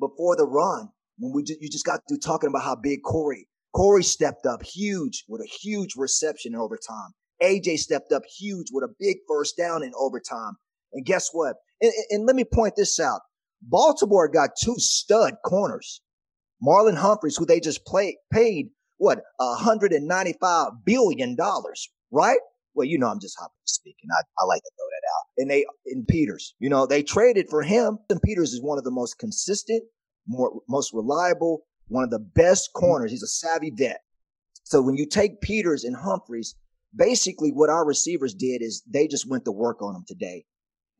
before 0.00 0.34
the 0.34 0.46
run, 0.46 0.88
when 1.18 1.32
we 1.32 1.44
just, 1.44 1.60
you 1.60 1.68
just 1.68 1.86
got 1.86 2.00
through 2.08 2.18
talking 2.18 2.48
about 2.48 2.64
how 2.64 2.74
big 2.74 3.02
Corey, 3.04 3.46
Corey 3.72 4.02
stepped 4.02 4.46
up 4.46 4.64
huge 4.64 5.24
with 5.28 5.42
a 5.42 5.48
huge 5.62 5.94
reception 5.96 6.54
in 6.54 6.60
overtime. 6.60 7.10
AJ 7.40 7.78
stepped 7.78 8.10
up 8.10 8.22
huge 8.36 8.66
with 8.72 8.82
a 8.82 8.92
big 8.98 9.18
first 9.28 9.56
down 9.56 9.84
in 9.84 9.92
overtime. 9.96 10.54
And 10.92 11.06
guess 11.06 11.28
what? 11.32 11.54
And, 11.80 11.92
and 12.10 12.26
let 12.26 12.34
me 12.34 12.42
point 12.44 12.74
this 12.76 12.98
out. 12.98 13.20
Baltimore 13.62 14.26
got 14.26 14.50
two 14.60 14.74
stud 14.78 15.34
corners. 15.44 16.00
Marlon 16.62 16.96
Humphreys, 16.96 17.36
who 17.36 17.46
they 17.46 17.60
just 17.60 17.84
play, 17.86 18.18
paid 18.32 18.70
what 18.98 19.22
$195 19.40 20.70
billion, 20.84 21.36
right? 22.10 22.38
Well, 22.74 22.86
you 22.86 22.98
know, 22.98 23.08
I'm 23.08 23.20
just 23.20 23.38
hopping 23.38 23.54
speaking. 23.64 24.10
I, 24.12 24.22
I 24.38 24.44
like 24.44 24.62
to 24.62 24.70
throw 24.76 24.86
that 24.86 25.06
out. 25.16 25.24
And 25.38 25.50
they, 25.50 25.64
in 25.86 26.04
Peters, 26.04 26.54
you 26.58 26.68
know, 26.68 26.86
they 26.86 27.02
traded 27.02 27.48
for 27.48 27.62
him. 27.62 27.98
And 28.10 28.20
Peters 28.22 28.52
is 28.52 28.62
one 28.62 28.78
of 28.78 28.84
the 28.84 28.90
most 28.90 29.18
consistent, 29.18 29.82
more, 30.26 30.60
most 30.68 30.92
reliable, 30.92 31.62
one 31.88 32.04
of 32.04 32.10
the 32.10 32.18
best 32.18 32.70
corners. 32.74 33.10
He's 33.10 33.22
a 33.22 33.26
savvy 33.26 33.72
vet. 33.74 34.00
So 34.64 34.82
when 34.82 34.96
you 34.96 35.06
take 35.06 35.40
Peters 35.40 35.84
and 35.84 35.96
Humphreys, 35.96 36.54
basically 36.94 37.50
what 37.50 37.70
our 37.70 37.86
receivers 37.86 38.34
did 38.34 38.62
is 38.62 38.82
they 38.86 39.08
just 39.08 39.28
went 39.28 39.44
to 39.46 39.52
work 39.52 39.82
on 39.82 39.94
them 39.94 40.04
today. 40.06 40.44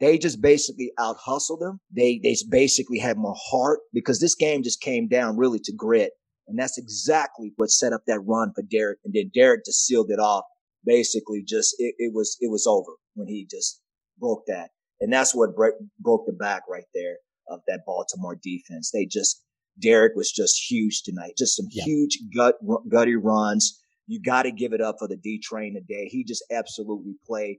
They 0.00 0.18
just 0.18 0.40
basically 0.40 0.92
out 0.98 1.16
hustled 1.18 1.60
them. 1.60 1.80
They, 1.94 2.20
they 2.22 2.34
basically 2.48 2.98
had 2.98 3.18
more 3.18 3.36
heart 3.36 3.80
because 3.92 4.18
this 4.18 4.34
game 4.34 4.62
just 4.62 4.80
came 4.80 5.08
down 5.08 5.36
really 5.36 5.60
to 5.64 5.72
grit. 5.76 6.12
And 6.48 6.58
that's 6.58 6.78
exactly 6.78 7.52
what 7.56 7.70
set 7.70 7.92
up 7.92 8.02
that 8.06 8.20
run 8.20 8.52
for 8.54 8.62
Derrick. 8.62 8.98
And 9.04 9.14
then 9.14 9.30
Derrick 9.34 9.64
just 9.64 9.84
sealed 9.84 10.10
it 10.10 10.18
off. 10.18 10.44
Basically 10.84 11.42
just, 11.46 11.74
it, 11.78 11.94
it 11.98 12.12
was, 12.14 12.36
it 12.40 12.50
was 12.50 12.66
over 12.66 12.92
when 13.14 13.28
he 13.28 13.46
just 13.50 13.80
broke 14.18 14.44
that. 14.46 14.70
And 15.00 15.12
that's 15.12 15.34
what 15.34 15.54
break, 15.54 15.74
broke 15.98 16.26
the 16.26 16.32
back 16.32 16.62
right 16.68 16.86
there. 16.94 17.18
of 17.50 17.60
that 17.66 17.80
Baltimore 17.86 18.38
defense. 18.42 18.90
They 18.92 19.06
just 19.06 19.42
Derrick 19.80 20.12
was 20.14 20.30
just 20.30 20.70
huge 20.70 21.02
tonight. 21.02 21.32
Just 21.36 21.56
some 21.56 21.66
yeah. 21.70 21.84
huge 21.84 22.18
gut 22.34 22.56
gutty 22.90 23.16
runs. 23.16 23.80
You 24.06 24.20
got 24.20 24.42
to 24.42 24.52
give 24.52 24.72
it 24.72 24.80
up 24.80 24.96
for 24.98 25.08
the 25.08 25.16
D 25.16 25.40
train 25.42 25.74
today. 25.74 26.08
He 26.08 26.24
just 26.24 26.44
absolutely 26.50 27.14
played. 27.26 27.58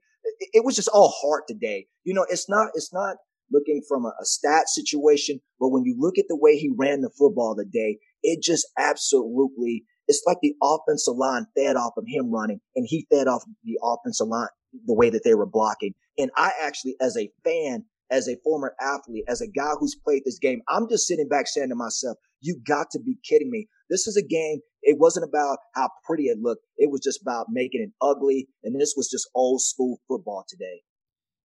It, 0.53 0.65
was 0.65 0.75
just 0.75 0.89
all 0.89 1.13
heart 1.21 1.43
today. 1.47 1.87
You 2.03 2.13
know, 2.13 2.25
it's 2.29 2.49
not 2.49 2.69
it's 2.73 2.93
not 2.93 3.17
looking 3.51 3.81
from 3.87 4.05
a, 4.05 4.13
a 4.21 4.25
stat 4.25 4.67
situation, 4.67 5.39
but 5.59 5.69
when 5.69 5.83
you 5.83 5.95
look 5.97 6.17
at 6.17 6.25
the 6.27 6.37
way 6.37 6.57
he 6.57 6.71
ran 6.75 7.01
the 7.01 7.11
football 7.17 7.55
today, 7.55 7.99
it 8.23 8.41
just 8.41 8.67
absolutely 8.77 9.85
it's 10.07 10.23
like 10.27 10.37
the 10.41 10.55
offensive 10.61 11.15
line 11.15 11.45
fed 11.55 11.75
off 11.75 11.93
of 11.97 12.03
him 12.07 12.31
running 12.31 12.59
and 12.75 12.85
he 12.89 13.07
fed 13.11 13.27
off 13.27 13.43
the 13.63 13.79
offensive 13.83 14.27
line 14.27 14.49
the 14.85 14.93
way 14.93 15.09
that 15.09 15.23
they 15.23 15.35
were 15.35 15.45
blocking. 15.45 15.93
And 16.17 16.31
I 16.35 16.51
actually, 16.61 16.95
as 17.01 17.17
a 17.17 17.29
fan, 17.43 17.85
as 18.09 18.27
a 18.27 18.35
former 18.43 18.75
athlete, 18.81 19.23
as 19.27 19.41
a 19.41 19.47
guy 19.47 19.71
who's 19.79 19.95
played 19.95 20.23
this 20.25 20.39
game, 20.39 20.61
I'm 20.67 20.89
just 20.89 21.07
sitting 21.07 21.29
back 21.29 21.47
saying 21.47 21.69
to 21.69 21.75
myself, 21.75 22.17
you 22.41 22.59
got 22.67 22.87
to 22.91 22.99
be 22.99 23.17
kidding 23.27 23.49
me. 23.49 23.67
This 23.89 24.07
is 24.07 24.17
a 24.17 24.21
game. 24.21 24.59
It 24.81 24.97
wasn't 24.99 25.27
about 25.27 25.59
how 25.75 25.89
pretty 26.05 26.23
it 26.23 26.39
looked. 26.41 26.63
It 26.77 26.89
was 26.91 27.01
just 27.01 27.21
about 27.21 27.47
making 27.49 27.81
it 27.81 27.91
ugly. 28.01 28.47
And 28.63 28.79
this 28.79 28.93
was 28.97 29.09
just 29.09 29.29
old 29.35 29.61
school 29.61 29.99
football 30.07 30.43
today. 30.47 30.81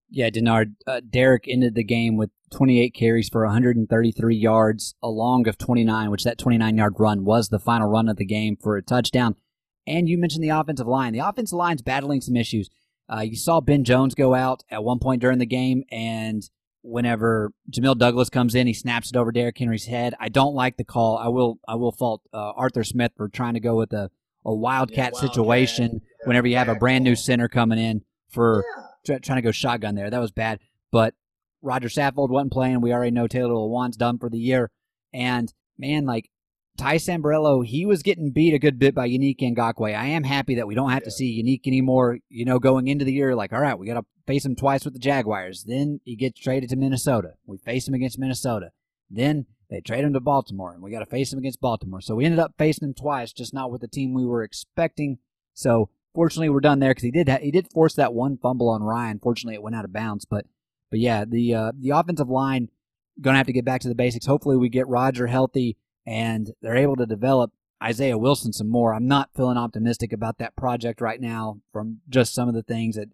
Yeah, 0.08 0.30
Denard. 0.30 0.74
Uh, 0.86 1.00
Derrick 1.08 1.46
ended 1.48 1.74
the 1.74 1.84
game 1.84 2.16
with 2.16 2.30
28 2.52 2.94
carries 2.94 3.28
for 3.28 3.44
133 3.44 4.36
yards, 4.36 4.94
a 5.02 5.08
long 5.08 5.48
of 5.48 5.58
29, 5.58 6.10
which 6.10 6.24
that 6.24 6.38
29 6.38 6.76
yard 6.76 6.94
run 6.98 7.24
was 7.24 7.48
the 7.48 7.58
final 7.58 7.88
run 7.88 8.08
of 8.08 8.16
the 8.16 8.24
game 8.24 8.56
for 8.56 8.76
a 8.76 8.82
touchdown. 8.82 9.34
And 9.86 10.08
you 10.08 10.18
mentioned 10.18 10.44
the 10.44 10.50
offensive 10.50 10.86
line. 10.86 11.12
The 11.12 11.20
offensive 11.20 11.56
line's 11.56 11.82
battling 11.82 12.20
some 12.20 12.36
issues. 12.36 12.68
Uh, 13.12 13.20
you 13.20 13.36
saw 13.36 13.60
Ben 13.60 13.84
Jones 13.84 14.14
go 14.14 14.34
out 14.34 14.64
at 14.70 14.82
one 14.82 14.98
point 14.98 15.20
during 15.20 15.38
the 15.38 15.46
game, 15.46 15.84
and 15.92 16.48
whenever 16.86 17.52
Jamil 17.70 17.98
Douglas 17.98 18.30
comes 18.30 18.54
in, 18.54 18.66
he 18.66 18.72
snaps 18.72 19.10
it 19.10 19.16
over 19.16 19.32
Derrick 19.32 19.58
Henry's 19.58 19.86
head. 19.86 20.14
I 20.20 20.28
don't 20.28 20.54
like 20.54 20.76
the 20.76 20.84
call. 20.84 21.18
I 21.18 21.28
will 21.28 21.58
I 21.68 21.74
will 21.74 21.92
fault 21.92 22.22
uh, 22.32 22.52
Arthur 22.52 22.84
Smith 22.84 23.12
for 23.16 23.28
trying 23.28 23.54
to 23.54 23.60
go 23.60 23.76
with 23.76 23.92
a, 23.92 24.10
a 24.44 24.54
wildcat 24.54 25.12
yeah, 25.14 25.20
situation 25.20 26.00
yeah, 26.02 26.26
whenever 26.26 26.46
you 26.46 26.56
have 26.56 26.68
a 26.68 26.76
brand 26.76 27.04
new 27.04 27.16
center 27.16 27.48
coming 27.48 27.78
in 27.78 28.02
for 28.28 28.64
yeah. 29.06 29.18
trying 29.18 29.38
to 29.38 29.42
go 29.42 29.50
shotgun 29.50 29.94
there. 29.94 30.10
That 30.10 30.20
was 30.20 30.30
bad. 30.30 30.60
But 30.92 31.14
Roger 31.60 31.88
Saffold 31.88 32.30
wasn't 32.30 32.52
playing. 32.52 32.80
We 32.80 32.92
already 32.92 33.10
know 33.10 33.26
Taylor 33.26 33.54
Lewan's 33.54 33.96
done 33.96 34.18
for 34.18 34.30
the 34.30 34.38
year. 34.38 34.70
And 35.12 35.52
man, 35.78 36.04
like 36.06 36.30
Ty 36.76 36.96
Sambrailo, 36.96 37.64
he 37.64 37.86
was 37.86 38.02
getting 38.02 38.30
beat 38.30 38.54
a 38.54 38.58
good 38.58 38.78
bit 38.78 38.94
by 38.94 39.08
Yannick 39.08 39.40
Ngakoue. 39.40 39.96
I 39.96 40.06
am 40.06 40.24
happy 40.24 40.54
that 40.56 40.66
we 40.66 40.74
don't 40.74 40.90
have 40.90 41.02
yeah. 41.02 41.06
to 41.06 41.10
see 41.10 41.26
Unique 41.26 41.66
anymore, 41.66 42.18
you 42.28 42.44
know, 42.44 42.58
going 42.58 42.88
into 42.88 43.04
the 43.04 43.12
year. 43.12 43.34
Like, 43.34 43.52
all 43.52 43.60
right, 43.60 43.78
we 43.78 43.86
got 43.86 43.94
to 43.94 44.04
face 44.26 44.44
him 44.44 44.56
twice 44.56 44.84
with 44.84 44.94
the 44.94 45.00
Jaguars. 45.00 45.64
Then 45.64 46.00
he 46.04 46.16
gets 46.16 46.40
traded 46.40 46.70
to 46.70 46.76
Minnesota. 46.76 47.34
We 47.46 47.58
face 47.58 47.88
him 47.88 47.94
against 47.94 48.18
Minnesota. 48.18 48.70
Then 49.10 49.46
they 49.70 49.80
trade 49.80 50.04
him 50.04 50.12
to 50.12 50.20
Baltimore, 50.20 50.72
and 50.72 50.82
we 50.82 50.90
got 50.90 51.00
to 51.00 51.06
face 51.06 51.32
him 51.32 51.38
against 51.38 51.60
Baltimore. 51.60 52.00
So 52.00 52.14
we 52.14 52.24
ended 52.24 52.40
up 52.40 52.54
facing 52.58 52.88
him 52.88 52.94
twice, 52.94 53.32
just 53.32 53.54
not 53.54 53.70
with 53.70 53.80
the 53.80 53.88
team 53.88 54.14
we 54.14 54.24
were 54.24 54.42
expecting. 54.42 55.18
So 55.54 55.90
fortunately, 56.14 56.50
we're 56.50 56.60
done 56.60 56.78
there 56.78 56.90
because 56.90 57.04
he 57.04 57.10
did 57.10 57.28
ha- 57.28 57.38
he 57.40 57.50
did 57.50 57.70
force 57.72 57.94
that 57.94 58.14
one 58.14 58.38
fumble 58.38 58.68
on 58.68 58.82
Ryan. 58.82 59.18
Fortunately, 59.18 59.54
it 59.54 59.62
went 59.62 59.76
out 59.76 59.84
of 59.84 59.92
bounds. 59.92 60.24
But 60.24 60.46
but 60.90 61.00
yeah, 61.00 61.24
the 61.24 61.54
uh, 61.54 61.72
the 61.78 61.90
offensive 61.90 62.28
line 62.28 62.68
gonna 63.20 63.38
have 63.38 63.46
to 63.46 63.52
get 63.52 63.64
back 63.64 63.80
to 63.80 63.88
the 63.88 63.94
basics. 63.94 64.26
Hopefully, 64.26 64.56
we 64.56 64.68
get 64.68 64.88
Roger 64.88 65.26
healthy 65.26 65.76
and 66.06 66.52
they're 66.62 66.76
able 66.76 66.96
to 66.96 67.06
develop 67.06 67.52
Isaiah 67.82 68.18
Wilson 68.18 68.52
some 68.52 68.68
more. 68.68 68.94
I'm 68.94 69.06
not 69.06 69.30
feeling 69.34 69.58
optimistic 69.58 70.12
about 70.12 70.38
that 70.38 70.56
project 70.56 71.00
right 71.00 71.20
now 71.20 71.60
from 71.72 72.00
just 72.08 72.34
some 72.34 72.48
of 72.48 72.54
the 72.54 72.62
things 72.62 72.96
that 72.96 73.08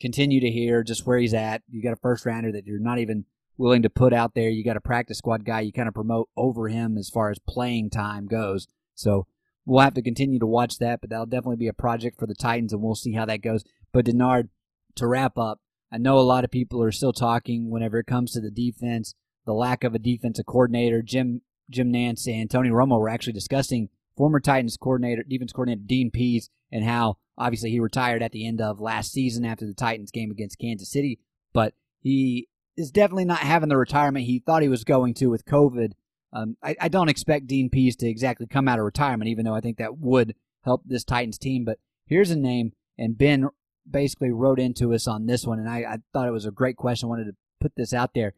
continue 0.00 0.40
to 0.40 0.50
hear, 0.50 0.82
just 0.82 1.06
where 1.06 1.18
he's 1.18 1.34
at. 1.34 1.62
You 1.68 1.82
got 1.82 1.92
a 1.92 1.96
first 1.96 2.26
rounder 2.26 2.52
that 2.52 2.66
you're 2.66 2.78
not 2.78 2.98
even 2.98 3.24
willing 3.58 3.82
to 3.82 3.90
put 3.90 4.12
out 4.12 4.34
there. 4.34 4.50
You 4.50 4.62
got 4.64 4.76
a 4.76 4.82
practice 4.82 5.18
squad 5.18 5.44
guy 5.44 5.60
you 5.60 5.72
kind 5.72 5.88
of 5.88 5.94
promote 5.94 6.28
over 6.36 6.68
him 6.68 6.96
as 6.98 7.08
far 7.08 7.30
as 7.30 7.38
playing 7.38 7.90
time 7.90 8.26
goes. 8.26 8.68
So 8.94 9.26
we'll 9.64 9.82
have 9.82 9.94
to 9.94 10.02
continue 10.02 10.38
to 10.38 10.46
watch 10.46 10.78
that, 10.78 11.00
but 11.00 11.10
that'll 11.10 11.26
definitely 11.26 11.56
be 11.56 11.68
a 11.68 11.72
project 11.72 12.18
for 12.18 12.26
the 12.26 12.34
Titans, 12.34 12.72
and 12.72 12.82
we'll 12.82 12.94
see 12.94 13.12
how 13.12 13.24
that 13.24 13.42
goes. 13.42 13.64
But 13.92 14.04
Denard, 14.04 14.48
to 14.96 15.06
wrap 15.06 15.38
up, 15.38 15.60
I 15.90 15.98
know 15.98 16.18
a 16.18 16.20
lot 16.20 16.44
of 16.44 16.50
people 16.50 16.82
are 16.82 16.92
still 16.92 17.12
talking 17.12 17.70
whenever 17.70 17.98
it 17.98 18.06
comes 18.06 18.32
to 18.32 18.40
the 18.40 18.50
defense, 18.50 19.14
the 19.46 19.54
lack 19.54 19.84
of 19.84 19.94
a 19.94 19.98
defensive 19.98 20.46
coordinator. 20.46 21.02
Jim 21.02 21.42
Jim 21.70 21.92
Nantz 21.92 22.26
and 22.28 22.50
Tony 22.50 22.70
Romo 22.70 22.98
were 22.98 23.08
actually 23.08 23.32
discussing 23.32 23.88
former 24.16 24.40
Titans 24.40 24.76
coordinator, 24.76 25.22
defense 25.22 25.52
coordinator 25.52 25.82
Dean 25.84 26.10
Pees, 26.10 26.48
and 26.72 26.84
how 26.84 27.16
obviously 27.38 27.70
he 27.70 27.80
retired 27.80 28.22
at 28.22 28.32
the 28.32 28.46
end 28.46 28.60
of 28.60 28.80
last 28.80 29.12
season 29.12 29.44
after 29.44 29.66
the 29.66 29.74
Titans 29.74 30.10
game 30.10 30.30
against 30.30 30.58
Kansas 30.58 30.90
City, 30.90 31.18
but 31.52 31.74
he 32.00 32.48
is 32.76 32.90
definitely 32.90 33.24
not 33.24 33.38
having 33.38 33.68
the 33.68 33.76
retirement 33.76 34.26
he 34.26 34.38
thought 34.38 34.62
he 34.62 34.68
was 34.68 34.84
going 34.84 35.14
to 35.14 35.26
with 35.26 35.44
COVID. 35.44 35.92
Um, 36.32 36.56
I, 36.62 36.76
I, 36.80 36.88
don't 36.88 37.08
expect 37.08 37.46
Dean 37.46 37.70
Pees 37.70 37.96
to 37.96 38.08
exactly 38.08 38.46
come 38.46 38.68
out 38.68 38.78
of 38.78 38.84
retirement, 38.84 39.28
even 39.28 39.44
though 39.44 39.54
I 39.54 39.60
think 39.60 39.78
that 39.78 39.96
would 39.98 40.34
help 40.62 40.82
this 40.84 41.04
Titans 41.04 41.38
team. 41.38 41.64
But 41.64 41.78
here's 42.06 42.30
a 42.30 42.36
name, 42.36 42.72
and 42.98 43.16
Ben 43.16 43.48
basically 43.88 44.32
wrote 44.32 44.60
into 44.60 44.92
us 44.92 45.06
on 45.06 45.26
this 45.26 45.46
one, 45.46 45.58
and 45.58 45.68
I, 45.68 45.78
I 45.78 45.96
thought 46.12 46.28
it 46.28 46.32
was 46.32 46.44
a 46.44 46.50
great 46.50 46.76
question. 46.76 47.06
I 47.06 47.10
wanted 47.10 47.24
to 47.26 47.36
put 47.60 47.72
this 47.76 47.94
out 47.94 48.12
there. 48.14 48.34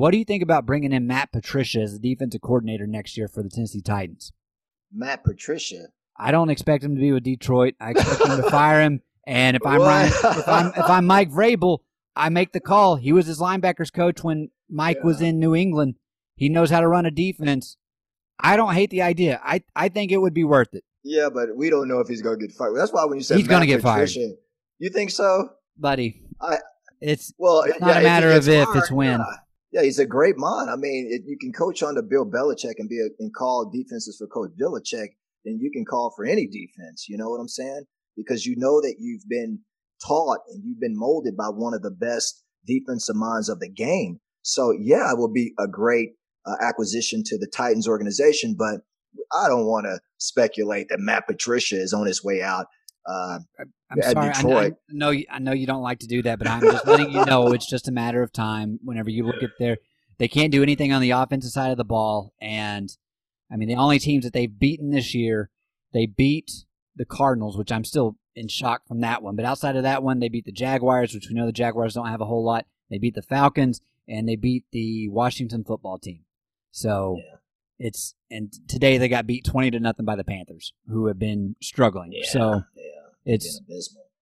What 0.00 0.12
do 0.12 0.16
you 0.16 0.24
think 0.24 0.42
about 0.42 0.64
bringing 0.64 0.94
in 0.94 1.06
Matt 1.06 1.30
Patricia 1.30 1.80
as 1.80 1.92
the 1.92 1.98
defensive 1.98 2.40
coordinator 2.40 2.86
next 2.86 3.18
year 3.18 3.28
for 3.28 3.42
the 3.42 3.50
Tennessee 3.50 3.82
Titans? 3.82 4.32
Matt 4.90 5.24
Patricia. 5.24 5.88
I 6.16 6.30
don't 6.30 6.48
expect 6.48 6.82
him 6.82 6.94
to 6.94 7.00
be 7.02 7.12
with 7.12 7.22
Detroit. 7.22 7.74
I 7.78 7.90
expect 7.90 8.22
him 8.22 8.42
to 8.42 8.50
fire 8.50 8.80
him. 8.80 9.02
And 9.26 9.58
if 9.58 9.66
I'm 9.66 9.78
Ryan, 9.82 10.08
if 10.08 10.48
I'm 10.48 10.66
if 10.68 10.88
I'm 10.88 11.06
Mike 11.06 11.30
Vrabel, 11.30 11.80
I 12.16 12.30
make 12.30 12.52
the 12.52 12.60
call. 12.60 12.96
He 12.96 13.12
was 13.12 13.26
his 13.26 13.40
linebackers 13.40 13.92
coach 13.92 14.24
when 14.24 14.48
Mike 14.70 14.96
yeah. 15.00 15.06
was 15.06 15.20
in 15.20 15.38
New 15.38 15.54
England. 15.54 15.96
He 16.34 16.48
knows 16.48 16.70
how 16.70 16.80
to 16.80 16.88
run 16.88 17.04
a 17.04 17.10
defense. 17.10 17.76
I 18.42 18.56
don't 18.56 18.72
hate 18.72 18.88
the 18.88 19.02
idea. 19.02 19.38
I 19.44 19.62
I 19.76 19.90
think 19.90 20.12
it 20.12 20.18
would 20.18 20.32
be 20.32 20.44
worth 20.44 20.72
it. 20.72 20.82
Yeah, 21.04 21.28
but 21.28 21.54
we 21.54 21.68
don't 21.68 21.88
know 21.88 22.00
if 22.00 22.08
he's 22.08 22.22
going 22.22 22.40
to 22.40 22.46
get 22.46 22.56
fired. 22.56 22.74
That's 22.74 22.90
why 22.90 23.04
when 23.04 23.18
you 23.18 23.22
said 23.22 23.36
he's 23.36 23.48
going 23.48 23.60
to 23.60 23.66
get 23.66 23.82
Patricia, 23.82 24.20
fired, 24.20 24.36
you 24.78 24.88
think 24.88 25.10
so, 25.10 25.50
buddy? 25.76 26.22
I 26.40 26.56
it's 27.02 27.34
well, 27.36 27.64
it's 27.64 27.78
not 27.80 27.96
yeah, 27.96 28.00
a 28.00 28.02
matter 28.02 28.30
of 28.30 28.48
if, 28.48 28.66
it's 28.76 28.90
when. 28.90 29.20
Yeah. 29.20 29.26
Yeah, 29.72 29.82
he's 29.82 29.98
a 29.98 30.06
great 30.06 30.36
mind. 30.36 30.68
I 30.68 30.76
mean, 30.76 31.08
if 31.10 31.22
you 31.26 31.36
can 31.40 31.52
coach 31.52 31.82
on 31.82 31.90
under 31.90 32.02
Bill 32.02 32.26
Belichick 32.26 32.74
and 32.78 32.88
be 32.88 32.98
a, 32.98 33.08
and 33.20 33.32
call 33.34 33.70
defenses 33.72 34.16
for 34.18 34.26
Coach 34.26 34.50
Belichick, 34.60 35.10
then 35.44 35.58
you 35.60 35.70
can 35.72 35.84
call 35.84 36.12
for 36.14 36.24
any 36.24 36.46
defense. 36.46 37.06
You 37.08 37.16
know 37.16 37.30
what 37.30 37.38
I'm 37.40 37.48
saying? 37.48 37.84
Because 38.16 38.44
you 38.44 38.56
know 38.56 38.80
that 38.80 38.96
you've 38.98 39.28
been 39.28 39.60
taught 40.04 40.40
and 40.48 40.62
you've 40.64 40.80
been 40.80 40.98
molded 40.98 41.36
by 41.36 41.46
one 41.46 41.74
of 41.74 41.82
the 41.82 41.90
best 41.90 42.42
defensive 42.66 43.16
minds 43.16 43.48
of 43.48 43.60
the 43.60 43.70
game. 43.70 44.18
So 44.42 44.72
yeah, 44.72 45.12
it 45.12 45.18
will 45.18 45.32
be 45.32 45.52
a 45.58 45.68
great 45.68 46.10
uh, 46.46 46.56
acquisition 46.60 47.22
to 47.26 47.38
the 47.38 47.50
Titans 47.54 47.86
organization, 47.86 48.56
but 48.58 48.80
I 49.32 49.48
don't 49.48 49.66
want 49.66 49.86
to 49.86 50.00
speculate 50.18 50.88
that 50.88 51.00
Matt 51.00 51.26
Patricia 51.26 51.76
is 51.76 51.92
on 51.92 52.06
his 52.06 52.24
way 52.24 52.42
out. 52.42 52.66
Uh, 53.06 53.38
I'm 53.90 54.02
sorry. 54.02 54.32
Detroit. 54.32 54.72
I, 54.72 54.92
I, 54.92 54.92
know 54.92 55.14
I 55.30 55.38
know 55.38 55.52
you 55.52 55.66
don't 55.66 55.82
like 55.82 56.00
to 56.00 56.06
do 56.06 56.22
that, 56.22 56.38
but 56.38 56.48
I'm 56.48 56.60
just 56.60 56.86
letting 56.86 57.10
you 57.10 57.24
know 57.24 57.52
it's 57.52 57.68
just 57.68 57.88
a 57.88 57.92
matter 57.92 58.22
of 58.22 58.32
time. 58.32 58.78
Whenever 58.84 59.10
you 59.10 59.24
look 59.24 59.42
at 59.42 59.50
their, 59.58 59.78
they 60.18 60.28
can't 60.28 60.52
do 60.52 60.62
anything 60.62 60.92
on 60.92 61.00
the 61.00 61.10
offensive 61.10 61.50
side 61.50 61.70
of 61.70 61.76
the 61.76 61.84
ball, 61.84 62.34
and 62.40 62.90
I 63.50 63.56
mean 63.56 63.68
the 63.68 63.76
only 63.76 63.98
teams 63.98 64.24
that 64.24 64.32
they've 64.32 64.58
beaten 64.58 64.90
this 64.90 65.14
year, 65.14 65.50
they 65.92 66.06
beat 66.06 66.50
the 66.94 67.04
Cardinals, 67.04 67.56
which 67.56 67.72
I'm 67.72 67.84
still 67.84 68.16
in 68.36 68.48
shock 68.48 68.86
from 68.86 69.00
that 69.00 69.22
one. 69.22 69.34
But 69.34 69.44
outside 69.44 69.76
of 69.76 69.82
that 69.82 70.02
one, 70.02 70.20
they 70.20 70.28
beat 70.28 70.44
the 70.44 70.52
Jaguars, 70.52 71.14
which 71.14 71.28
we 71.28 71.34
know 71.34 71.46
the 71.46 71.52
Jaguars 71.52 71.94
don't 71.94 72.08
have 72.08 72.20
a 72.20 72.26
whole 72.26 72.44
lot. 72.44 72.66
They 72.90 72.98
beat 72.98 73.14
the 73.14 73.22
Falcons, 73.22 73.80
and 74.06 74.28
they 74.28 74.36
beat 74.36 74.64
the 74.72 75.08
Washington 75.08 75.64
football 75.64 75.98
team. 75.98 76.24
So. 76.70 77.16
Yeah. 77.18 77.36
It's 77.82 78.14
and 78.30 78.52
today 78.68 78.98
they 78.98 79.08
got 79.08 79.26
beat 79.26 79.42
twenty 79.42 79.70
to 79.70 79.80
nothing 79.80 80.04
by 80.04 80.14
the 80.14 80.22
Panthers, 80.22 80.74
who 80.88 81.06
have 81.06 81.18
been 81.18 81.56
struggling. 81.62 82.12
Yeah, 82.12 82.30
so 82.30 82.62
it's 83.30 83.60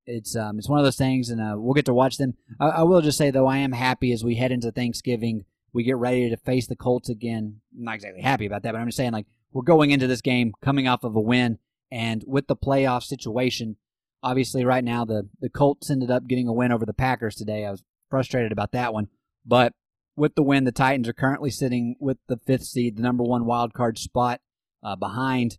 it's 0.07 0.37
um 0.37 0.59
it's 0.59 0.69
one 0.69 0.79
of 0.79 0.85
those 0.85 0.97
things, 0.97 1.31
and 1.31 1.40
uh, 1.40 1.55
we'll 1.57 1.75
get 1.75 1.85
to 1.87 1.95
watch 1.95 2.19
them. 2.19 2.35
I, 2.61 2.69
I, 2.69 2.83
will 2.83 3.01
just 3.01 3.19
say 3.19 3.31
though, 3.31 3.47
I 3.47 3.59
am 3.59 3.73
happy 3.73 4.12
as 4.12 4.25
we 4.25 4.37
head 4.37 4.53
into 4.53 4.73
Thanksgiving. 4.73 5.45
We 5.73 5.85
get 5.85 5.97
ready 5.97 6.31
to 6.31 6.37
face 6.37 6.66
the 6.66 6.77
Colts 6.77 7.09
again. 7.09 7.61
I'm 7.77 7.85
not 7.85 7.97
exactly 7.97 8.23
happy 8.23 8.47
about 8.47 8.62
that, 8.62 8.73
but 8.73 8.81
I'm 8.81 8.88
just 8.88 8.97
saying 8.97 9.12
like 9.12 9.27
we're 9.53 9.62
going 9.62 9.90
into 9.90 10.07
this 10.07 10.21
game 10.21 10.53
coming 10.62 10.88
off 10.88 11.05
of 11.05 11.16
a 11.16 11.21
win, 11.21 11.59
and 11.91 12.24
with 12.26 12.47
the 12.47 12.57
playoff 12.57 13.03
situation, 13.03 13.76
obviously 14.22 14.64
right 14.64 14.85
now 14.85 15.05
the 15.05 15.28
the 15.41 15.51
Colts 15.51 15.91
ended 15.91 16.11
up 16.11 16.26
getting 16.26 16.49
a 16.49 16.53
win 16.53 16.72
over 16.72 16.87
the 16.87 16.95
Packers 16.95 17.37
today. 17.37 17.64
I 17.64 17.70
was 17.70 17.85
frustrated 18.11 18.53
about 18.53 18.72
that 18.72 18.93
one, 18.93 19.09
but 19.45 19.72
with 20.16 20.35
the 20.35 20.43
win, 20.43 20.64
the 20.64 20.72
Titans 20.72 21.09
are 21.09 21.12
currently 21.12 21.51
sitting 21.51 21.97
with 22.01 22.18
the 22.26 22.39
fifth 22.39 22.64
seed, 22.64 22.97
the 22.97 23.03
number 23.03 23.22
one 23.22 23.45
wild 23.45 23.74
card 23.74 23.99
spot, 23.99 24.41
uh, 24.83 24.97
behind 24.97 25.59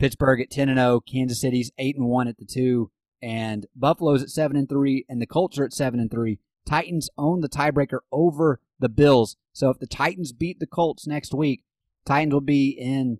Pittsburgh 0.00 0.40
at 0.40 0.50
10 0.50 0.68
and 0.68 0.78
0, 0.78 1.00
Kansas 1.00 1.40
City's 1.40 1.70
8 1.78 1.96
and 1.96 2.08
1 2.08 2.26
at 2.26 2.38
the 2.38 2.46
2, 2.46 2.90
and 3.22 3.66
Buffalo's 3.76 4.22
at 4.22 4.30
7 4.30 4.56
and 4.56 4.68
3 4.68 5.04
and 5.08 5.20
the 5.20 5.26
Colts 5.26 5.58
are 5.58 5.64
at 5.64 5.74
7 5.74 6.00
and 6.00 6.10
3. 6.10 6.38
Titans 6.66 7.10
own 7.18 7.40
the 7.40 7.48
tiebreaker 7.48 7.98
over 8.10 8.60
the 8.78 8.88
Bills. 8.88 9.36
So 9.52 9.70
if 9.70 9.78
the 9.78 9.86
Titans 9.86 10.32
beat 10.32 10.58
the 10.58 10.66
Colts 10.66 11.06
next 11.06 11.34
week, 11.34 11.62
Titans 12.06 12.32
will 12.32 12.40
be 12.40 12.70
in 12.70 13.18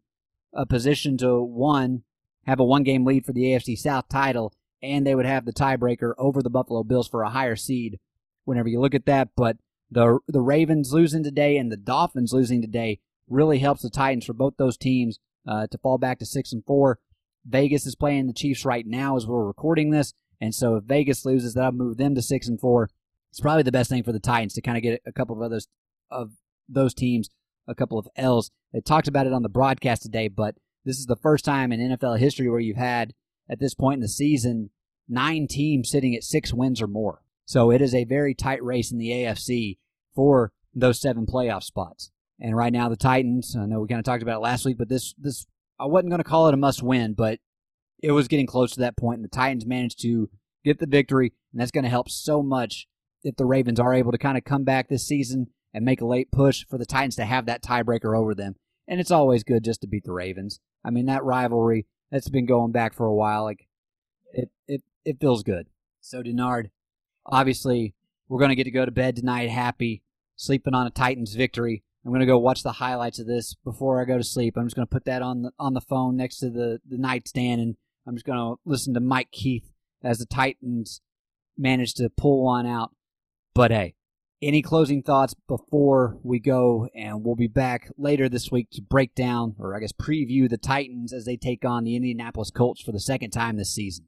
a 0.54 0.64
position 0.66 1.18
to 1.18 1.40
one 1.42 2.02
have 2.46 2.58
a 2.58 2.64
one 2.64 2.82
game 2.82 3.04
lead 3.04 3.26
for 3.26 3.32
the 3.32 3.42
AFC 3.42 3.76
South 3.76 4.08
title 4.08 4.54
and 4.82 5.06
they 5.06 5.14
would 5.14 5.26
have 5.26 5.44
the 5.44 5.52
tiebreaker 5.52 6.14
over 6.16 6.42
the 6.42 6.50
Buffalo 6.50 6.82
Bills 6.82 7.06
for 7.06 7.22
a 7.22 7.30
higher 7.30 7.56
seed 7.56 7.98
whenever 8.44 8.68
you 8.68 8.80
look 8.80 8.94
at 8.94 9.06
that, 9.06 9.28
but 9.36 9.58
the 9.90 10.18
the 10.26 10.40
Ravens 10.40 10.92
losing 10.92 11.22
today 11.22 11.58
and 11.58 11.70
the 11.70 11.76
Dolphins 11.76 12.32
losing 12.32 12.62
today 12.62 13.00
really 13.28 13.58
helps 13.58 13.82
the 13.82 13.90
Titans 13.90 14.24
for 14.24 14.32
both 14.32 14.54
those 14.56 14.76
teams 14.76 15.18
uh, 15.50 15.66
to 15.66 15.78
fall 15.78 15.98
back 15.98 16.18
to 16.20 16.26
six 16.26 16.52
and 16.52 16.64
four. 16.64 16.98
Vegas 17.44 17.86
is 17.86 17.96
playing 17.96 18.26
the 18.26 18.32
Chiefs 18.32 18.64
right 18.64 18.86
now 18.86 19.16
as 19.16 19.26
we're 19.26 19.44
recording 19.44 19.90
this, 19.90 20.14
and 20.40 20.54
so 20.54 20.76
if 20.76 20.84
Vegas 20.84 21.24
loses, 21.24 21.54
that'll 21.54 21.72
move 21.72 21.96
them 21.96 22.14
to 22.14 22.22
six 22.22 22.46
and 22.48 22.60
four. 22.60 22.88
It's 23.30 23.40
probably 23.40 23.62
the 23.62 23.72
best 23.72 23.90
thing 23.90 24.02
for 24.02 24.12
the 24.12 24.20
Titans 24.20 24.54
to 24.54 24.62
kind 24.62 24.76
of 24.76 24.82
get 24.82 25.02
a 25.06 25.12
couple 25.12 25.36
of 25.36 25.42
others 25.42 25.68
of 26.10 26.32
those 26.68 26.94
teams 26.94 27.28
a 27.68 27.74
couple 27.74 27.98
of 27.98 28.08
L's. 28.16 28.50
They 28.72 28.80
talked 28.80 29.08
about 29.08 29.26
it 29.26 29.32
on 29.32 29.42
the 29.42 29.48
broadcast 29.48 30.02
today, 30.02 30.28
but 30.28 30.56
this 30.84 30.98
is 30.98 31.06
the 31.06 31.16
first 31.16 31.44
time 31.44 31.72
in 31.72 31.80
NFL 31.80 32.18
history 32.18 32.48
where 32.48 32.60
you've 32.60 32.76
had 32.76 33.12
at 33.48 33.60
this 33.60 33.74
point 33.74 33.98
in 33.98 34.00
the 34.00 34.08
season 34.08 34.70
nine 35.08 35.46
teams 35.48 35.90
sitting 35.90 36.14
at 36.14 36.24
six 36.24 36.52
wins 36.52 36.80
or 36.80 36.86
more. 36.86 37.22
So 37.44 37.70
it 37.70 37.80
is 37.80 37.94
a 37.94 38.04
very 38.04 38.34
tight 38.34 38.62
race 38.62 38.92
in 38.92 38.98
the 38.98 39.10
AFC 39.10 39.78
for 40.14 40.52
those 40.74 41.00
seven 41.00 41.26
playoff 41.26 41.64
spots. 41.64 42.10
And 42.40 42.56
right 42.56 42.72
now, 42.72 42.88
the 42.88 42.96
Titans. 42.96 43.54
I 43.56 43.66
know 43.66 43.80
we 43.80 43.88
kind 43.88 43.98
of 43.98 44.04
talked 44.04 44.22
about 44.22 44.36
it 44.36 44.44
last 44.44 44.64
week, 44.64 44.78
but 44.78 44.88
this 44.88 45.14
this 45.18 45.46
I 45.78 45.86
wasn't 45.86 46.10
going 46.10 46.22
to 46.22 46.28
call 46.28 46.48
it 46.48 46.54
a 46.54 46.58
must 46.58 46.82
win, 46.82 47.14
but 47.14 47.38
it 48.02 48.12
was 48.12 48.28
getting 48.28 48.46
close 48.46 48.72
to 48.72 48.80
that 48.80 48.96
point, 48.96 49.18
and 49.18 49.24
the 49.24 49.28
Titans 49.28 49.66
managed 49.66 50.00
to 50.02 50.30
get 50.64 50.78
the 50.78 50.86
victory, 50.86 51.32
and 51.52 51.60
that's 51.60 51.70
going 51.70 51.84
to 51.84 51.90
help 51.90 52.10
so 52.10 52.42
much 52.42 52.86
if 53.22 53.36
the 53.36 53.44
Ravens 53.44 53.80
are 53.80 53.94
able 53.94 54.12
to 54.12 54.18
kind 54.18 54.38
of 54.38 54.44
come 54.44 54.64
back 54.64 54.88
this 54.88 55.06
season 55.06 55.48
and 55.74 55.84
make 55.84 56.00
a 56.00 56.06
late 56.06 56.30
push 56.32 56.64
for 56.68 56.78
the 56.78 56.86
Titans 56.86 57.16
to 57.16 57.24
have 57.24 57.46
that 57.46 57.62
tiebreaker 57.62 58.16
over 58.16 58.34
them. 58.34 58.56
And 58.88 59.00
it's 59.00 59.10
always 59.10 59.44
good 59.44 59.64
just 59.64 59.82
to 59.82 59.86
beat 59.86 60.04
the 60.04 60.12
Ravens. 60.12 60.60
I 60.84 60.90
mean, 60.90 61.06
that 61.06 61.24
rivalry 61.24 61.86
that's 62.10 62.28
been 62.28 62.46
going 62.46 62.72
back 62.72 62.94
for 62.94 63.06
a 63.06 63.14
while. 63.14 63.44
Like 63.44 63.68
it, 64.32 64.50
it, 64.66 64.82
it 65.04 65.20
feels 65.20 65.42
good. 65.42 65.68
So 66.00 66.22
Denard, 66.22 66.70
obviously, 67.26 67.94
we're 68.28 68.38
going 68.38 68.48
to 68.48 68.56
get 68.56 68.64
to 68.64 68.70
go 68.70 68.84
to 68.84 68.90
bed 68.90 69.16
tonight 69.16 69.50
happy, 69.50 70.02
sleeping 70.36 70.74
on 70.74 70.86
a 70.86 70.90
Titans 70.90 71.34
victory. 71.34 71.84
I'm 72.04 72.12
to 72.20 72.26
go 72.26 72.38
watch 72.38 72.62
the 72.62 72.72
highlights 72.72 73.18
of 73.18 73.26
this 73.26 73.54
before 73.62 74.00
I 74.00 74.06
go 74.06 74.16
to 74.16 74.24
sleep. 74.24 74.56
I'm 74.56 74.66
just 74.66 74.76
to 74.86 74.86
put 74.86 75.04
that 75.04 75.22
on 75.22 75.42
the 75.42 75.52
on 75.58 75.74
the 75.74 75.80
phone 75.82 76.16
next 76.16 76.38
to 76.38 76.50
the 76.50 76.80
the 76.88 76.96
nightstand, 76.96 77.60
and 77.60 77.76
I'm 78.06 78.14
just 78.14 78.24
to 78.38 78.56
listen 78.64 78.94
to 78.94 79.00
Mike 79.00 79.30
Keith 79.32 79.70
as 80.02 80.18
the 80.18 80.26
Titans 80.26 81.02
manage 81.58 81.94
to 81.94 82.08
pull 82.08 82.44
one 82.44 82.66
out. 82.66 82.94
But 83.54 83.70
hey, 83.70 83.94
any 84.40 84.62
closing 84.62 85.02
thoughts 85.02 85.34
before 85.46 86.18
we 86.22 86.38
go? 86.38 86.88
And 86.94 87.22
we'll 87.22 87.36
be 87.36 87.48
back 87.48 87.90
later 87.98 88.28
this 88.28 88.50
week 88.50 88.70
to 88.72 88.82
break 88.82 89.14
down, 89.14 89.56
or 89.58 89.76
I 89.76 89.80
guess 89.80 89.92
preview, 89.92 90.48
the 90.48 90.56
Titans 90.56 91.12
as 91.12 91.26
they 91.26 91.36
take 91.36 91.64
on 91.66 91.84
the 91.84 91.96
Indianapolis 91.96 92.50
Colts 92.50 92.80
for 92.80 92.92
the 92.92 93.00
second 93.00 93.30
time 93.30 93.56
this 93.56 93.74
season. 93.74 94.06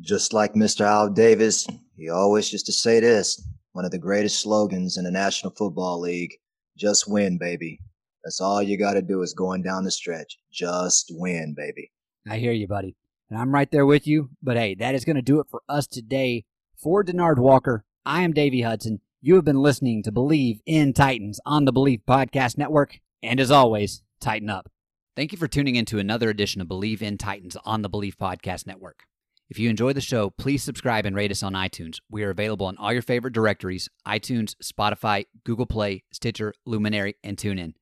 Just 0.00 0.32
like 0.32 0.54
Mr. 0.54 0.82
Al 0.82 1.08
Davis, 1.08 1.66
he 1.96 2.08
always 2.08 2.52
used 2.52 2.66
to 2.66 2.72
say 2.72 3.00
this 3.00 3.44
one 3.72 3.84
of 3.84 3.90
the 3.90 3.98
greatest 3.98 4.40
slogans 4.40 4.96
in 4.96 5.04
the 5.04 5.10
National 5.10 5.52
Football 5.52 6.00
League 6.00 6.34
just 6.78 7.10
win, 7.10 7.38
baby. 7.38 7.80
That's 8.24 8.40
all 8.40 8.62
you 8.62 8.78
got 8.78 8.94
to 8.94 9.02
do 9.02 9.22
is 9.22 9.34
going 9.34 9.62
down 9.62 9.84
the 9.84 9.90
stretch. 9.90 10.38
Just 10.52 11.12
win, 11.14 11.54
baby. 11.56 11.92
I 12.28 12.38
hear 12.38 12.52
you, 12.52 12.66
buddy. 12.68 12.96
And 13.30 13.38
I'm 13.38 13.52
right 13.52 13.70
there 13.70 13.86
with 13.86 14.06
you. 14.06 14.30
But 14.42 14.56
hey, 14.56 14.74
that 14.76 14.94
is 14.94 15.04
going 15.04 15.16
to 15.16 15.22
do 15.22 15.40
it 15.40 15.46
for 15.50 15.62
us 15.68 15.86
today. 15.86 16.44
For 16.76 17.04
Denard 17.04 17.38
Walker, 17.38 17.84
I 18.06 18.22
am 18.22 18.32
Davey 18.32 18.62
Hudson. 18.62 19.00
You 19.20 19.34
have 19.34 19.44
been 19.44 19.60
listening 19.60 20.02
to 20.04 20.12
Bleav 20.12 20.60
in 20.64 20.92
Titans 20.92 21.40
on 21.44 21.64
the 21.64 21.72
Bleav 21.72 22.02
Podcast 22.06 22.56
Network. 22.56 23.00
And 23.22 23.40
as 23.40 23.50
always, 23.50 24.02
tighten 24.20 24.48
up. 24.48 24.70
Thank 25.16 25.32
you 25.32 25.38
for 25.38 25.48
tuning 25.48 25.74
in 25.74 25.84
to 25.86 25.98
another 25.98 26.30
edition 26.30 26.60
of 26.60 26.68
Bleav 26.68 27.02
in 27.02 27.18
Titans 27.18 27.56
on 27.64 27.82
the 27.82 27.90
Bleav 27.90 28.16
Podcast 28.16 28.66
Network. 28.66 29.02
If 29.48 29.58
you 29.58 29.70
enjoy 29.70 29.94
the 29.94 30.02
show, 30.02 30.28
please 30.28 30.62
subscribe 30.62 31.06
and 31.06 31.16
rate 31.16 31.30
us 31.30 31.42
on 31.42 31.54
iTunes. 31.54 32.00
We 32.10 32.22
are 32.22 32.30
available 32.30 32.66
on 32.66 32.76
all 32.76 32.92
your 32.92 33.00
favorite 33.02 33.32
directories 33.32 33.88
iTunes, 34.06 34.54
Spotify, 34.62 35.24
Google 35.44 35.64
Play, 35.64 36.04
Stitcher, 36.12 36.52
Luminary, 36.66 37.16
and 37.24 37.36
TuneIn. 37.36 37.72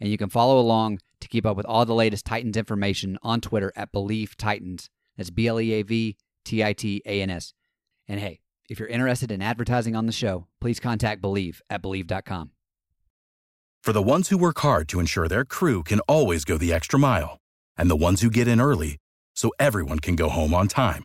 And 0.00 0.10
you 0.10 0.18
can 0.18 0.28
follow 0.28 0.58
along 0.58 0.98
to 1.20 1.28
keep 1.28 1.46
up 1.46 1.56
with 1.56 1.64
all 1.64 1.86
the 1.86 1.94
latest 1.94 2.26
Titans 2.26 2.58
information 2.58 3.18
on 3.22 3.40
Twitter 3.40 3.72
at 3.74 3.90
Bleav 3.90 4.34
Titans. 4.36 4.90
That's 5.16 5.30
B 5.30 5.46
L 5.46 5.58
E 5.58 5.72
A 5.72 5.82
V 5.82 6.16
T 6.44 6.62
I 6.62 6.74
T 6.74 7.00
A 7.06 7.22
N 7.22 7.30
S. 7.30 7.54
And 8.06 8.20
hey, 8.20 8.40
if 8.68 8.78
you're 8.78 8.88
interested 8.88 9.30
in 9.30 9.40
advertising 9.40 9.96
on 9.96 10.04
the 10.04 10.12
show, 10.12 10.46
please 10.60 10.78
contact 10.78 11.22
Bleav 11.22 11.60
at 11.70 11.82
Bleav.com. 11.82 12.50
For 13.82 13.92
the 13.92 14.02
ones 14.02 14.28
who 14.28 14.38
work 14.38 14.58
hard 14.60 14.88
to 14.88 15.00
ensure 15.00 15.28
their 15.28 15.44
crew 15.44 15.82
can 15.82 16.00
always 16.00 16.44
go 16.44 16.58
the 16.58 16.72
extra 16.72 16.98
mile, 16.98 17.38
and 17.76 17.90
the 17.90 17.96
ones 17.96 18.20
who 18.20 18.30
get 18.30 18.48
in 18.48 18.60
early 18.60 18.98
so 19.34 19.50
everyone 19.58 19.98
can 19.98 20.16
go 20.16 20.28
home 20.28 20.54
on 20.54 20.68
time, 20.68 21.04